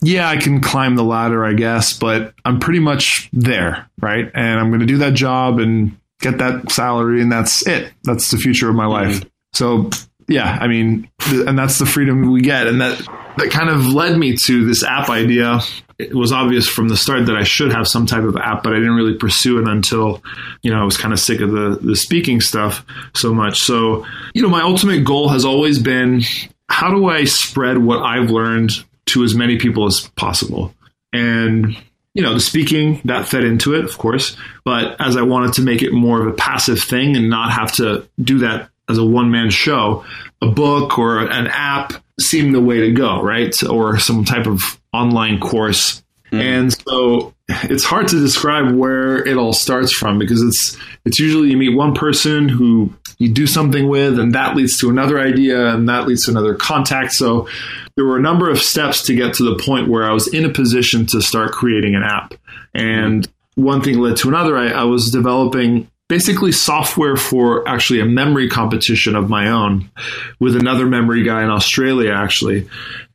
yeah, 0.00 0.28
I 0.28 0.36
can 0.36 0.60
climb 0.60 0.96
the 0.96 1.04
ladder, 1.04 1.44
I 1.44 1.54
guess, 1.54 1.92
but 1.92 2.34
I'm 2.44 2.60
pretty 2.60 2.80
much 2.80 3.28
there, 3.32 3.90
right? 4.00 4.30
And 4.34 4.60
I'm 4.60 4.68
going 4.70 4.80
to 4.80 4.86
do 4.86 4.98
that 4.98 5.14
job 5.14 5.58
and 5.58 5.98
get 6.20 6.38
that 6.38 6.70
salary, 6.70 7.20
and 7.20 7.30
that's 7.30 7.66
it. 7.66 7.92
That's 8.04 8.30
the 8.30 8.36
future 8.36 8.68
of 8.68 8.76
my 8.76 8.86
life. 8.86 9.20
Mm-hmm. 9.20 9.28
So, 9.54 9.90
yeah, 10.28 10.58
I 10.60 10.68
mean, 10.68 11.10
and 11.30 11.58
that's 11.58 11.78
the 11.78 11.86
freedom 11.86 12.30
we 12.30 12.42
get, 12.42 12.66
and 12.66 12.80
that 12.80 12.98
that 13.38 13.50
kind 13.50 13.70
of 13.70 13.86
led 13.86 14.16
me 14.18 14.36
to 14.36 14.66
this 14.66 14.84
app 14.84 15.08
idea. 15.08 15.60
It 15.98 16.14
was 16.14 16.32
obvious 16.32 16.68
from 16.68 16.88
the 16.88 16.96
start 16.96 17.26
that 17.26 17.36
I 17.36 17.42
should 17.42 17.72
have 17.72 17.88
some 17.88 18.06
type 18.06 18.22
of 18.22 18.36
app, 18.36 18.62
but 18.62 18.72
I 18.72 18.76
didn't 18.76 18.94
really 18.94 19.14
pursue 19.14 19.60
it 19.60 19.66
until, 19.66 20.22
you 20.62 20.70
know, 20.72 20.80
I 20.80 20.84
was 20.84 20.96
kind 20.96 21.12
of 21.12 21.18
sick 21.18 21.40
of 21.40 21.50
the 21.50 21.78
the 21.80 21.96
speaking 21.96 22.40
stuff 22.40 22.84
so 23.16 23.34
much. 23.34 23.60
So, 23.60 24.06
you 24.32 24.42
know, 24.42 24.48
my 24.48 24.62
ultimate 24.62 25.04
goal 25.04 25.28
has 25.30 25.44
always 25.44 25.78
been 25.80 26.22
how 26.68 26.90
do 26.90 27.08
I 27.08 27.24
spread 27.24 27.78
what 27.78 28.02
I've 28.02 28.30
learned 28.30 28.72
to 29.06 29.24
as 29.24 29.34
many 29.34 29.58
people 29.58 29.86
as 29.86 30.08
possible? 30.16 30.74
And 31.12 31.76
you 32.14 32.22
know, 32.22 32.34
the 32.34 32.40
speaking 32.40 33.00
that 33.04 33.28
fed 33.28 33.44
into 33.44 33.74
it, 33.74 33.84
of 33.84 33.96
course. 33.96 34.36
But 34.64 35.00
as 35.00 35.16
I 35.16 35.22
wanted 35.22 35.52
to 35.54 35.62
make 35.62 35.82
it 35.82 35.92
more 35.92 36.20
of 36.20 36.26
a 36.26 36.32
passive 36.36 36.80
thing 36.80 37.16
and 37.16 37.30
not 37.30 37.52
have 37.52 37.72
to 37.76 38.08
do 38.20 38.38
that 38.38 38.70
as 38.88 38.98
a 38.98 39.04
one 39.04 39.30
man 39.30 39.50
show, 39.50 40.04
a 40.42 40.46
book 40.48 40.98
or 40.98 41.20
an 41.20 41.46
app 41.46 41.92
seemed 42.18 42.54
the 42.54 42.60
way 42.60 42.80
to 42.80 42.92
go, 42.92 43.22
right? 43.22 43.54
Or 43.62 43.98
some 43.98 44.24
type 44.24 44.46
of 44.46 44.60
online 44.92 45.38
course. 45.38 46.02
Mm. 46.32 46.40
And 46.40 46.72
so 46.72 47.34
it's 47.48 47.84
hard 47.84 48.08
to 48.08 48.20
describe 48.20 48.74
where 48.74 49.24
it 49.24 49.36
all 49.36 49.52
starts 49.52 49.92
from 49.92 50.18
because 50.18 50.42
it's 50.42 50.76
it's 51.04 51.18
usually 51.18 51.50
you 51.50 51.56
meet 51.56 51.76
one 51.76 51.94
person 51.94 52.48
who 52.48 52.92
you 53.18 53.28
do 53.28 53.46
something 53.46 53.88
with, 53.88 54.18
and 54.18 54.34
that 54.34 54.56
leads 54.56 54.78
to 54.78 54.90
another 54.90 55.18
idea, 55.18 55.74
and 55.74 55.88
that 55.88 56.06
leads 56.06 56.24
to 56.26 56.30
another 56.30 56.54
contact. 56.54 57.12
So 57.12 57.48
there 57.96 58.04
were 58.04 58.16
a 58.16 58.22
number 58.22 58.48
of 58.48 58.60
steps 58.60 59.02
to 59.06 59.14
get 59.14 59.34
to 59.34 59.44
the 59.44 59.62
point 59.62 59.88
where 59.88 60.08
I 60.08 60.12
was 60.12 60.32
in 60.32 60.44
a 60.44 60.50
position 60.50 61.06
to 61.06 61.20
start 61.20 61.52
creating 61.52 61.96
an 61.96 62.04
app. 62.04 62.34
And 62.74 63.28
one 63.56 63.82
thing 63.82 63.98
led 63.98 64.16
to 64.18 64.28
another. 64.28 64.56
I, 64.56 64.68
I 64.68 64.84
was 64.84 65.10
developing 65.10 65.90
basically 66.08 66.52
software 66.52 67.16
for 67.16 67.68
actually 67.68 68.00
a 68.00 68.04
memory 68.04 68.48
competition 68.48 69.14
of 69.14 69.28
my 69.28 69.48
own 69.48 69.90
with 70.38 70.56
another 70.56 70.86
memory 70.86 71.24
guy 71.24 71.42
in 71.42 71.50
Australia, 71.50 72.12
actually. 72.12 72.68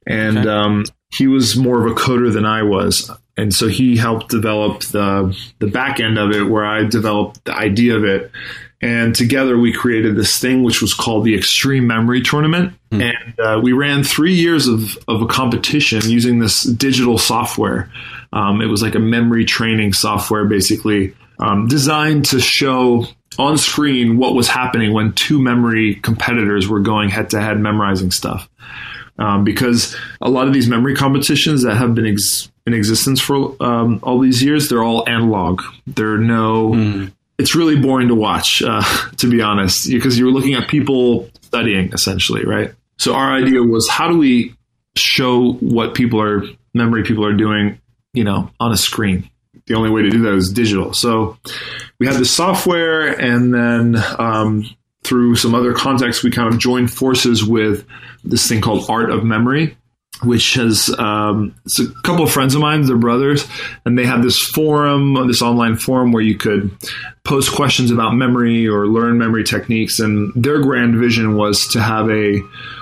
And 0.06 0.40
okay. 0.40 0.50
um, 0.50 0.86
he 1.16 1.28
was 1.28 1.56
more 1.56 1.86
of 1.86 1.92
a 1.92 1.96
coder 1.96 2.32
than 2.32 2.46
I 2.46 2.64
was. 2.64 3.10
And 3.38 3.54
so 3.54 3.68
he 3.68 3.98
helped 3.98 4.30
develop 4.30 4.82
the 4.84 5.36
the 5.60 5.68
back 5.68 6.00
end 6.00 6.20
of 6.20 6.32
it 6.32 6.44
where 6.44 6.66
I 6.66 6.84
developed 6.84 7.44
the 7.46 7.56
idea 7.56 7.96
of 7.96 8.04
it. 8.04 8.32
And 8.84 9.16
together 9.16 9.58
we 9.58 9.72
created 9.72 10.18
this 10.18 10.40
thing 10.40 10.64
which 10.64 10.82
was 10.82 10.94
called 10.94 11.24
the 11.24 11.36
Extreme 11.36 11.88
Memory 11.88 12.22
Tournament. 12.22 12.74
Mm. 12.92 13.14
And 13.14 13.40
uh, 13.40 13.62
we 13.64 13.72
ran 13.72 14.04
three 14.04 14.34
years 14.34 14.68
of, 14.68 14.98
of 15.08 15.22
a 15.22 15.26
competition 15.26 16.02
using 16.10 16.40
this 16.40 16.64
digital 16.64 17.18
software. 17.18 17.90
Um, 18.34 18.62
it 18.62 18.66
was 18.66 18.82
like 18.82 18.96
a 18.96 19.00
memory 19.00 19.46
training 19.46 19.94
software, 19.94 20.46
basically 20.46 21.14
um, 21.40 21.68
designed 21.68 22.26
to 22.26 22.42
show 22.42 23.06
on 23.40 23.58
screen 23.58 24.18
what 24.18 24.36
was 24.36 24.50
happening 24.50 24.94
when 24.94 25.14
two 25.14 25.42
memory 25.42 25.96
competitors 25.96 26.68
were 26.68 26.82
going 26.82 27.10
head 27.10 27.30
to 27.30 27.42
head 27.42 27.60
memorizing 27.60 28.12
stuff. 28.12 28.50
Um, 29.18 29.44
because 29.44 29.96
a 30.22 30.30
lot 30.30 30.48
of 30.48 30.54
these 30.54 30.68
memory 30.68 30.96
competitions 30.96 31.64
that 31.64 31.76
have 31.76 31.96
been 31.96 32.08
ex- 32.08 32.52
in 32.66 32.74
existence 32.74 33.22
for 33.22 33.56
um, 33.64 34.00
all 34.04 34.20
these 34.20 34.44
years, 34.44 34.68
they're 34.68 34.84
all 34.84 35.08
analog. 35.08 35.62
There 35.88 36.14
are 36.14 36.18
no 36.18 36.72
mm 36.72 37.12
it's 37.38 37.56
really 37.56 37.76
boring 37.76 38.08
to 38.10 38.16
watch, 38.16 38.62
uh, 38.62 38.84
to 39.18 39.30
be 39.30 39.42
honest, 39.42 39.90
because 39.90 40.18
you're 40.18 40.32
looking 40.32 40.54
at 40.54 40.68
people 40.68 41.30
studying 41.42 41.92
essentially, 41.94 42.46
right? 42.46 42.74
So 42.98 43.14
our 43.14 43.34
idea 43.34 43.62
was 43.62 43.90
how 43.90 44.08
do 44.08 44.18
we 44.18 44.56
show 44.96 45.54
what 45.54 45.96
people 45.96 46.22
are 46.22 46.44
memory 46.74 47.04
people 47.04 47.26
are 47.26 47.36
doing, 47.36 47.80
you 48.14 48.24
know, 48.24 48.50
on 48.60 48.72
a 48.72 48.78
screen. 48.78 49.30
The 49.66 49.76
only 49.76 49.90
way 49.90 50.02
to 50.02 50.10
do 50.10 50.22
that 50.24 50.34
is 50.34 50.52
digital. 50.52 50.94
So 50.94 51.38
we 52.00 52.08
had 52.08 52.18
the 52.18 52.26
software, 52.26 53.08
and 53.08 53.54
then 53.54 54.04
um, 54.20 54.66
through 55.04 55.36
some 55.36 55.56
other 55.56 55.74
contexts, 55.74 56.24
we 56.24 56.32
kind 56.32 56.54
of 56.54 56.60
joined 56.60 56.92
forces 56.92 57.46
with 57.46 57.86
this 58.24 58.48
thing 58.48 58.62
called 58.62 58.90
Art 58.90 59.10
of 59.10 59.24
Memory, 59.24 59.78
which 60.24 60.56
has 60.56 60.90
um, 60.98 61.56
it's 61.66 61.80
a 61.80 61.88
couple 62.02 62.24
of 62.24 62.32
friends 62.32 62.56
of 62.56 62.62
mine, 62.62 62.86
they're 62.86 62.98
brothers, 62.98 63.48
and 63.86 63.98
they 63.98 64.06
had 64.06 64.24
this 64.24 64.40
forum, 64.40 65.28
this 65.28 65.42
online 65.42 65.78
forum 65.78 66.12
where 66.12 66.24
you 66.24 66.36
could 66.36 66.72
post 67.24 67.54
questions 67.54 67.92
about 67.92 68.14
memory 68.14 68.68
or 68.68 68.88
learn 68.88 69.18
memory 69.18 69.44
techniques. 69.44 70.00
And 70.00 70.34
their 70.36 70.62
grand 70.62 70.96
vision 70.96 71.36
was 71.36 71.68
to 71.70 71.82
have 71.82 72.10
a 72.10 72.40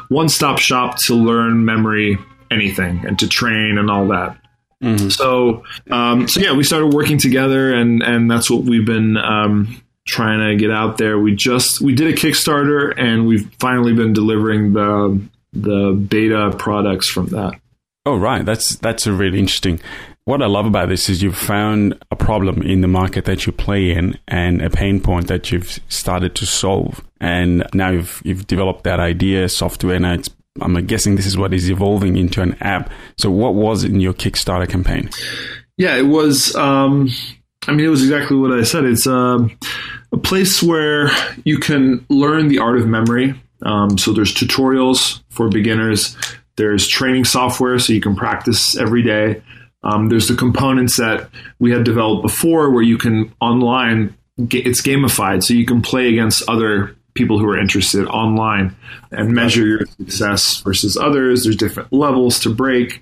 one-stop 0.10 0.60
shop 0.60 0.98
to 1.06 1.16
learn 1.16 1.66
memory 1.66 2.18
anything 2.50 3.06
and 3.06 3.18
to 3.20 3.28
train 3.28 3.78
and 3.78 3.90
all 3.90 4.08
that. 4.08 4.38
Mm-hmm. 4.84 5.10
So, 5.10 5.64
um, 5.92 6.28
so 6.28 6.40
yeah, 6.40 6.54
we 6.54 6.64
started 6.64 6.88
working 6.88 7.20
together, 7.20 7.74
and 7.74 8.02
and 8.02 8.30
that's 8.30 8.50
what 8.50 8.64
we've 8.64 8.86
been 8.86 9.16
um, 9.16 9.82
trying 10.08 10.40
to 10.50 10.56
get 10.56 10.72
out 10.72 10.98
there. 10.98 11.20
We 11.20 11.36
just 11.36 11.82
we 11.82 11.94
did 11.94 12.08
a 12.08 12.18
Kickstarter, 12.18 12.94
and 12.98 13.28
we've 13.28 13.50
finally 13.60 13.94
been 13.94 14.14
delivering 14.14 14.74
the 14.74 15.22
the 15.54 15.94
beta 15.94 16.56
products 16.58 17.10
from 17.10 17.28
that. 17.28 17.60
Oh, 18.06 18.18
right. 18.18 18.44
That's 18.44 18.76
that's 18.78 19.06
a 19.06 19.14
really 19.14 19.40
interesting. 19.40 19.80
What 20.26 20.42
I 20.42 20.46
love 20.46 20.66
about 20.66 20.90
this 20.90 21.10
is 21.10 21.22
you've 21.22 21.38
found 21.38 21.98
a 22.12 22.16
problem 22.16 22.62
in 22.62 22.82
the 22.82 22.88
market 22.88 23.26
that 23.26 23.46
you 23.46 23.52
play 23.52 23.92
in 23.92 24.18
and 24.28 24.62
a 24.62 24.70
pain 24.70 25.02
point 25.02 25.28
that 25.28 25.52
you've 25.52 25.80
started 25.90 26.36
to 26.36 26.46
solve. 26.46 27.02
And 27.20 27.68
now 27.74 27.90
you've 27.90 28.22
you've 28.24 28.48
developed 28.48 28.84
that 28.84 29.00
idea, 29.00 29.50
software, 29.50 29.96
and 29.96 30.06
it's 30.06 30.30
I'm 30.60 30.74
guessing 30.86 31.16
this 31.16 31.26
is 31.26 31.38
what 31.38 31.54
is 31.54 31.70
evolving 31.70 32.18
into 32.18 32.42
an 32.42 32.56
app. 32.62 32.92
So, 33.18 33.32
what 33.32 33.56
was 33.56 33.84
in 33.84 34.00
your 34.00 34.14
Kickstarter 34.14 34.68
campaign? 34.68 35.10
Yeah, 35.78 35.96
it 35.96 36.08
was. 36.08 36.56
Um, 36.56 37.10
I 37.68 37.72
mean, 37.72 37.86
it 37.86 37.90
was 37.90 38.04
exactly 38.04 38.38
what 38.38 38.52
I 38.52 38.64
said. 38.64 38.84
It's 38.86 39.08
uh, 39.08 39.48
a 40.12 40.18
place 40.18 40.62
where 40.62 41.10
you 41.46 41.58
can 41.58 42.06
learn 42.10 42.48
the 42.48 42.60
art 42.60 42.78
of 42.78 42.88
memory 42.88 43.40
um, 43.64 43.98
so 43.98 44.14
there's 44.14 44.34
tutorials 44.34 45.22
for 45.30 45.50
beginners. 45.50 46.16
There's 46.56 46.88
training 46.88 47.26
software 47.26 47.80
so 47.80 47.94
you 47.94 48.02
can 48.02 48.16
practice 48.16 48.78
every 48.78 49.04
day. 49.04 49.42
Um, 49.84 50.10
there's 50.10 50.28
the 50.28 50.36
components 50.36 50.98
that 50.98 51.30
we 51.60 51.72
had 51.72 51.84
developed 51.84 52.22
before 52.22 52.70
where 52.70 52.84
you 52.84 52.98
can 52.98 53.34
online, 53.42 54.16
it's 54.38 54.82
gamified, 54.82 55.44
so 55.44 55.54
you 55.54 55.66
can 55.66 55.82
play 55.82 56.10
against 56.10 56.48
other 56.48 56.96
people 57.14 57.40
who 57.40 57.48
are 57.50 57.60
interested 57.60 58.08
online 58.08 58.76
and 59.12 59.34
measure 59.34 59.66
your 59.66 59.86
success 59.86 60.62
versus 60.62 60.96
others. 60.98 61.44
There's 61.44 61.58
different 61.58 61.92
levels 61.92 62.40
to 62.42 62.50
break. 62.50 63.02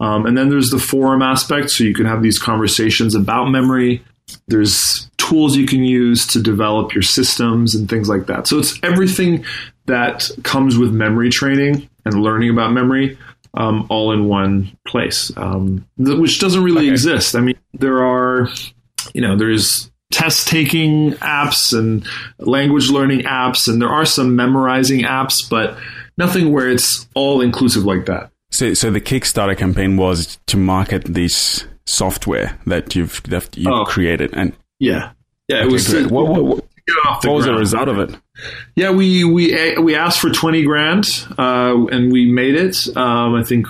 Um, 0.00 0.26
and 0.26 0.36
then 0.38 0.48
there's 0.48 0.70
the 0.70 0.78
forum 0.78 1.22
aspect, 1.22 1.70
so 1.70 1.82
you 1.82 1.94
can 1.94 2.06
have 2.06 2.22
these 2.22 2.38
conversations 2.38 3.14
about 3.14 3.46
memory 3.46 4.04
there's 4.48 5.10
tools 5.16 5.56
you 5.56 5.66
can 5.66 5.84
use 5.84 6.26
to 6.28 6.42
develop 6.42 6.94
your 6.94 7.02
systems 7.02 7.74
and 7.74 7.88
things 7.88 8.08
like 8.08 8.26
that. 8.26 8.46
So 8.46 8.58
it's 8.58 8.78
everything 8.82 9.44
that 9.88 10.30
comes 10.44 10.78
with 10.78 10.92
memory 10.92 11.30
training 11.30 11.88
and 12.04 12.22
learning 12.22 12.50
about 12.50 12.72
memory 12.72 13.18
um, 13.54 13.86
all 13.90 14.12
in 14.12 14.26
one 14.26 14.76
place, 14.86 15.32
um, 15.36 15.86
th- 16.02 16.18
which 16.18 16.38
doesn't 16.38 16.62
really 16.62 16.86
okay. 16.86 16.90
exist. 16.90 17.34
I 17.34 17.40
mean, 17.40 17.58
there 17.74 18.04
are, 18.04 18.48
you 19.12 19.20
know, 19.20 19.36
there's 19.36 19.90
test 20.12 20.48
taking 20.48 21.12
apps 21.14 21.76
and 21.76 22.06
language 22.38 22.90
learning 22.90 23.22
apps, 23.22 23.68
and 23.68 23.80
there 23.80 23.88
are 23.88 24.06
some 24.06 24.36
memorizing 24.36 25.00
apps, 25.00 25.48
but 25.48 25.76
nothing 26.16 26.52
where 26.52 26.68
it's 26.68 27.08
all 27.14 27.40
inclusive 27.40 27.84
like 27.84 28.06
that. 28.06 28.30
So, 28.50 28.74
so 28.74 28.90
the 28.90 29.00
Kickstarter 29.00 29.56
campaign 29.56 29.96
was 29.96 30.38
to 30.46 30.56
market 30.56 31.04
this 31.04 31.66
software 31.84 32.58
that 32.66 32.94
you've 32.94 33.22
that 33.24 33.56
you 33.56 33.70
oh, 33.70 33.84
created, 33.84 34.30
and 34.34 34.52
yeah, 34.78 35.12
yeah, 35.48 35.64
it 35.64 35.70
was. 35.70 35.92
What, 36.10 36.28
what, 36.28 36.44
what, 36.44 36.64
what 37.04 37.24
was 37.24 37.44
the 37.44 37.54
result 37.54 37.88
of 37.88 37.98
it? 37.98 38.16
Yeah, 38.76 38.90
we 38.90 39.24
we 39.24 39.76
we 39.78 39.94
asked 39.94 40.20
for 40.20 40.30
twenty 40.30 40.64
grand, 40.64 41.06
uh, 41.38 41.86
and 41.90 42.12
we 42.12 42.30
made 42.30 42.54
it. 42.54 42.76
Um, 42.96 43.34
I 43.34 43.42
think 43.42 43.66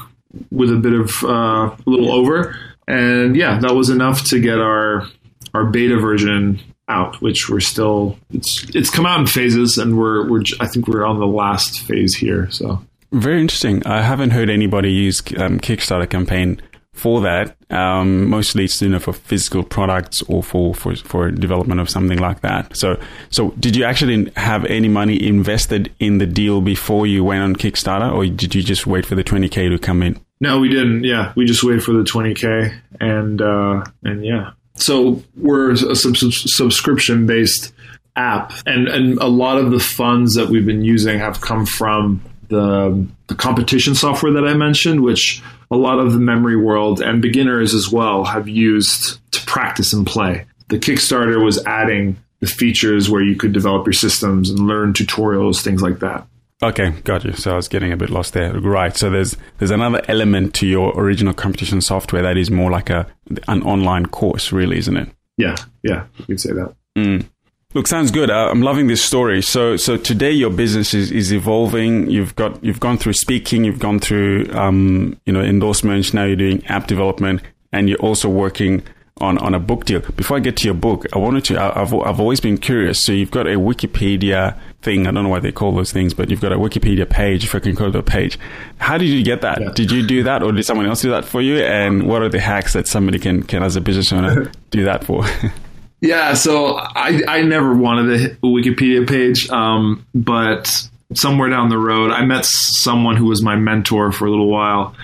with 0.50 0.70
a 0.70 0.76
bit 0.76 0.92
of 0.92 1.24
uh, 1.24 1.74
a 1.74 1.78
little 1.86 2.12
over, 2.12 2.56
and 2.86 3.36
yeah, 3.36 3.58
that 3.60 3.74
was 3.74 3.90
enough 3.90 4.24
to 4.24 4.40
get 4.40 4.60
our 4.60 5.06
our 5.54 5.64
beta 5.64 5.98
version 5.98 6.60
out, 6.88 7.20
which 7.20 7.48
we're 7.48 7.60
still 7.60 8.18
it's 8.30 8.64
it's 8.74 8.90
come 8.90 9.06
out 9.06 9.20
in 9.20 9.26
phases, 9.26 9.78
and 9.78 9.98
we're 9.98 10.28
we're 10.28 10.42
I 10.60 10.66
think 10.66 10.88
we're 10.88 11.06
on 11.06 11.18
the 11.18 11.26
last 11.26 11.80
phase 11.80 12.14
here. 12.14 12.50
So 12.50 12.82
very 13.12 13.40
interesting. 13.40 13.86
I 13.86 14.02
haven't 14.02 14.30
heard 14.30 14.50
anybody 14.50 14.92
use 14.92 15.20
um, 15.38 15.58
Kickstarter 15.60 16.08
campaign 16.08 16.60
for 16.98 17.20
that. 17.22 17.56
Um, 17.70 18.28
mostly 18.28 18.64
it's 18.64 18.80
you 18.80 18.88
know 18.88 18.98
for 18.98 19.12
physical 19.12 19.62
products 19.62 20.22
or 20.22 20.42
for, 20.42 20.74
for 20.74 20.96
for 20.96 21.30
development 21.30 21.80
of 21.80 21.88
something 21.88 22.18
like 22.18 22.40
that. 22.40 22.76
So 22.76 23.00
so 23.30 23.50
did 23.60 23.76
you 23.76 23.84
actually 23.84 24.30
have 24.36 24.64
any 24.66 24.88
money 24.88 25.22
invested 25.26 25.92
in 25.98 26.18
the 26.18 26.26
deal 26.26 26.60
before 26.60 27.06
you 27.06 27.24
went 27.24 27.42
on 27.42 27.56
Kickstarter, 27.56 28.12
or 28.12 28.26
did 28.26 28.54
you 28.54 28.62
just 28.62 28.86
wait 28.86 29.06
for 29.06 29.14
the 29.14 29.24
twenty 29.24 29.48
k 29.48 29.68
to 29.68 29.78
come 29.78 30.02
in? 30.02 30.18
No, 30.40 30.60
we 30.60 30.68
didn't. 30.68 31.04
Yeah, 31.04 31.32
we 31.36 31.44
just 31.44 31.64
waited 31.64 31.82
for 31.82 31.92
the 31.92 32.04
twenty 32.04 32.34
k, 32.34 32.72
and 33.00 33.40
uh, 33.40 33.84
and 34.02 34.24
yeah. 34.24 34.52
So 34.74 35.22
we're 35.36 35.72
a 35.72 35.96
sub- 35.96 36.16
subscription 36.16 37.26
based 37.26 37.72
app, 38.16 38.52
and 38.66 38.88
and 38.88 39.18
a 39.18 39.26
lot 39.26 39.58
of 39.58 39.70
the 39.70 39.80
funds 39.80 40.34
that 40.34 40.48
we've 40.48 40.66
been 40.66 40.84
using 40.84 41.18
have 41.18 41.40
come 41.40 41.66
from 41.66 42.22
the 42.48 43.06
the 43.28 43.34
competition 43.34 43.94
software 43.94 44.32
that 44.32 44.46
I 44.46 44.54
mentioned, 44.54 45.02
which 45.02 45.42
a 45.70 45.76
lot 45.76 45.98
of 45.98 46.12
the 46.12 46.18
memory 46.18 46.56
world 46.56 47.00
and 47.00 47.20
beginners 47.20 47.74
as 47.74 47.90
well 47.90 48.24
have 48.24 48.48
used 48.48 49.18
to 49.32 49.44
practice 49.46 49.92
and 49.92 50.06
play. 50.06 50.46
The 50.68 50.78
Kickstarter 50.78 51.42
was 51.42 51.64
adding 51.66 52.18
the 52.40 52.46
features 52.46 53.10
where 53.10 53.22
you 53.22 53.36
could 53.36 53.52
develop 53.52 53.86
your 53.86 53.92
systems 53.92 54.50
and 54.50 54.60
learn 54.60 54.92
tutorials, 54.92 55.62
things 55.62 55.82
like 55.82 55.98
that. 56.00 56.26
Okay, 56.62 56.90
got 57.04 57.24
you. 57.24 57.32
So 57.34 57.52
I 57.52 57.56
was 57.56 57.68
getting 57.68 57.92
a 57.92 57.96
bit 57.96 58.10
lost 58.10 58.32
there. 58.32 58.52
Right. 58.58 58.96
So 58.96 59.10
there's 59.10 59.36
there's 59.58 59.70
another 59.70 60.02
element 60.08 60.54
to 60.54 60.66
your 60.66 60.92
original 60.98 61.32
competition 61.32 61.80
software 61.80 62.22
that 62.22 62.36
is 62.36 62.50
more 62.50 62.70
like 62.70 62.90
a 62.90 63.06
an 63.46 63.62
online 63.62 64.06
course, 64.06 64.52
really, 64.52 64.78
isn't 64.78 64.96
it? 64.96 65.08
Yeah, 65.36 65.54
yeah, 65.84 66.06
you 66.18 66.24
could 66.26 66.40
say 66.40 66.52
that. 66.52 66.74
Mm. 66.96 67.28
Look, 67.74 67.86
sounds 67.86 68.10
good. 68.10 68.30
Uh, 68.30 68.48
I'm 68.50 68.62
loving 68.62 68.86
this 68.86 69.02
story. 69.02 69.42
So, 69.42 69.76
so 69.76 69.98
today 69.98 70.32
your 70.32 70.48
business 70.48 70.94
is, 70.94 71.12
is 71.12 71.34
evolving. 71.34 72.10
You've 72.10 72.34
got, 72.34 72.64
you've 72.64 72.80
gone 72.80 72.96
through 72.96 73.12
speaking, 73.12 73.62
you've 73.62 73.78
gone 73.78 74.00
through, 74.00 74.50
um, 74.54 75.20
you 75.26 75.34
know, 75.34 75.42
endorsements. 75.42 76.14
Now 76.14 76.24
you're 76.24 76.36
doing 76.36 76.64
app 76.68 76.86
development 76.86 77.42
and 77.70 77.86
you're 77.86 77.98
also 77.98 78.30
working 78.30 78.82
on, 79.18 79.36
on 79.36 79.52
a 79.52 79.60
book 79.60 79.84
deal. 79.84 80.00
Before 80.00 80.38
I 80.38 80.40
get 80.40 80.56
to 80.58 80.64
your 80.64 80.72
book, 80.72 81.04
I 81.14 81.18
wanted 81.18 81.44
to, 81.46 81.60
I've, 81.60 81.92
I've 81.92 82.18
always 82.18 82.40
been 82.40 82.56
curious. 82.56 83.04
So 83.04 83.12
you've 83.12 83.30
got 83.30 83.46
a 83.46 83.56
Wikipedia 83.56 84.58
thing. 84.80 85.06
I 85.06 85.10
don't 85.10 85.24
know 85.24 85.28
why 85.28 85.40
they 85.40 85.52
call 85.52 85.72
those 85.72 85.92
things, 85.92 86.14
but 86.14 86.30
you've 86.30 86.40
got 86.40 86.52
a 86.52 86.56
Wikipedia 86.56 87.06
page, 87.06 87.44
if 87.44 87.54
I 87.54 87.58
can 87.58 87.76
call 87.76 87.88
it 87.88 87.96
a 87.96 88.02
page. 88.02 88.38
How 88.78 88.96
did 88.96 89.10
you 89.10 89.22
get 89.22 89.42
that? 89.42 89.60
Yeah. 89.60 89.72
Did 89.74 89.90
you 89.90 90.06
do 90.06 90.22
that 90.22 90.42
or 90.42 90.52
did 90.52 90.64
someone 90.64 90.86
else 90.86 91.02
do 91.02 91.10
that 91.10 91.26
for 91.26 91.42
you? 91.42 91.58
And 91.58 92.08
what 92.08 92.22
are 92.22 92.30
the 92.30 92.40
hacks 92.40 92.72
that 92.72 92.88
somebody 92.88 93.18
can, 93.18 93.42
can 93.42 93.62
as 93.62 93.76
a 93.76 93.82
business 93.82 94.10
owner, 94.10 94.50
do 94.70 94.84
that 94.84 95.04
for? 95.04 95.26
Yeah, 96.00 96.34
so 96.34 96.76
I, 96.76 97.22
I 97.26 97.42
never 97.42 97.74
wanted 97.74 98.24
a 98.24 98.36
Wikipedia 98.46 99.08
page, 99.08 99.50
um, 99.50 100.06
but 100.14 100.88
somewhere 101.14 101.48
down 101.48 101.70
the 101.70 101.78
road, 101.78 102.12
I 102.12 102.24
met 102.24 102.44
someone 102.44 103.16
who 103.16 103.24
was 103.24 103.42
my 103.42 103.56
mentor 103.56 104.12
for 104.12 104.26
a 104.26 104.30
little 104.30 104.48
while, 104.48 104.94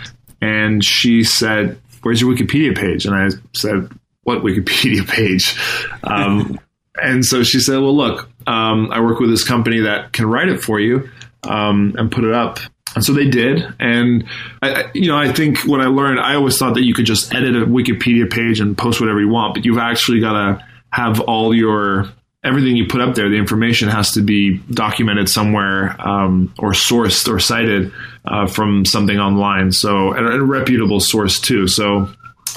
and 0.40 0.84
she 0.84 1.24
said, 1.24 1.80
"Where's 2.02 2.20
your 2.20 2.32
Wikipedia 2.32 2.76
page?" 2.76 3.06
And 3.06 3.14
I 3.14 3.30
said, 3.54 3.90
"What 4.22 4.42
Wikipedia 4.42 5.06
page?" 5.08 5.56
Um, 6.04 6.60
and 7.02 7.24
so 7.24 7.42
she 7.42 7.58
said, 7.58 7.80
"Well, 7.80 7.96
look, 7.96 8.30
um, 8.46 8.90
I 8.92 9.00
work 9.00 9.18
with 9.18 9.30
this 9.30 9.42
company 9.42 9.80
that 9.80 10.12
can 10.12 10.26
write 10.26 10.48
it 10.48 10.62
for 10.62 10.78
you 10.78 11.10
um, 11.42 11.96
and 11.98 12.10
put 12.10 12.22
it 12.22 12.34
up." 12.34 12.60
And 12.94 13.04
so 13.04 13.12
they 13.12 13.28
did, 13.28 13.66
and 13.80 14.24
I, 14.62 14.88
you 14.94 15.08
know, 15.08 15.16
I 15.16 15.32
think 15.32 15.66
what 15.66 15.80
I 15.80 15.86
learned, 15.86 16.20
I 16.20 16.36
always 16.36 16.56
thought 16.56 16.74
that 16.74 16.84
you 16.84 16.94
could 16.94 17.06
just 17.06 17.34
edit 17.34 17.56
a 17.56 17.66
Wikipedia 17.66 18.30
page 18.30 18.60
and 18.60 18.78
post 18.78 19.00
whatever 19.00 19.18
you 19.20 19.28
want, 19.28 19.54
but 19.54 19.64
you've 19.64 19.78
actually 19.78 20.20
got 20.20 20.34
to 20.34 20.64
have 20.94 21.20
all 21.20 21.52
your 21.52 22.08
everything 22.44 22.76
you 22.76 22.86
put 22.86 23.00
up 23.00 23.14
there, 23.14 23.28
the 23.28 23.36
information 23.36 23.88
has 23.88 24.12
to 24.12 24.22
be 24.22 24.58
documented 24.70 25.28
somewhere 25.28 25.96
um, 26.06 26.54
or 26.58 26.70
sourced 26.72 27.26
or 27.26 27.40
cited 27.40 27.90
uh, 28.26 28.46
from 28.46 28.84
something 28.84 29.18
online. 29.18 29.72
So, 29.72 30.12
and 30.12 30.26
a 30.26 30.42
reputable 30.42 31.00
source 31.00 31.40
too. 31.40 31.66
So, 31.66 32.10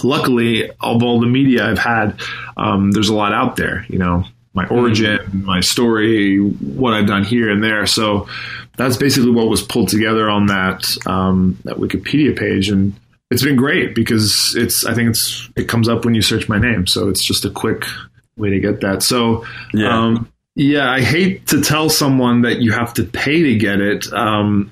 luckily, 0.04 0.70
of 0.70 1.02
all 1.02 1.20
the 1.20 1.28
media 1.28 1.66
I've 1.66 1.80
had, 1.80 2.20
um, 2.58 2.92
there's 2.92 3.10
a 3.10 3.16
lot 3.16 3.34
out 3.34 3.56
there. 3.56 3.86
You 3.90 3.98
know, 3.98 4.26
my 4.54 4.66
mm-hmm. 4.66 4.76
origin, 4.76 5.42
my 5.46 5.62
story, 5.62 6.38
what 6.38 6.94
I've 6.94 7.08
done 7.08 7.24
here 7.24 7.50
and 7.50 7.64
there. 7.64 7.88
So, 7.88 8.28
that's 8.76 8.98
basically 8.98 9.32
what 9.32 9.48
was 9.48 9.64
pulled 9.64 9.90
together 9.90 10.30
on 10.30 10.48
that 10.48 10.86
um, 11.08 11.58
that 11.64 11.78
Wikipedia 11.78 12.38
page, 12.38 12.70
and 12.70 12.94
it's 13.32 13.44
been 13.44 13.56
great 13.56 13.96
because 13.96 14.54
it's. 14.56 14.86
I 14.86 14.94
think 14.94 15.10
it's 15.10 15.50
it 15.56 15.68
comes 15.68 15.90
up 15.90 16.06
when 16.06 16.14
you 16.14 16.22
search 16.22 16.48
my 16.48 16.60
name, 16.60 16.86
so 16.86 17.10
it's 17.10 17.26
just 17.26 17.44
a 17.44 17.50
quick 17.50 17.86
way 18.38 18.50
to 18.50 18.60
get 18.60 18.82
that. 18.82 19.04
So, 19.04 19.46
yeah. 19.74 19.98
Um, 19.98 20.32
yeah, 20.56 20.90
I 20.90 21.02
hate 21.02 21.48
to 21.48 21.62
tell 21.62 21.88
someone 21.88 22.42
that 22.42 22.62
you 22.62 22.72
have 22.72 22.92
to 22.96 23.04
pay 23.04 23.44
to 23.44 23.56
get 23.58 23.80
it. 23.80 24.12
Um, 24.12 24.72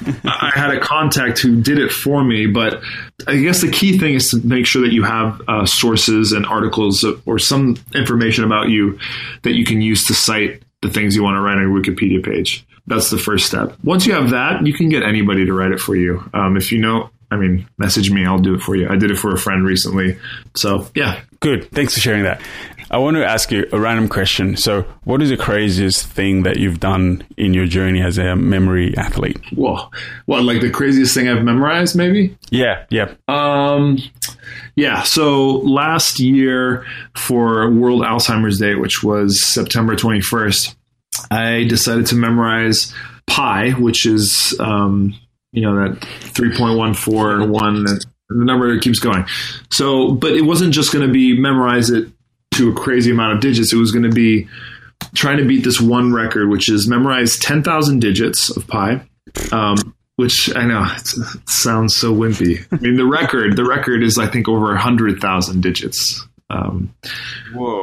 I 0.24 0.50
had 0.52 0.70
a 0.70 0.80
contact 0.80 1.38
who 1.38 1.60
did 1.62 1.78
it 1.78 1.92
for 1.92 2.24
me, 2.24 2.46
but 2.46 2.82
I 3.28 3.36
guess 3.36 3.60
the 3.60 3.70
key 3.70 3.96
thing 3.98 4.14
is 4.14 4.30
to 4.30 4.44
make 4.44 4.66
sure 4.66 4.82
that 4.82 4.92
you 4.92 5.04
have 5.04 5.40
uh, 5.46 5.66
sources 5.66 6.32
and 6.32 6.44
articles 6.44 7.04
or 7.26 7.38
some 7.38 7.76
information 7.94 8.42
about 8.42 8.70
you 8.70 8.98
that 9.42 9.52
you 9.52 9.64
can 9.64 9.80
use 9.80 10.04
to 10.06 10.14
cite 10.14 10.62
the 10.82 10.90
things 10.90 11.14
you 11.14 11.22
want 11.22 11.36
to 11.36 11.40
write 11.40 11.58
on 11.58 11.62
your 11.62 11.80
Wikipedia 11.80 12.22
page. 12.24 12.66
That's 12.86 13.10
the 13.10 13.18
first 13.18 13.46
step. 13.46 13.76
Once 13.82 14.06
you 14.06 14.12
have 14.14 14.30
that, 14.30 14.66
you 14.66 14.74
can 14.74 14.88
get 14.88 15.02
anybody 15.02 15.46
to 15.46 15.52
write 15.54 15.72
it 15.72 15.80
for 15.80 15.96
you. 15.96 16.28
Um, 16.34 16.56
if 16.56 16.70
you 16.70 16.78
know, 16.78 17.10
I 17.30 17.36
mean, 17.36 17.66
message 17.78 18.10
me, 18.10 18.26
I'll 18.26 18.38
do 18.38 18.54
it 18.54 18.60
for 18.60 18.76
you. 18.76 18.88
I 18.88 18.96
did 18.96 19.10
it 19.10 19.16
for 19.16 19.32
a 19.32 19.38
friend 19.38 19.64
recently. 19.64 20.18
So, 20.54 20.86
yeah. 20.94 21.22
Good. 21.40 21.70
Thanks 21.70 21.94
for 21.94 22.00
sharing 22.00 22.24
that. 22.24 22.42
I 22.90 22.98
want 22.98 23.16
to 23.16 23.24
ask 23.24 23.50
you 23.50 23.66
a 23.72 23.80
random 23.80 24.08
question. 24.08 24.56
So, 24.56 24.82
what 25.04 25.22
is 25.22 25.30
the 25.30 25.36
craziest 25.36 26.06
thing 26.06 26.42
that 26.42 26.58
you've 26.58 26.80
done 26.80 27.26
in 27.36 27.54
your 27.54 27.66
journey 27.66 28.02
as 28.02 28.18
a 28.18 28.36
memory 28.36 28.96
athlete? 28.96 29.40
Whoa, 29.54 29.90
what 30.26 30.44
like 30.44 30.60
the 30.60 30.70
craziest 30.70 31.14
thing 31.14 31.28
I've 31.28 31.42
memorized? 31.42 31.96
Maybe. 31.96 32.36
Yeah, 32.50 32.84
yeah. 32.90 33.14
Um, 33.26 33.98
yeah. 34.76 35.02
So 35.02 35.58
last 35.58 36.20
year 36.20 36.86
for 37.16 37.70
World 37.70 38.02
Alzheimer's 38.02 38.58
Day, 38.58 38.74
which 38.74 39.02
was 39.02 39.42
September 39.44 39.96
twenty 39.96 40.20
first, 40.20 40.76
I 41.30 41.64
decided 41.64 42.06
to 42.06 42.16
memorize 42.16 42.94
pi, 43.26 43.70
which 43.70 44.04
is 44.04 44.54
um, 44.60 45.14
you 45.52 45.62
know 45.62 45.76
that 45.76 46.04
three 46.20 46.56
point 46.56 46.78
one 46.78 46.94
four 46.94 47.46
one. 47.46 47.84
The 48.30 48.42
number 48.42 48.78
keeps 48.78 49.00
going. 49.00 49.26
So, 49.70 50.12
but 50.12 50.32
it 50.32 50.42
wasn't 50.42 50.72
just 50.72 50.92
going 50.92 51.06
to 51.06 51.12
be 51.12 51.38
memorize 51.38 51.90
it 51.90 52.08
to 52.54 52.70
a 52.70 52.74
crazy 52.74 53.10
amount 53.10 53.34
of 53.34 53.40
digits. 53.40 53.72
It 53.72 53.76
was 53.76 53.92
going 53.92 54.04
to 54.04 54.14
be 54.14 54.48
trying 55.14 55.38
to 55.38 55.44
beat 55.44 55.64
this 55.64 55.80
one 55.80 56.12
record, 56.12 56.48
which 56.48 56.68
is 56.68 56.88
memorize 56.88 57.36
10,000 57.38 58.00
digits 58.00 58.54
of 58.56 58.66
pi. 58.66 59.02
Um, 59.52 59.94
which 60.16 60.54
I 60.54 60.64
know 60.64 60.86
it 60.88 61.48
sounds 61.48 61.96
so 61.96 62.14
wimpy. 62.14 62.64
I 62.70 62.76
mean, 62.76 62.96
the 62.96 63.06
record, 63.06 63.56
the 63.56 63.64
record 63.64 64.02
is 64.02 64.18
I 64.18 64.26
think 64.26 64.48
over 64.48 64.76
hundred 64.76 65.20
thousand 65.20 65.62
digits. 65.62 66.26
Um, 66.50 66.94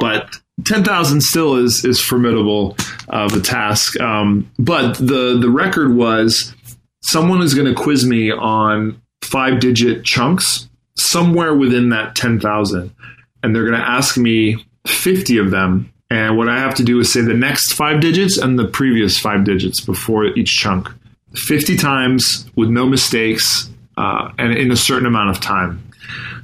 but 0.00 0.34
ten 0.64 0.82
thousand 0.82 1.22
still 1.22 1.56
is 1.56 1.84
is 1.84 2.00
formidable 2.00 2.76
of 3.08 3.34
a 3.34 3.40
task. 3.40 4.00
Um, 4.00 4.50
but 4.58 4.94
the 4.94 5.38
the 5.38 5.50
record 5.50 5.94
was 5.94 6.54
someone 7.02 7.42
is 7.42 7.54
going 7.54 7.72
to 7.72 7.80
quiz 7.80 8.06
me 8.06 8.30
on 8.32 9.00
five 9.22 9.60
digit 9.60 10.04
chunks 10.04 10.68
somewhere 10.96 11.54
within 11.54 11.90
that 11.90 12.14
ten 12.14 12.40
thousand 12.40 12.94
and 13.42 13.54
they're 13.54 13.64
going 13.64 13.78
to 13.78 13.86
ask 13.86 14.16
me 14.16 14.64
50 14.86 15.38
of 15.38 15.50
them. 15.50 15.92
And 16.10 16.36
what 16.36 16.48
I 16.48 16.58
have 16.58 16.74
to 16.74 16.84
do 16.84 17.00
is 17.00 17.12
say 17.12 17.22
the 17.22 17.34
next 17.34 17.72
five 17.72 18.00
digits 18.00 18.36
and 18.36 18.58
the 18.58 18.66
previous 18.66 19.18
five 19.18 19.44
digits 19.44 19.80
before 19.80 20.26
each 20.26 20.56
chunk 20.56 20.88
50 21.34 21.76
times 21.76 22.50
with 22.54 22.68
no 22.68 22.86
mistakes 22.86 23.70
uh, 23.96 24.30
and 24.38 24.52
in 24.52 24.70
a 24.70 24.76
certain 24.76 25.06
amount 25.06 25.30
of 25.30 25.40
time. 25.40 25.90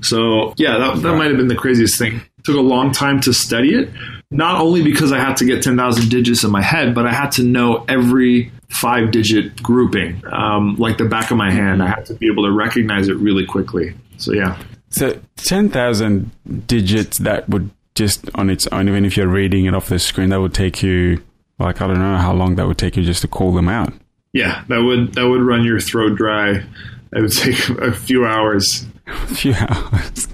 So, 0.01 0.55
yeah, 0.57 0.78
that, 0.78 1.03
that 1.03 1.16
might 1.16 1.28
have 1.28 1.36
been 1.36 1.49
the 1.49 1.57
craziest 1.57 1.99
thing 1.99 2.22
took 2.49 2.57
a 2.57 2.61
long 2.61 2.92
time 2.92 3.20
to 3.20 3.34
study 3.34 3.74
it. 3.74 3.90
Not 4.30 4.61
only 4.61 4.82
because 4.82 5.12
I 5.12 5.18
had 5.18 5.36
to 5.38 5.44
get 5.44 5.62
10,000 5.62 6.09
digits 6.09 6.44
in 6.44 6.51
my 6.51 6.62
head, 6.62 6.94
but 6.94 7.07
I 7.07 7.12
had 7.12 7.30
to 7.32 7.42
know 7.42 7.84
every 7.88 8.51
five 8.70 9.11
digit 9.11 9.62
grouping, 9.62 10.22
um, 10.32 10.76
like 10.76 10.96
the 10.96 11.05
back 11.05 11.30
of 11.30 11.36
my 11.36 11.51
hand. 11.51 11.82
I 11.82 11.88
had 11.88 12.07
to 12.07 12.14
be 12.14 12.26
able 12.26 12.44
to 12.44 12.53
recognize 12.53 13.09
it 13.09 13.16
really 13.16 13.44
quickly. 13.44 13.94
So, 14.16 14.32
yeah. 14.32 14.59
So, 14.91 15.20
10,000 15.36 16.30
digits, 16.66 17.18
that 17.18 17.49
would 17.49 17.70
just 17.95 18.28
on 18.34 18.49
its 18.49 18.66
own, 18.68 18.89
even 18.89 19.05
if 19.05 19.16
you're 19.16 19.28
reading 19.28 19.66
it 19.66 19.74
off 19.74 19.89
the 19.89 19.99
screen, 19.99 20.30
that 20.30 20.41
would 20.41 20.55
take 20.55 20.82
you, 20.82 21.22
like, 21.59 21.80
I 21.80 21.86
don't 21.86 21.99
know 21.99 22.16
how 22.16 22.32
long 22.32 22.57
that 22.57 22.66
would 22.66 22.78
take 22.78 22.97
you 22.97 23.03
just 23.03 23.22
to 23.22 23.28
call 23.28 23.53
them 23.53 23.68
out. 23.68 23.93
Yeah, 24.32 24.64
that 24.68 24.82
would 24.82 25.14
that 25.14 25.26
would 25.26 25.43
run 25.43 25.64
your 25.64 25.80
throat 25.80 26.16
dry. 26.16 26.62
It 27.12 27.20
would 27.20 27.32
take 27.32 27.68
a 27.80 27.93
few 27.93 28.24
hours. 28.24 28.86
A 29.07 29.26
few 29.34 29.55
hours. 29.55 30.28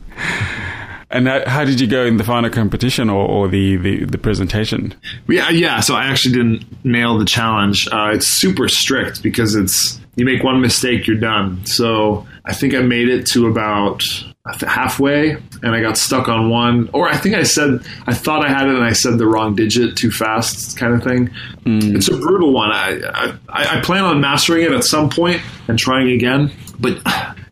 And 1.10 1.28
how 1.28 1.64
did 1.64 1.80
you 1.80 1.86
go 1.86 2.04
in 2.04 2.16
the 2.16 2.24
final 2.24 2.50
competition 2.50 3.08
or, 3.08 3.24
or 3.24 3.46
the, 3.46 3.76
the, 3.76 4.04
the, 4.04 4.18
presentation? 4.18 4.94
Yeah, 5.28 5.48
yeah. 5.48 5.78
So 5.78 5.94
I 5.94 6.06
actually 6.06 6.32
didn't 6.32 6.84
nail 6.84 7.18
the 7.18 7.24
challenge. 7.24 7.86
Uh, 7.86 8.10
it's 8.14 8.26
super 8.26 8.68
strict 8.68 9.22
because 9.22 9.54
it's 9.54 10.00
you 10.16 10.24
make 10.24 10.42
one 10.42 10.60
mistake, 10.60 11.06
you're 11.06 11.16
done. 11.16 11.64
So 11.66 12.26
I 12.44 12.52
think 12.52 12.74
I 12.74 12.80
made 12.80 13.08
it 13.08 13.26
to 13.28 13.46
about 13.46 14.02
halfway 14.66 15.30
and 15.62 15.74
I 15.74 15.80
got 15.80 15.96
stuck 15.96 16.28
on 16.28 16.50
one. 16.50 16.90
Or 16.92 17.08
I 17.08 17.16
think 17.16 17.34
I 17.34 17.44
said, 17.44 17.80
I 18.06 18.12
thought 18.12 18.44
I 18.44 18.50
had 18.50 18.68
it 18.68 18.74
and 18.74 18.84
I 18.84 18.92
said 18.92 19.16
the 19.16 19.26
wrong 19.26 19.54
digit 19.54 19.96
too 19.96 20.10
fast, 20.10 20.76
kind 20.76 20.92
of 20.92 21.02
thing. 21.02 21.30
Mm. 21.64 21.96
It's 21.96 22.08
a 22.08 22.16
brutal 22.18 22.52
one. 22.52 22.70
I, 22.70 23.00
I, 23.48 23.78
I 23.78 23.80
plan 23.80 24.04
on 24.04 24.20
mastering 24.20 24.64
it 24.64 24.72
at 24.72 24.84
some 24.84 25.08
point 25.08 25.40
and 25.66 25.78
trying 25.78 26.10
again, 26.10 26.52
but 26.78 27.00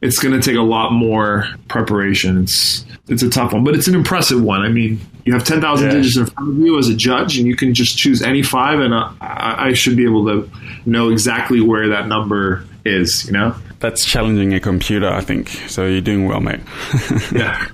it's 0.02 0.18
going 0.18 0.38
to 0.38 0.42
take 0.42 0.58
a 0.58 0.62
lot 0.62 0.92
more 0.92 1.46
preparation. 1.68 2.42
It's, 2.42 2.84
it's 3.08 3.22
a 3.22 3.30
tough 3.30 3.54
one, 3.54 3.64
but 3.64 3.74
it's 3.74 3.88
an 3.88 3.94
impressive 3.94 4.42
one. 4.42 4.60
I 4.60 4.68
mean, 4.68 5.00
you 5.24 5.32
have 5.32 5.44
10,000 5.44 5.86
yeah. 5.86 5.94
digits 5.94 6.18
in 6.18 6.26
front 6.26 6.50
of 6.50 6.58
you 6.58 6.78
as 6.78 6.88
a 6.88 6.94
judge, 6.94 7.38
and 7.38 7.46
you 7.46 7.56
can 7.56 7.72
just 7.72 7.96
choose 7.96 8.20
any 8.20 8.42
five, 8.42 8.80
and 8.80 8.92
I, 8.92 9.14
I 9.20 9.72
should 9.72 9.96
be 9.96 10.04
able 10.04 10.26
to 10.26 10.50
know 10.84 11.08
exactly 11.08 11.60
where 11.62 11.88
that 11.88 12.06
number 12.06 12.64
is, 12.84 13.24
you 13.24 13.32
know? 13.32 13.54
That's 13.82 14.06
challenging 14.06 14.54
a 14.54 14.60
computer, 14.60 15.08
I 15.08 15.20
think. 15.22 15.48
So 15.66 15.86
you're 15.86 16.00
doing 16.00 16.26
well, 16.26 16.40
mate. 16.40 16.60
yeah. 17.32 17.66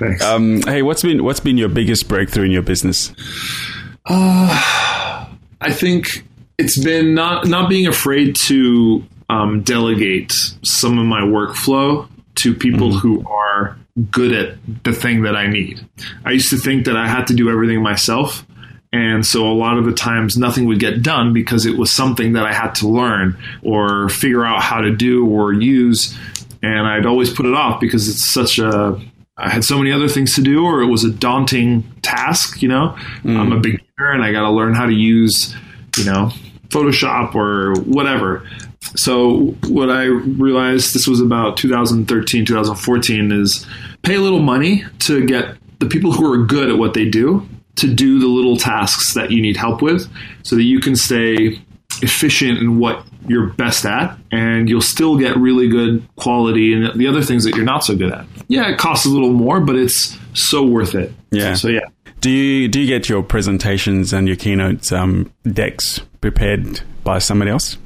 Thanks. 0.00 0.24
Um, 0.24 0.62
hey, 0.62 0.82
what's 0.82 1.02
been 1.02 1.22
what's 1.22 1.38
been 1.38 1.56
your 1.56 1.68
biggest 1.68 2.08
breakthrough 2.08 2.46
in 2.46 2.50
your 2.50 2.62
business? 2.62 3.12
Uh, 4.04 5.28
I 5.60 5.70
think 5.70 6.08
it's 6.58 6.82
been 6.82 7.14
not 7.14 7.46
not 7.46 7.70
being 7.70 7.86
afraid 7.86 8.34
to 8.48 9.04
um, 9.30 9.62
delegate 9.62 10.32
some 10.62 10.98
of 10.98 11.06
my 11.06 11.20
workflow 11.20 12.08
to 12.36 12.52
people 12.52 12.88
mm-hmm. 12.88 12.98
who 12.98 13.24
are 13.28 13.78
good 14.10 14.32
at 14.32 14.84
the 14.84 14.92
thing 14.92 15.22
that 15.22 15.36
I 15.36 15.46
need. 15.46 15.80
I 16.24 16.32
used 16.32 16.50
to 16.50 16.56
think 16.56 16.86
that 16.86 16.96
I 16.96 17.06
had 17.06 17.28
to 17.28 17.34
do 17.34 17.48
everything 17.48 17.80
myself, 17.80 18.44
and 18.92 19.24
so 19.24 19.50
a 19.50 19.54
lot 19.54 19.78
of 19.78 19.86
the 19.86 19.92
times 19.92 20.36
nothing 20.36 20.66
would 20.66 20.78
get 20.78 21.02
done 21.02 21.32
because 21.32 21.64
it 21.64 21.78
was 21.78 21.90
something 21.90 22.34
that 22.34 22.44
I 22.44 22.52
had 22.52 22.74
to 22.76 22.88
learn 22.88 23.38
or 23.62 24.10
figure 24.10 24.44
out 24.44 24.62
how 24.62 24.82
to 24.82 24.94
do 24.94 25.26
or 25.26 25.52
use. 25.52 26.16
And 26.62 26.86
I'd 26.86 27.06
always 27.06 27.32
put 27.32 27.46
it 27.46 27.54
off 27.54 27.80
because 27.80 28.08
it's 28.08 28.24
such 28.24 28.58
a, 28.58 29.00
I 29.38 29.48
had 29.48 29.64
so 29.64 29.78
many 29.78 29.92
other 29.92 30.08
things 30.08 30.34
to 30.34 30.42
do 30.42 30.64
or 30.64 30.82
it 30.82 30.88
was 30.88 31.04
a 31.04 31.10
daunting 31.10 31.84
task, 32.02 32.60
you 32.60 32.68
know? 32.68 32.94
Mm. 33.22 33.38
I'm 33.38 33.52
a 33.52 33.60
beginner 33.60 34.12
and 34.12 34.22
I 34.22 34.30
got 34.30 34.42
to 34.42 34.50
learn 34.50 34.74
how 34.74 34.84
to 34.84 34.92
use, 34.92 35.54
you 35.96 36.04
know, 36.04 36.30
Photoshop 36.68 37.34
or 37.34 37.80
whatever. 37.84 38.46
So 38.96 39.56
what 39.68 39.88
I 39.88 40.04
realized 40.04 40.94
this 40.94 41.08
was 41.08 41.20
about 41.20 41.56
2013, 41.56 42.44
2014 42.44 43.32
is 43.32 43.66
pay 44.02 44.16
a 44.16 44.20
little 44.20 44.42
money 44.42 44.84
to 45.00 45.24
get 45.24 45.56
the 45.78 45.86
people 45.86 46.12
who 46.12 46.30
are 46.30 46.44
good 46.44 46.68
at 46.68 46.76
what 46.76 46.92
they 46.92 47.08
do 47.08 47.48
to 47.76 47.92
do 47.92 48.18
the 48.18 48.26
little 48.26 48.56
tasks 48.56 49.14
that 49.14 49.30
you 49.30 49.40
need 49.40 49.56
help 49.56 49.82
with 49.82 50.10
so 50.42 50.56
that 50.56 50.64
you 50.64 50.80
can 50.80 50.94
stay 50.94 51.58
efficient 52.02 52.58
in 52.58 52.78
what 52.78 53.04
you're 53.28 53.48
best 53.48 53.84
at 53.84 54.18
and 54.30 54.68
you'll 54.68 54.80
still 54.80 55.16
get 55.16 55.36
really 55.36 55.68
good 55.68 56.06
quality 56.16 56.72
in 56.72 56.96
the 56.96 57.06
other 57.06 57.22
things 57.22 57.44
that 57.44 57.54
you're 57.54 57.64
not 57.64 57.84
so 57.84 57.96
good 57.96 58.12
at. 58.12 58.26
Yeah, 58.48 58.68
it 58.68 58.78
costs 58.78 59.06
a 59.06 59.08
little 59.08 59.32
more, 59.32 59.60
but 59.60 59.76
it's 59.76 60.18
so 60.34 60.64
worth 60.64 60.94
it. 60.94 61.12
Yeah. 61.30 61.54
So 61.54 61.68
yeah. 61.68 61.86
Do 62.20 62.30
you 62.30 62.68
do 62.68 62.80
you 62.80 62.86
get 62.86 63.08
your 63.08 63.22
presentations 63.22 64.12
and 64.12 64.28
your 64.28 64.36
keynotes 64.36 64.92
um, 64.92 65.32
decks 65.44 66.00
prepared 66.20 66.80
by 67.02 67.18
somebody 67.18 67.50
else? 67.50 67.78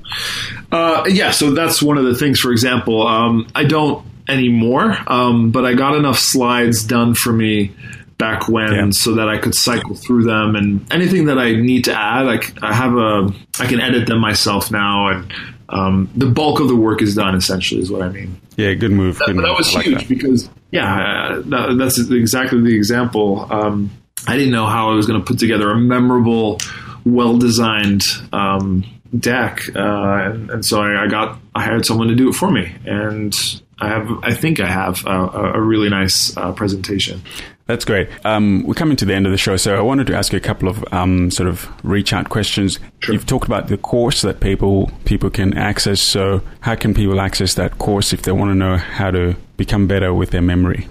Uh, 0.71 1.05
yeah, 1.09 1.31
so 1.31 1.53
that's 1.53 1.83
one 1.83 1.97
of 1.97 2.05
the 2.05 2.15
things. 2.15 2.39
For 2.39 2.53
example, 2.53 3.07
um, 3.07 3.49
I 3.55 3.65
don't 3.65 4.07
anymore, 4.29 4.97
um, 5.07 5.53
but 5.53 5.65
I 5.65 5.75
got 5.75 5.95
enough 5.95 6.19
slides 6.19 6.85
done 6.85 7.15
for 7.15 7.33
me 7.33 7.75
back 8.19 8.49
when 8.49 8.73
yeah. 8.73 8.91
so 8.91 9.15
that 9.15 9.29
I 9.29 9.39
could 9.39 9.55
cycle 9.55 9.95
through 9.95 10.25
them 10.25 10.57
and 10.57 10.91
anything 10.93 11.27
that 11.27 11.39
I 11.39 11.53
need 11.53 11.85
to 11.85 11.93
add, 11.93 12.27
I, 12.27 12.41
I 12.63 12.73
have 12.73 12.97
a, 12.97 13.31
I 13.61 13.67
can 13.67 13.81
edit 13.81 14.07
them 14.07 14.21
myself 14.21 14.71
now 14.71 15.09
and 15.09 15.33
um, 15.69 16.09
the 16.15 16.27
bulk 16.27 16.61
of 16.61 16.69
the 16.69 16.77
work 16.77 17.03
is 17.03 17.15
done 17.15 17.35
essentially 17.35 17.81
is 17.81 17.91
what 17.91 18.03
I 18.03 18.09
mean. 18.09 18.41
Yeah, 18.57 18.75
good 18.75 18.93
move. 18.93 19.19
That, 19.19 19.27
good 19.27 19.45
that 19.45 19.57
was 19.57 19.69
huge 19.69 19.99
that. 19.99 20.09
because 20.09 20.49
yeah, 20.71 21.41
that, 21.45 21.77
that's 21.79 21.99
exactly 21.99 22.61
the 22.63 22.75
example. 22.75 23.53
Um, 23.53 23.91
I 24.27 24.37
didn't 24.37 24.53
know 24.53 24.67
how 24.67 24.91
I 24.91 24.95
was 24.95 25.07
going 25.07 25.21
to 25.21 25.27
put 25.27 25.39
together 25.39 25.71
a 25.71 25.77
memorable, 25.77 26.59
well 27.05 27.37
designed 27.37 28.03
um, 28.33 28.85
deck, 29.19 29.61
uh, 29.75 30.31
and, 30.31 30.51
and, 30.51 30.65
so 30.65 30.81
I, 30.81 31.05
I, 31.05 31.07
got 31.09 31.39
I 31.55 31.65
hired 31.65 31.85
someone 31.85 32.09
to 32.09 32.15
do 32.15 32.29
it 32.29 32.35
for 32.35 32.51
me, 32.51 32.75
and 32.87 33.35
I 33.79 33.89
have 33.89 34.11
I 34.23 34.35
think 34.35 34.61
I 34.61 34.67
have 34.67 35.05
a, 35.07 35.55
a 35.55 35.61
really 35.61 35.89
nice 35.89 36.37
uh, 36.37 36.53
presentation. 36.53 37.23
That's 37.67 37.85
great. 37.85 38.09
Um, 38.25 38.65
we're 38.65 38.75
coming 38.75 38.97
to 38.99 39.05
the 39.05 39.15
end 39.15 39.27
of 39.27 39.33
the 39.33 39.39
show, 39.39 39.57
so 39.57 39.75
I 39.75 39.81
wanted 39.81 40.07
to 40.07 40.17
ask 40.17 40.33
you 40.33 40.37
a 40.37 40.41
couple 40.41 40.69
of 40.69 40.85
um, 40.93 41.33
sort 41.33 41.49
of 41.49 41.69
reach 41.85 42.13
out 42.13 42.29
questions. 42.29 42.79
Sure. 43.01 43.13
You've 43.13 43.27
talked 43.27 43.47
about 43.47 43.67
the 43.67 43.77
course 43.77 44.23
that 44.23 44.39
people 44.39 44.93
people 45.05 45.31
can 45.31 45.57
access. 45.59 46.01
So, 46.01 46.43
how 46.61 46.77
can 46.77 46.95
people 46.95 47.21
access 47.21 47.55
that 47.55 47.79
course 47.79 48.13
if 48.13 48.23
they 48.23 48.31
want 48.31 48.51
to 48.51 48.55
know 48.55 48.77
how 48.77 49.11
to 49.11 49.35
become 49.57 49.89
better 49.89 50.15
with 50.15 50.31
their 50.31 50.43
memory? 50.43 50.87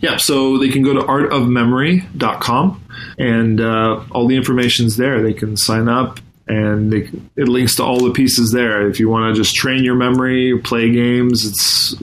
Yeah, 0.00 0.16
so 0.16 0.58
they 0.58 0.68
can 0.68 0.82
go 0.82 0.94
to 0.94 1.00
artofmemory.com, 1.00 2.84
and 3.18 3.60
uh, 3.60 4.04
all 4.10 4.26
the 4.26 4.36
information's 4.36 4.96
there. 4.96 5.22
They 5.22 5.34
can 5.34 5.56
sign 5.56 5.88
up 5.88 6.18
and 6.48 6.92
they, 6.92 7.08
it 7.36 7.48
links 7.48 7.74
to 7.76 7.84
all 7.84 8.04
the 8.04 8.12
pieces 8.12 8.52
there. 8.52 8.88
If 8.88 9.00
you 9.00 9.08
want 9.08 9.34
to 9.34 9.40
just 9.40 9.54
train 9.56 9.82
your 9.82 9.96
memory, 9.96 10.58
play 10.58 10.90
games, 10.92 11.44
it's 11.44 11.94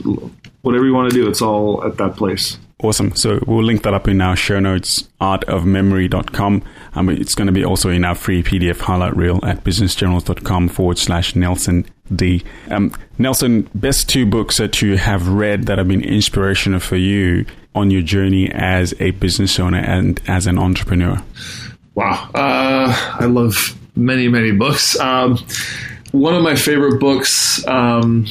whatever 0.61 0.86
you 0.86 0.93
want 0.93 1.11
to 1.11 1.15
do. 1.15 1.30
It's 1.30 1.41
all 1.41 1.84
at 1.86 1.97
that 1.97 2.15
place. 2.15 2.57
Awesome. 2.84 3.15
So 3.15 3.39
we'll 3.47 3.63
link 3.63 3.84
that 3.84 3.93
up 3.93 4.09
in 4.09 4.19
our 4.19 4.36
show 4.36 4.59
notes, 4.59 5.07
artofmemory.com. 5.21 6.63
Um, 6.95 7.09
it's 7.09 7.34
going 7.34 7.47
to 7.47 7.53
be 7.53 7.63
also 7.63 7.89
in 7.89 8.03
our 8.03 8.13
free 8.13 8.43
PDF 8.43 8.81
highlight 8.81 9.15
reel 9.15 9.39
at 9.41 9.63
businessgenerals.com 9.63 10.67
forward 10.67 10.97
slash 10.97 11.34
Nelson 11.34 11.86
D. 12.13 12.43
Um, 12.69 12.93
Nelson, 13.17 13.69
best 13.73 14.09
two 14.09 14.25
books 14.25 14.57
that 14.57 14.81
you 14.81 14.97
have 14.97 15.29
read 15.29 15.67
that 15.67 15.77
have 15.77 15.88
been 15.88 16.03
inspirational 16.03 16.81
for 16.81 16.97
you 16.97 17.45
on 17.73 17.89
your 17.89 18.01
journey 18.01 18.51
as 18.51 18.93
a 18.99 19.11
business 19.11 19.61
owner 19.61 19.79
and 19.79 20.21
as 20.27 20.45
an 20.45 20.59
entrepreneur? 20.59 21.23
Wow. 21.95 22.29
Uh, 22.36 23.15
I 23.19 23.25
love 23.25 23.55
many, 23.95 24.27
many 24.27 24.51
books. 24.51 24.99
Um, 24.99 25.38
one 26.11 26.36
of 26.36 26.43
my 26.43 26.55
favorite 26.55 26.99
books, 26.99 27.65
um, 27.65 28.25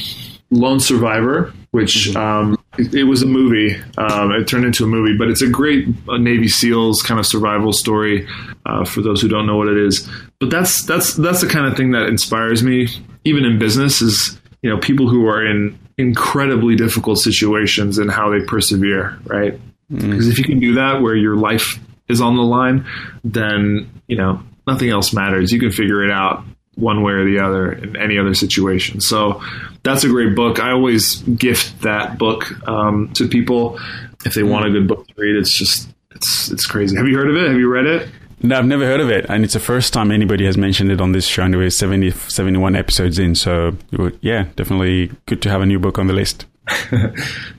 Lone 0.51 0.79
Survivor, 0.79 1.51
which 1.71 2.15
um, 2.15 2.55
it, 2.77 2.93
it, 2.93 3.03
was 3.03 3.21
a 3.21 3.27
movie. 3.27 3.75
Um, 3.97 4.31
it 4.31 4.47
turned 4.47 4.65
into 4.65 4.83
a 4.83 4.87
movie, 4.87 5.17
but 5.17 5.29
it's 5.29 5.41
a 5.41 5.49
great 5.49 5.87
uh, 6.09 6.17
Navy 6.17 6.47
SEALs 6.47 7.01
kind 7.01 7.19
of 7.19 7.25
survival 7.25 7.73
story 7.73 8.27
uh, 8.65 8.85
for 8.85 9.01
those 9.01 9.21
who 9.21 9.27
don't 9.27 9.45
know 9.45 9.57
what 9.57 9.67
it 9.67 9.77
is. 9.77 10.07
But 10.39 10.49
that's 10.49 10.83
that's 10.85 11.13
that's 11.13 11.41
the 11.41 11.47
kind 11.47 11.67
of 11.67 11.77
thing 11.77 11.91
that 11.91 12.07
inspires 12.07 12.63
me, 12.63 12.87
even 13.23 13.45
in 13.45 13.59
business. 13.59 14.01
Is 14.01 14.39
you 14.61 14.69
know 14.69 14.77
people 14.77 15.07
who 15.07 15.27
are 15.27 15.45
in 15.45 15.77
incredibly 15.97 16.75
difficult 16.75 17.19
situations 17.19 17.97
and 17.97 18.11
how 18.11 18.29
they 18.29 18.43
persevere, 18.45 19.19
right? 19.25 19.53
Mm-hmm. 19.91 20.11
Because 20.11 20.27
if 20.27 20.37
you 20.37 20.43
can 20.43 20.59
do 20.59 20.75
that, 20.75 21.01
where 21.01 21.15
your 21.15 21.35
life 21.35 21.79
is 22.09 22.21
on 22.21 22.35
the 22.35 22.43
line, 22.43 22.85
then 23.23 24.01
you 24.07 24.17
know 24.17 24.41
nothing 24.67 24.89
else 24.89 25.13
matters. 25.13 25.51
You 25.51 25.59
can 25.59 25.71
figure 25.71 26.03
it 26.03 26.11
out 26.11 26.43
one 26.75 27.03
way 27.03 27.13
or 27.13 27.25
the 27.25 27.39
other 27.39 27.71
in 27.71 27.95
any 27.97 28.17
other 28.17 28.33
situation. 28.33 28.99
So 28.99 29.43
that's 29.83 30.03
a 30.03 30.09
great 30.09 30.35
book. 30.35 30.59
I 30.59 30.71
always 30.71 31.17
gift 31.21 31.81
that 31.81 32.17
book 32.17 32.51
um, 32.67 33.11
to 33.13 33.27
people 33.27 33.79
if 34.25 34.33
they 34.33 34.43
want 34.43 34.65
a 34.65 34.71
good 34.71 34.87
book 34.87 35.07
to 35.07 35.13
read. 35.17 35.35
It's 35.35 35.55
just 35.57 35.89
it's 36.11 36.51
it's 36.51 36.65
crazy. 36.65 36.95
Have 36.95 37.07
you 37.07 37.17
heard 37.17 37.29
of 37.29 37.35
it? 37.35 37.49
Have 37.49 37.59
you 37.59 37.69
read 37.69 37.85
it? 37.85 38.09
No, 38.45 38.57
I've 38.57 38.65
never 38.65 38.85
heard 38.85 38.99
of 38.99 39.09
it, 39.09 39.25
and 39.29 39.45
it's 39.45 39.53
the 39.53 39.59
first 39.59 39.93
time 39.93 40.11
anybody 40.11 40.45
has 40.45 40.57
mentioned 40.57 40.91
it 40.91 40.99
on 40.99 41.13
this 41.13 41.25
show. 41.25 41.43
And 41.43 41.55
we're 41.55 41.69
70, 41.69 42.11
71 42.11 42.75
episodes 42.75 43.17
in, 43.17 43.35
so 43.35 43.77
yeah, 44.19 44.47
definitely 44.57 45.11
good 45.27 45.41
to 45.43 45.49
have 45.49 45.61
a 45.61 45.65
new 45.65 45.79
book 45.79 45.97
on 45.97 46.07
the 46.07 46.13
list. 46.13 46.45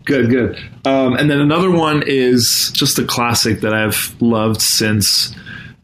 good, 0.05 0.29
good. 0.29 0.59
Um, 0.85 1.15
and 1.15 1.31
then 1.31 1.41
another 1.41 1.71
one 1.71 2.03
is 2.07 2.71
just 2.75 2.99
a 2.99 3.05
classic 3.05 3.61
that 3.61 3.73
I've 3.73 4.15
loved 4.21 4.61
since, 4.61 5.35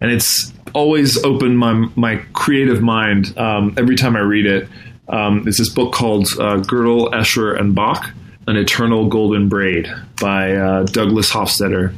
and 0.03 0.11
it's 0.11 0.53
always 0.75 1.23
opened 1.25 1.59
my 1.59 1.73
my 1.97 2.17
creative 2.35 2.83
mind 2.83 3.37
um, 3.39 3.75
every 3.79 3.97
time 3.97 4.17
I 4.17 4.21
read 4.21 4.45
it. 4.45 4.69
Um, 5.11 5.47
it's 5.47 5.59
this 5.59 5.69
book 5.69 5.93
called 5.93 6.27
uh, 6.39 6.59
Gödel, 6.61 7.11
Escher, 7.13 7.59
and 7.59 7.75
Bach, 7.75 8.11
An 8.47 8.57
Eternal 8.57 9.09
Golden 9.09 9.49
Braid 9.49 9.93
by 10.21 10.55
uh, 10.55 10.85
Douglas 10.85 11.31
Hofstadter. 11.31 11.95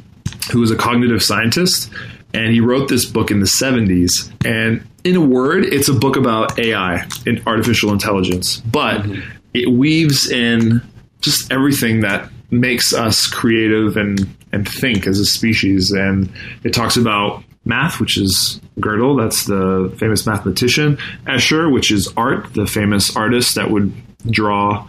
who 0.50 0.60
was 0.60 0.70
a 0.70 0.76
cognitive 0.76 1.22
scientist, 1.22 1.90
and 2.34 2.52
he 2.52 2.60
wrote 2.60 2.88
this 2.88 3.04
book 3.04 3.30
in 3.30 3.40
the 3.40 3.50
70s. 3.60 4.32
And 4.44 4.84
in 5.04 5.16
a 5.16 5.20
word, 5.20 5.64
it's 5.64 5.88
a 5.88 5.94
book 5.94 6.16
about 6.16 6.58
AI 6.58 7.06
and 7.26 7.42
artificial 7.46 7.92
intelligence, 7.92 8.58
but 8.58 9.02
mm-hmm. 9.02 9.20
it 9.54 9.68
weaves 9.70 10.30
in 10.30 10.82
just 11.20 11.52
everything 11.52 12.00
that 12.00 12.30
makes 12.50 12.92
us 12.92 13.26
creative 13.26 13.96
and 13.96 14.28
and 14.52 14.68
think 14.68 15.06
as 15.06 15.18
a 15.18 15.24
species. 15.24 15.90
And 15.90 16.30
it 16.62 16.74
talks 16.74 16.96
about 16.96 17.42
math, 17.64 18.00
which 18.00 18.16
is 18.18 18.60
Gödel, 18.80 19.20
that's 19.20 19.44
the 19.44 19.94
famous 19.98 20.26
mathematician, 20.26 20.96
Escher, 21.26 21.72
which 21.72 21.90
is 21.90 22.08
art, 22.16 22.52
the 22.54 22.66
famous 22.66 23.14
artist 23.16 23.54
that 23.54 23.70
would 23.70 23.92
draw 24.30 24.86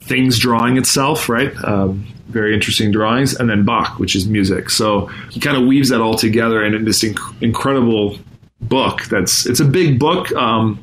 things 0.00 0.38
drawing 0.38 0.76
itself, 0.76 1.28
right? 1.28 1.52
Um, 1.64 2.06
very 2.28 2.54
interesting 2.54 2.90
drawings, 2.90 3.34
and 3.34 3.48
then 3.48 3.64
Bach, 3.64 3.98
which 3.98 4.16
is 4.16 4.26
music. 4.26 4.70
So 4.70 5.06
he 5.30 5.40
kind 5.40 5.56
of 5.56 5.66
weaves 5.66 5.90
that 5.90 6.00
all 6.00 6.14
together 6.14 6.64
in 6.64 6.84
this 6.84 7.04
inc- 7.04 7.42
incredible 7.42 8.18
book. 8.60 9.04
That's 9.04 9.46
it's 9.46 9.60
a 9.60 9.64
big 9.64 9.98
book, 9.98 10.32
um, 10.32 10.80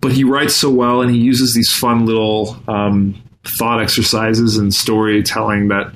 but 0.00 0.12
he 0.12 0.24
writes 0.24 0.54
so 0.54 0.70
well, 0.70 1.02
and 1.02 1.10
he 1.10 1.18
uses 1.18 1.54
these 1.54 1.72
fun 1.72 2.06
little 2.06 2.56
um, 2.68 3.20
thought 3.58 3.82
exercises 3.82 4.56
and 4.56 4.72
storytelling 4.72 5.68
that 5.68 5.92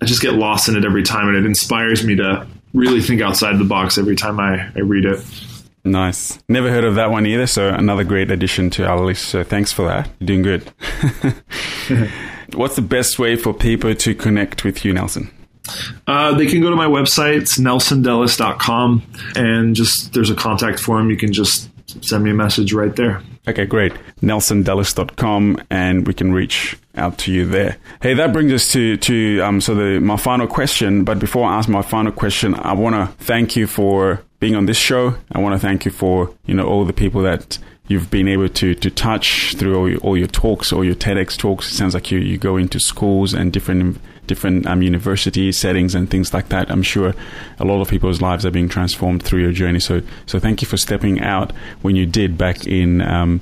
I 0.00 0.04
just 0.04 0.20
get 0.20 0.34
lost 0.34 0.68
in 0.68 0.76
it 0.76 0.84
every 0.84 1.02
time, 1.02 1.28
and 1.28 1.36
it 1.36 1.46
inspires 1.46 2.04
me 2.04 2.16
to 2.16 2.46
really 2.74 3.00
think 3.00 3.22
outside 3.22 3.58
the 3.58 3.64
box 3.64 3.96
every 3.96 4.16
time 4.16 4.38
I, 4.38 4.70
I 4.74 4.80
read 4.80 5.06
it. 5.06 5.24
Nice. 5.84 6.38
Never 6.48 6.70
heard 6.70 6.84
of 6.84 6.94
that 6.96 7.10
one 7.10 7.26
either. 7.26 7.46
So 7.46 7.68
another 7.68 8.04
great 8.04 8.30
addition 8.30 8.70
to 8.70 8.86
our 8.86 9.00
list. 9.00 9.26
So 9.26 9.44
thanks 9.44 9.70
for 9.70 9.86
that. 9.86 10.10
You're 10.18 10.26
doing 10.26 10.42
good. 10.42 10.72
What's 12.54 12.76
the 12.76 12.82
best 12.82 13.18
way 13.18 13.36
for 13.36 13.52
people 13.52 13.94
to 13.94 14.14
connect 14.14 14.64
with 14.64 14.84
you, 14.84 14.92
Nelson? 14.92 15.30
Uh, 16.06 16.34
they 16.36 16.46
can 16.46 16.60
go 16.60 16.70
to 16.70 16.76
my 16.76 16.86
website, 16.86 17.38
it's 17.38 17.58
nelsondellis.com, 17.58 19.02
and 19.34 19.74
just 19.74 20.12
there's 20.12 20.30
a 20.30 20.34
contact 20.34 20.78
form. 20.78 21.08
You 21.08 21.16
can 21.16 21.32
just 21.32 21.70
send 22.04 22.22
me 22.24 22.30
a 22.30 22.34
message 22.34 22.72
right 22.74 22.94
there. 22.94 23.22
Okay, 23.46 23.66
great. 23.66 23.92
NelsonDellis.com, 24.22 25.60
and 25.68 26.06
we 26.06 26.14
can 26.14 26.32
reach 26.32 26.76
out 26.96 27.18
to 27.18 27.32
you 27.32 27.44
there. 27.44 27.76
Hey, 28.00 28.14
that 28.14 28.32
brings 28.32 28.52
us 28.52 28.72
to 28.72 28.96
to 28.96 29.40
um, 29.40 29.60
so 29.60 29.74
the 29.74 30.00
my 30.00 30.16
final 30.16 30.46
question. 30.46 31.04
But 31.04 31.18
before 31.18 31.46
I 31.46 31.58
ask 31.58 31.68
my 31.68 31.82
final 31.82 32.12
question, 32.12 32.54
I 32.54 32.72
want 32.72 32.94
to 32.94 33.24
thank 33.24 33.54
you 33.54 33.66
for 33.66 34.22
being 34.40 34.56
on 34.56 34.66
this 34.66 34.78
show. 34.78 35.14
I 35.32 35.40
want 35.40 35.54
to 35.54 35.58
thank 35.58 35.84
you 35.84 35.90
for 35.90 36.32
you 36.46 36.54
know 36.54 36.66
all 36.66 36.84
the 36.86 36.94
people 36.94 37.22
that 37.22 37.58
you've 37.88 38.10
been 38.10 38.28
able 38.28 38.48
to 38.48 38.74
to 38.74 38.90
touch 38.90 39.54
through 39.56 39.76
all 39.76 39.88
your, 39.88 39.98
all 40.00 40.16
your 40.16 40.28
talks, 40.28 40.72
all 40.72 40.84
your 40.84 40.94
TEDx 40.94 41.36
talks. 41.36 41.70
It 41.70 41.74
sounds 41.74 41.94
like 41.94 42.10
you 42.10 42.18
you 42.18 42.38
go 42.38 42.56
into 42.56 42.80
schools 42.80 43.34
and 43.34 43.52
different 43.52 43.98
different 44.26 44.66
um, 44.66 44.82
university 44.82 45.52
settings 45.52 45.94
and 45.94 46.10
things 46.10 46.32
like 46.32 46.48
that. 46.48 46.70
I'm 46.70 46.82
sure 46.82 47.14
a 47.58 47.64
lot 47.64 47.80
of 47.80 47.88
people's 47.88 48.20
lives 48.20 48.46
are 48.46 48.50
being 48.50 48.68
transformed 48.68 49.22
through 49.22 49.42
your 49.42 49.52
journey. 49.52 49.80
So, 49.80 50.02
so 50.26 50.38
thank 50.38 50.62
you 50.62 50.68
for 50.68 50.76
stepping 50.76 51.20
out 51.20 51.52
when 51.82 51.96
you 51.96 52.06
did 52.06 52.38
back 52.38 52.66
in 52.66 53.00
um, 53.02 53.40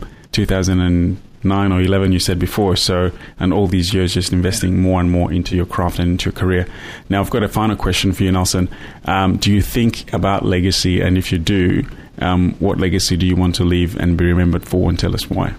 2009 1.43 1.73
or 1.73 1.83
11, 1.83 2.13
you 2.13 2.19
said 2.19 2.39
before. 2.39 2.77
So, 2.77 3.11
and 3.39 3.53
all 3.53 3.67
these 3.67 3.93
years 3.93 4.15
just 4.15 4.33
investing 4.33 4.81
more 4.81 5.01
and 5.01 5.11
more 5.11 5.33
into 5.33 5.57
your 5.57 5.67
craft 5.67 5.99
and 5.99 6.13
into 6.13 6.27
your 6.27 6.33
career. 6.33 6.67
Now, 7.09 7.21
I've 7.21 7.31
got 7.31 7.43
a 7.43 7.49
final 7.49 7.77
question 7.77 8.13
for 8.13 8.23
you, 8.25 8.33
Nelson. 8.33 8.69
Um, 9.05 9.37
do 9.37 9.53
you 9.53 9.63
think 9.63 10.13
about 10.13 10.45
legacy? 10.45 11.01
And 11.01 11.19
if 11.19 11.33
you 11.33 11.39
do, 11.39 11.85
um, 12.19 12.55
what 12.59 12.79
legacy 12.79 13.17
do 13.17 13.27
you 13.27 13.37
want 13.37 13.55
to 13.57 13.65
leave 13.65 13.97
and 13.97 14.17
be 14.17 14.25
remembered 14.25 14.67
for? 14.67 14.89
And 14.89 14.99
tell 14.99 15.15
us 15.15 15.29
why. 15.29 15.55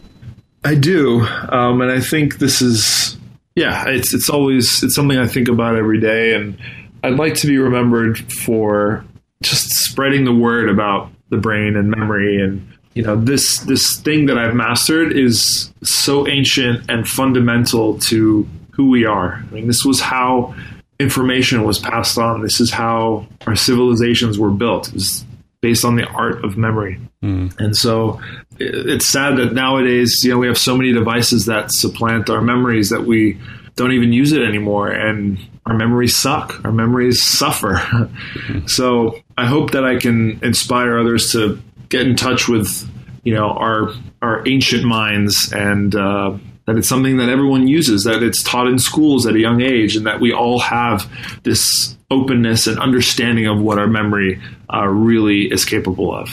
I 0.66 0.76
do, 0.76 1.28
um, 1.50 1.82
and 1.82 1.92
I 1.92 2.00
think 2.00 2.38
this 2.38 2.62
is 2.62 3.18
yeah, 3.56 3.90
it's 3.90 4.14
it's 4.14 4.30
always 4.30 4.82
it's 4.82 4.96
something 4.96 5.18
I 5.18 5.28
think 5.28 5.50
about 5.50 5.76
every 5.76 6.00
day, 6.00 6.34
and 6.34 6.58
I'd 7.04 7.16
like 7.18 7.36
to 7.36 7.48
be 7.48 7.58
remembered 7.58 8.18
for 8.32 9.04
just 9.42 9.68
spreading 9.72 10.24
the 10.24 10.34
word 10.34 10.70
about 10.70 11.12
the 11.30 11.38
brain 11.38 11.76
and 11.76 11.90
memory 11.90 12.42
and 12.42 12.66
you 12.94 13.04
know 13.04 13.16
this 13.16 13.60
this 13.60 14.00
thing 14.00 14.28
that 14.28 14.38
I've 14.38 14.56
mastered 14.56 15.18
is 15.18 15.72
so 15.84 16.28
ancient 16.28 16.90
and 16.90 17.08
fundamental 17.08 18.00
to 18.00 18.48
who 18.72 18.90
we 18.90 19.06
are. 19.06 19.36
I 19.36 19.54
mean, 19.54 19.68
this 19.68 19.86
was 19.86 20.00
how 20.00 20.56
information 21.00 21.64
was 21.64 21.80
passed 21.80 22.18
on. 22.18 22.42
This 22.42 22.60
is 22.60 22.72
how 22.72 23.28
our 23.46 23.56
civilizations 23.56 24.38
were 24.40 24.52
built. 24.52 24.88
It 24.90 24.96
was 24.96 25.26
based 25.62 25.86
on 25.86 25.96
the 25.96 26.06
art 26.06 26.44
of 26.44 26.58
memory. 26.58 27.00
Mm. 27.24 27.58
And 27.60 27.76
so 27.76 28.20
it's 28.60 29.08
sad 29.08 29.38
that 29.38 29.54
nowadays, 29.54 30.20
you 30.24 30.32
know, 30.32 30.38
we 30.38 30.48
have 30.48 30.58
so 30.58 30.76
many 30.76 30.92
devices 30.92 31.46
that 31.46 31.72
supplant 31.72 32.30
our 32.30 32.42
memories 32.42 32.90
that 32.90 33.06
we 33.06 33.40
don't 33.76 33.94
even 33.94 34.12
use 34.12 34.34
it 34.34 34.42
anymore. 34.42 34.92
And 34.92 35.40
our 35.66 35.76
memories 35.76 36.16
suck. 36.16 36.64
Our 36.66 36.72
memories 36.72 37.24
suffer. 37.24 37.76
Mm-hmm. 37.76 38.66
so 38.68 39.16
I 39.38 39.46
hope 39.46 39.72
that 39.72 39.86
I 39.86 39.98
can 39.98 40.40
inspire 40.44 41.00
others 41.00 41.32
to 41.32 41.62
get 41.94 42.08
in 42.08 42.16
touch 42.16 42.50
with, 42.50 42.90
you 43.24 43.34
know, 43.34 43.52
our 43.52 43.94
our 44.22 44.46
ancient 44.48 44.84
minds 44.84 45.54
and 45.54 45.96
uh, 45.96 46.36
that 46.66 46.78
it's 46.78 46.90
something 46.90 47.18
that 47.18 47.30
everyone 47.30 47.68
uses, 47.68 48.04
that 48.06 48.24
it's 48.24 48.42
taught 48.42 48.68
in 48.68 48.80
schools 48.80 49.28
at 49.28 49.36
a 49.36 49.40
young 49.40 49.62
age, 49.62 49.96
and 49.96 50.06
that 50.08 50.20
we 50.20 50.34
all 50.34 50.60
have 50.60 51.10
this 51.44 51.96
openness 52.10 52.68
and 52.68 52.80
understanding 52.80 53.48
of 53.48 53.62
what 53.62 53.78
our 53.78 53.88
memory 53.88 54.42
uh, 54.74 54.88
really 54.88 55.52
is 55.52 55.66
capable 55.66 56.14
of. 56.14 56.30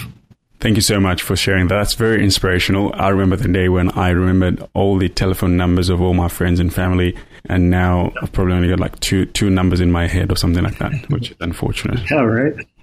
Thank 0.61 0.77
you 0.77 0.83
so 0.83 1.01
much 1.01 1.23
for 1.23 1.37
sharing 1.37 1.69
that. 1.69 1.75
That's 1.75 1.95
very 1.95 2.23
inspirational. 2.23 2.93
I 2.95 3.09
remember 3.09 3.37
the 3.37 3.49
day 3.49 3.69
when 3.69 3.91
I 3.93 4.11
remembered 4.11 4.67
all 4.75 4.99
the 4.99 5.09
telephone 5.09 5.57
numbers 5.57 5.89
of 5.89 6.01
all 6.01 6.15
my 6.15 6.29
friends 6.29 6.61
and 6.61 6.73
family, 6.73 7.17
and 7.47 7.71
now 7.71 8.13
I've 8.23 8.33
probably 8.33 8.55
only 8.55 8.69
got 8.69 8.79
like 8.79 9.01
two 9.01 9.27
two 9.27 9.51
numbers 9.51 9.81
in 9.81 9.91
my 9.91 10.07
head 10.07 10.31
or 10.31 10.37
something 10.37 10.63
like 10.63 10.79
that, 10.79 10.93
which 11.09 11.31
is 11.31 11.37
unfortunate. 11.41 12.11
Yeah, 12.11 12.21
right. 12.21 12.55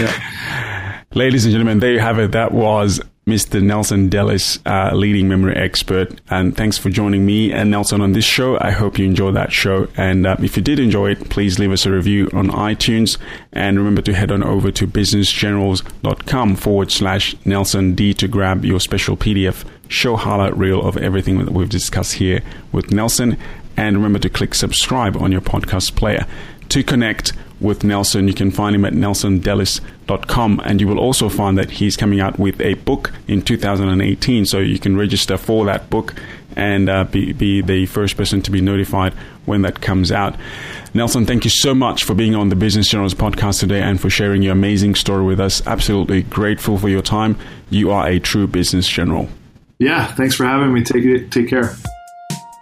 yeah. 0.00 0.87
Ladies 1.14 1.46
and 1.46 1.52
gentlemen, 1.52 1.78
there 1.78 1.92
you 1.92 2.00
have 2.00 2.18
it. 2.18 2.32
That 2.32 2.52
was 2.52 3.00
Mr. 3.26 3.62
Nelson 3.62 4.10
Dellis, 4.10 4.58
uh, 4.66 4.94
leading 4.94 5.26
memory 5.26 5.56
expert. 5.56 6.20
And 6.28 6.54
thanks 6.54 6.76
for 6.76 6.90
joining 6.90 7.24
me 7.24 7.50
and 7.50 7.70
Nelson 7.70 8.02
on 8.02 8.12
this 8.12 8.26
show. 8.26 8.58
I 8.60 8.72
hope 8.72 8.98
you 8.98 9.06
enjoyed 9.06 9.34
that 9.34 9.50
show. 9.50 9.88
And 9.96 10.26
uh, 10.26 10.36
if 10.40 10.56
you 10.56 10.62
did 10.62 10.78
enjoy 10.78 11.12
it, 11.12 11.30
please 11.30 11.58
leave 11.58 11.72
us 11.72 11.86
a 11.86 11.90
review 11.90 12.28
on 12.34 12.48
iTunes. 12.48 13.16
And 13.54 13.78
remember 13.78 14.02
to 14.02 14.12
head 14.12 14.30
on 14.30 14.42
over 14.42 14.70
to 14.70 14.86
businessgenerals.com 14.86 16.56
forward 16.56 16.92
slash 16.92 17.34
Nelson 17.44 17.94
D 17.94 18.12
to 18.12 18.28
grab 18.28 18.66
your 18.66 18.78
special 18.78 19.16
PDF 19.16 19.64
show 19.88 20.16
highlight 20.16 20.56
reel 20.58 20.86
of 20.86 20.98
everything 20.98 21.38
that 21.38 21.52
we've 21.52 21.70
discussed 21.70 22.14
here 22.14 22.42
with 22.70 22.90
Nelson. 22.90 23.38
And 23.78 23.96
remember 23.96 24.18
to 24.18 24.28
click 24.28 24.54
subscribe 24.54 25.16
on 25.16 25.32
your 25.32 25.40
podcast 25.40 25.96
player 25.96 26.26
to 26.68 26.82
connect 26.82 27.32
with 27.60 27.84
Nelson. 27.84 28.28
You 28.28 28.34
can 28.34 28.50
find 28.50 28.74
him 28.74 28.84
at 28.84 28.92
nelsondellis.com 28.92 30.60
and 30.64 30.80
you 30.80 30.88
will 30.88 30.98
also 30.98 31.28
find 31.28 31.58
that 31.58 31.70
he's 31.70 31.96
coming 31.96 32.20
out 32.20 32.38
with 32.38 32.60
a 32.60 32.74
book 32.74 33.12
in 33.26 33.42
2018. 33.42 34.46
So 34.46 34.58
you 34.58 34.78
can 34.78 34.96
register 34.96 35.36
for 35.36 35.64
that 35.66 35.90
book 35.90 36.14
and 36.56 36.88
uh, 36.88 37.04
be, 37.04 37.32
be 37.32 37.60
the 37.60 37.86
first 37.86 38.16
person 38.16 38.42
to 38.42 38.50
be 38.50 38.60
notified 38.60 39.14
when 39.46 39.62
that 39.62 39.80
comes 39.80 40.10
out. 40.10 40.36
Nelson, 40.94 41.26
thank 41.26 41.44
you 41.44 41.50
so 41.50 41.74
much 41.74 42.04
for 42.04 42.14
being 42.14 42.34
on 42.34 42.48
the 42.48 42.56
Business 42.56 42.88
Generals 42.88 43.14
podcast 43.14 43.60
today 43.60 43.80
and 43.80 44.00
for 44.00 44.10
sharing 44.10 44.42
your 44.42 44.52
amazing 44.52 44.94
story 44.94 45.24
with 45.24 45.40
us. 45.40 45.64
Absolutely 45.66 46.22
grateful 46.22 46.78
for 46.78 46.88
your 46.88 47.02
time. 47.02 47.36
You 47.70 47.90
are 47.90 48.08
a 48.08 48.18
true 48.18 48.46
business 48.46 48.88
general. 48.88 49.28
Yeah, 49.78 50.06
thanks 50.14 50.34
for 50.34 50.44
having 50.44 50.72
me. 50.72 50.82
Take 50.82 51.04
it. 51.04 51.30
Take 51.30 51.48
care. 51.48 51.76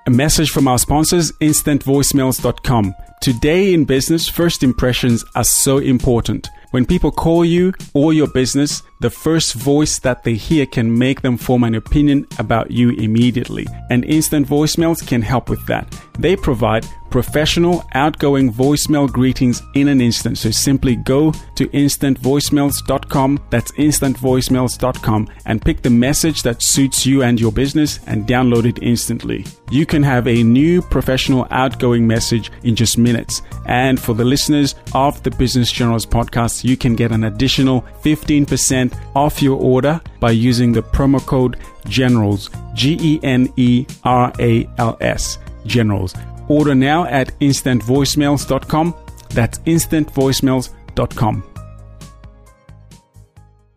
A 0.09 0.11
message 0.11 0.51
from 0.51 0.69
our 0.69 0.79
sponsors, 0.79 1.33
instantvoicemails.com. 1.41 2.95
Today 3.21 3.75
in 3.75 3.85
business, 3.85 4.29
first 4.29 4.63
impressions 4.63 5.25
are 5.35 5.43
so 5.43 5.79
important. 5.79 6.49
When 6.71 6.87
people 6.87 7.11
call 7.11 7.45
you 7.45 7.73
or 7.93 8.13
your 8.13 8.29
business, 8.29 8.85
the 9.01 9.11
first 9.11 9.55
voice 9.55 9.99
that 10.01 10.25
they 10.25 10.35
hear 10.35 10.67
can 10.67 10.97
make 10.97 11.21
them 11.23 11.37
form 11.37 11.65
an 11.65 11.75
opinion 11.75 12.27
about 12.39 12.71
you 12.71 12.91
immediately. 12.91 13.67
And 13.91 14.05
instant 14.05 14.47
voicemails 14.47 15.07
can 15.07 15.23
help 15.23 15.49
with 15.49 15.65
that. 15.67 15.87
They 16.19 16.37
provide 16.37 16.87
professional, 17.11 17.85
outgoing 17.95 18.53
voicemail 18.53 19.11
greetings 19.11 19.63
in 19.75 19.89
an 19.89 20.01
instant. 20.01 20.39
So 20.39 20.51
simply 20.51 20.97
go 20.97 21.33
to 21.55 21.67
instantvoicemails.com, 21.69 23.41
that's 23.51 23.73
instantvoicemails.com, 23.73 25.29
and 25.47 25.63
pick 25.63 25.83
the 25.83 25.91
message 25.91 26.43
that 26.43 26.63
suits 26.63 27.07
you 27.07 27.23
and 27.23 27.41
your 27.41 27.53
business 27.53 28.01
and 28.07 28.27
download 28.27 28.67
it 28.67 28.83
instantly. 28.83 29.47
You 29.71 29.87
can 29.87 30.03
have 30.03 30.27
a 30.27 30.43
new 30.43 30.83
professional 30.83 31.47
outgoing 31.51 32.07
message 32.07 32.51
in 32.63 32.77
just 32.77 32.99
minutes. 32.99 33.43
And 33.67 33.99
for 33.99 34.15
the 34.15 34.25
listeners 34.25 34.75
of 34.95 35.23
the 35.23 35.31
Business 35.31 35.73
Generals 35.73 36.07
podcast, 36.07 36.65
you 36.65 36.77
can 36.77 36.95
get 36.95 37.13
an 37.13 37.25
additional 37.25 37.83
15% 38.03 38.86
off 39.15 39.43
your 39.43 39.59
order 39.59 40.01
by 40.21 40.31
using 40.31 40.73
the 40.73 40.83
promo 40.83 41.25
code 41.25 41.59
GENERALS, 41.89 42.51
G 42.75 42.99
E 43.01 43.21
N 43.23 43.53
E 43.57 43.87
R 44.05 44.33
A 44.41 44.69
L 44.79 44.97
S, 45.01 45.39
GENERALS. 45.67 46.15
Order 46.49 46.75
now 46.75 47.05
at 47.07 47.39
instantvoicemails.com. 47.41 48.95
That's 49.31 49.59
instantvoicemails.com. 49.59 51.56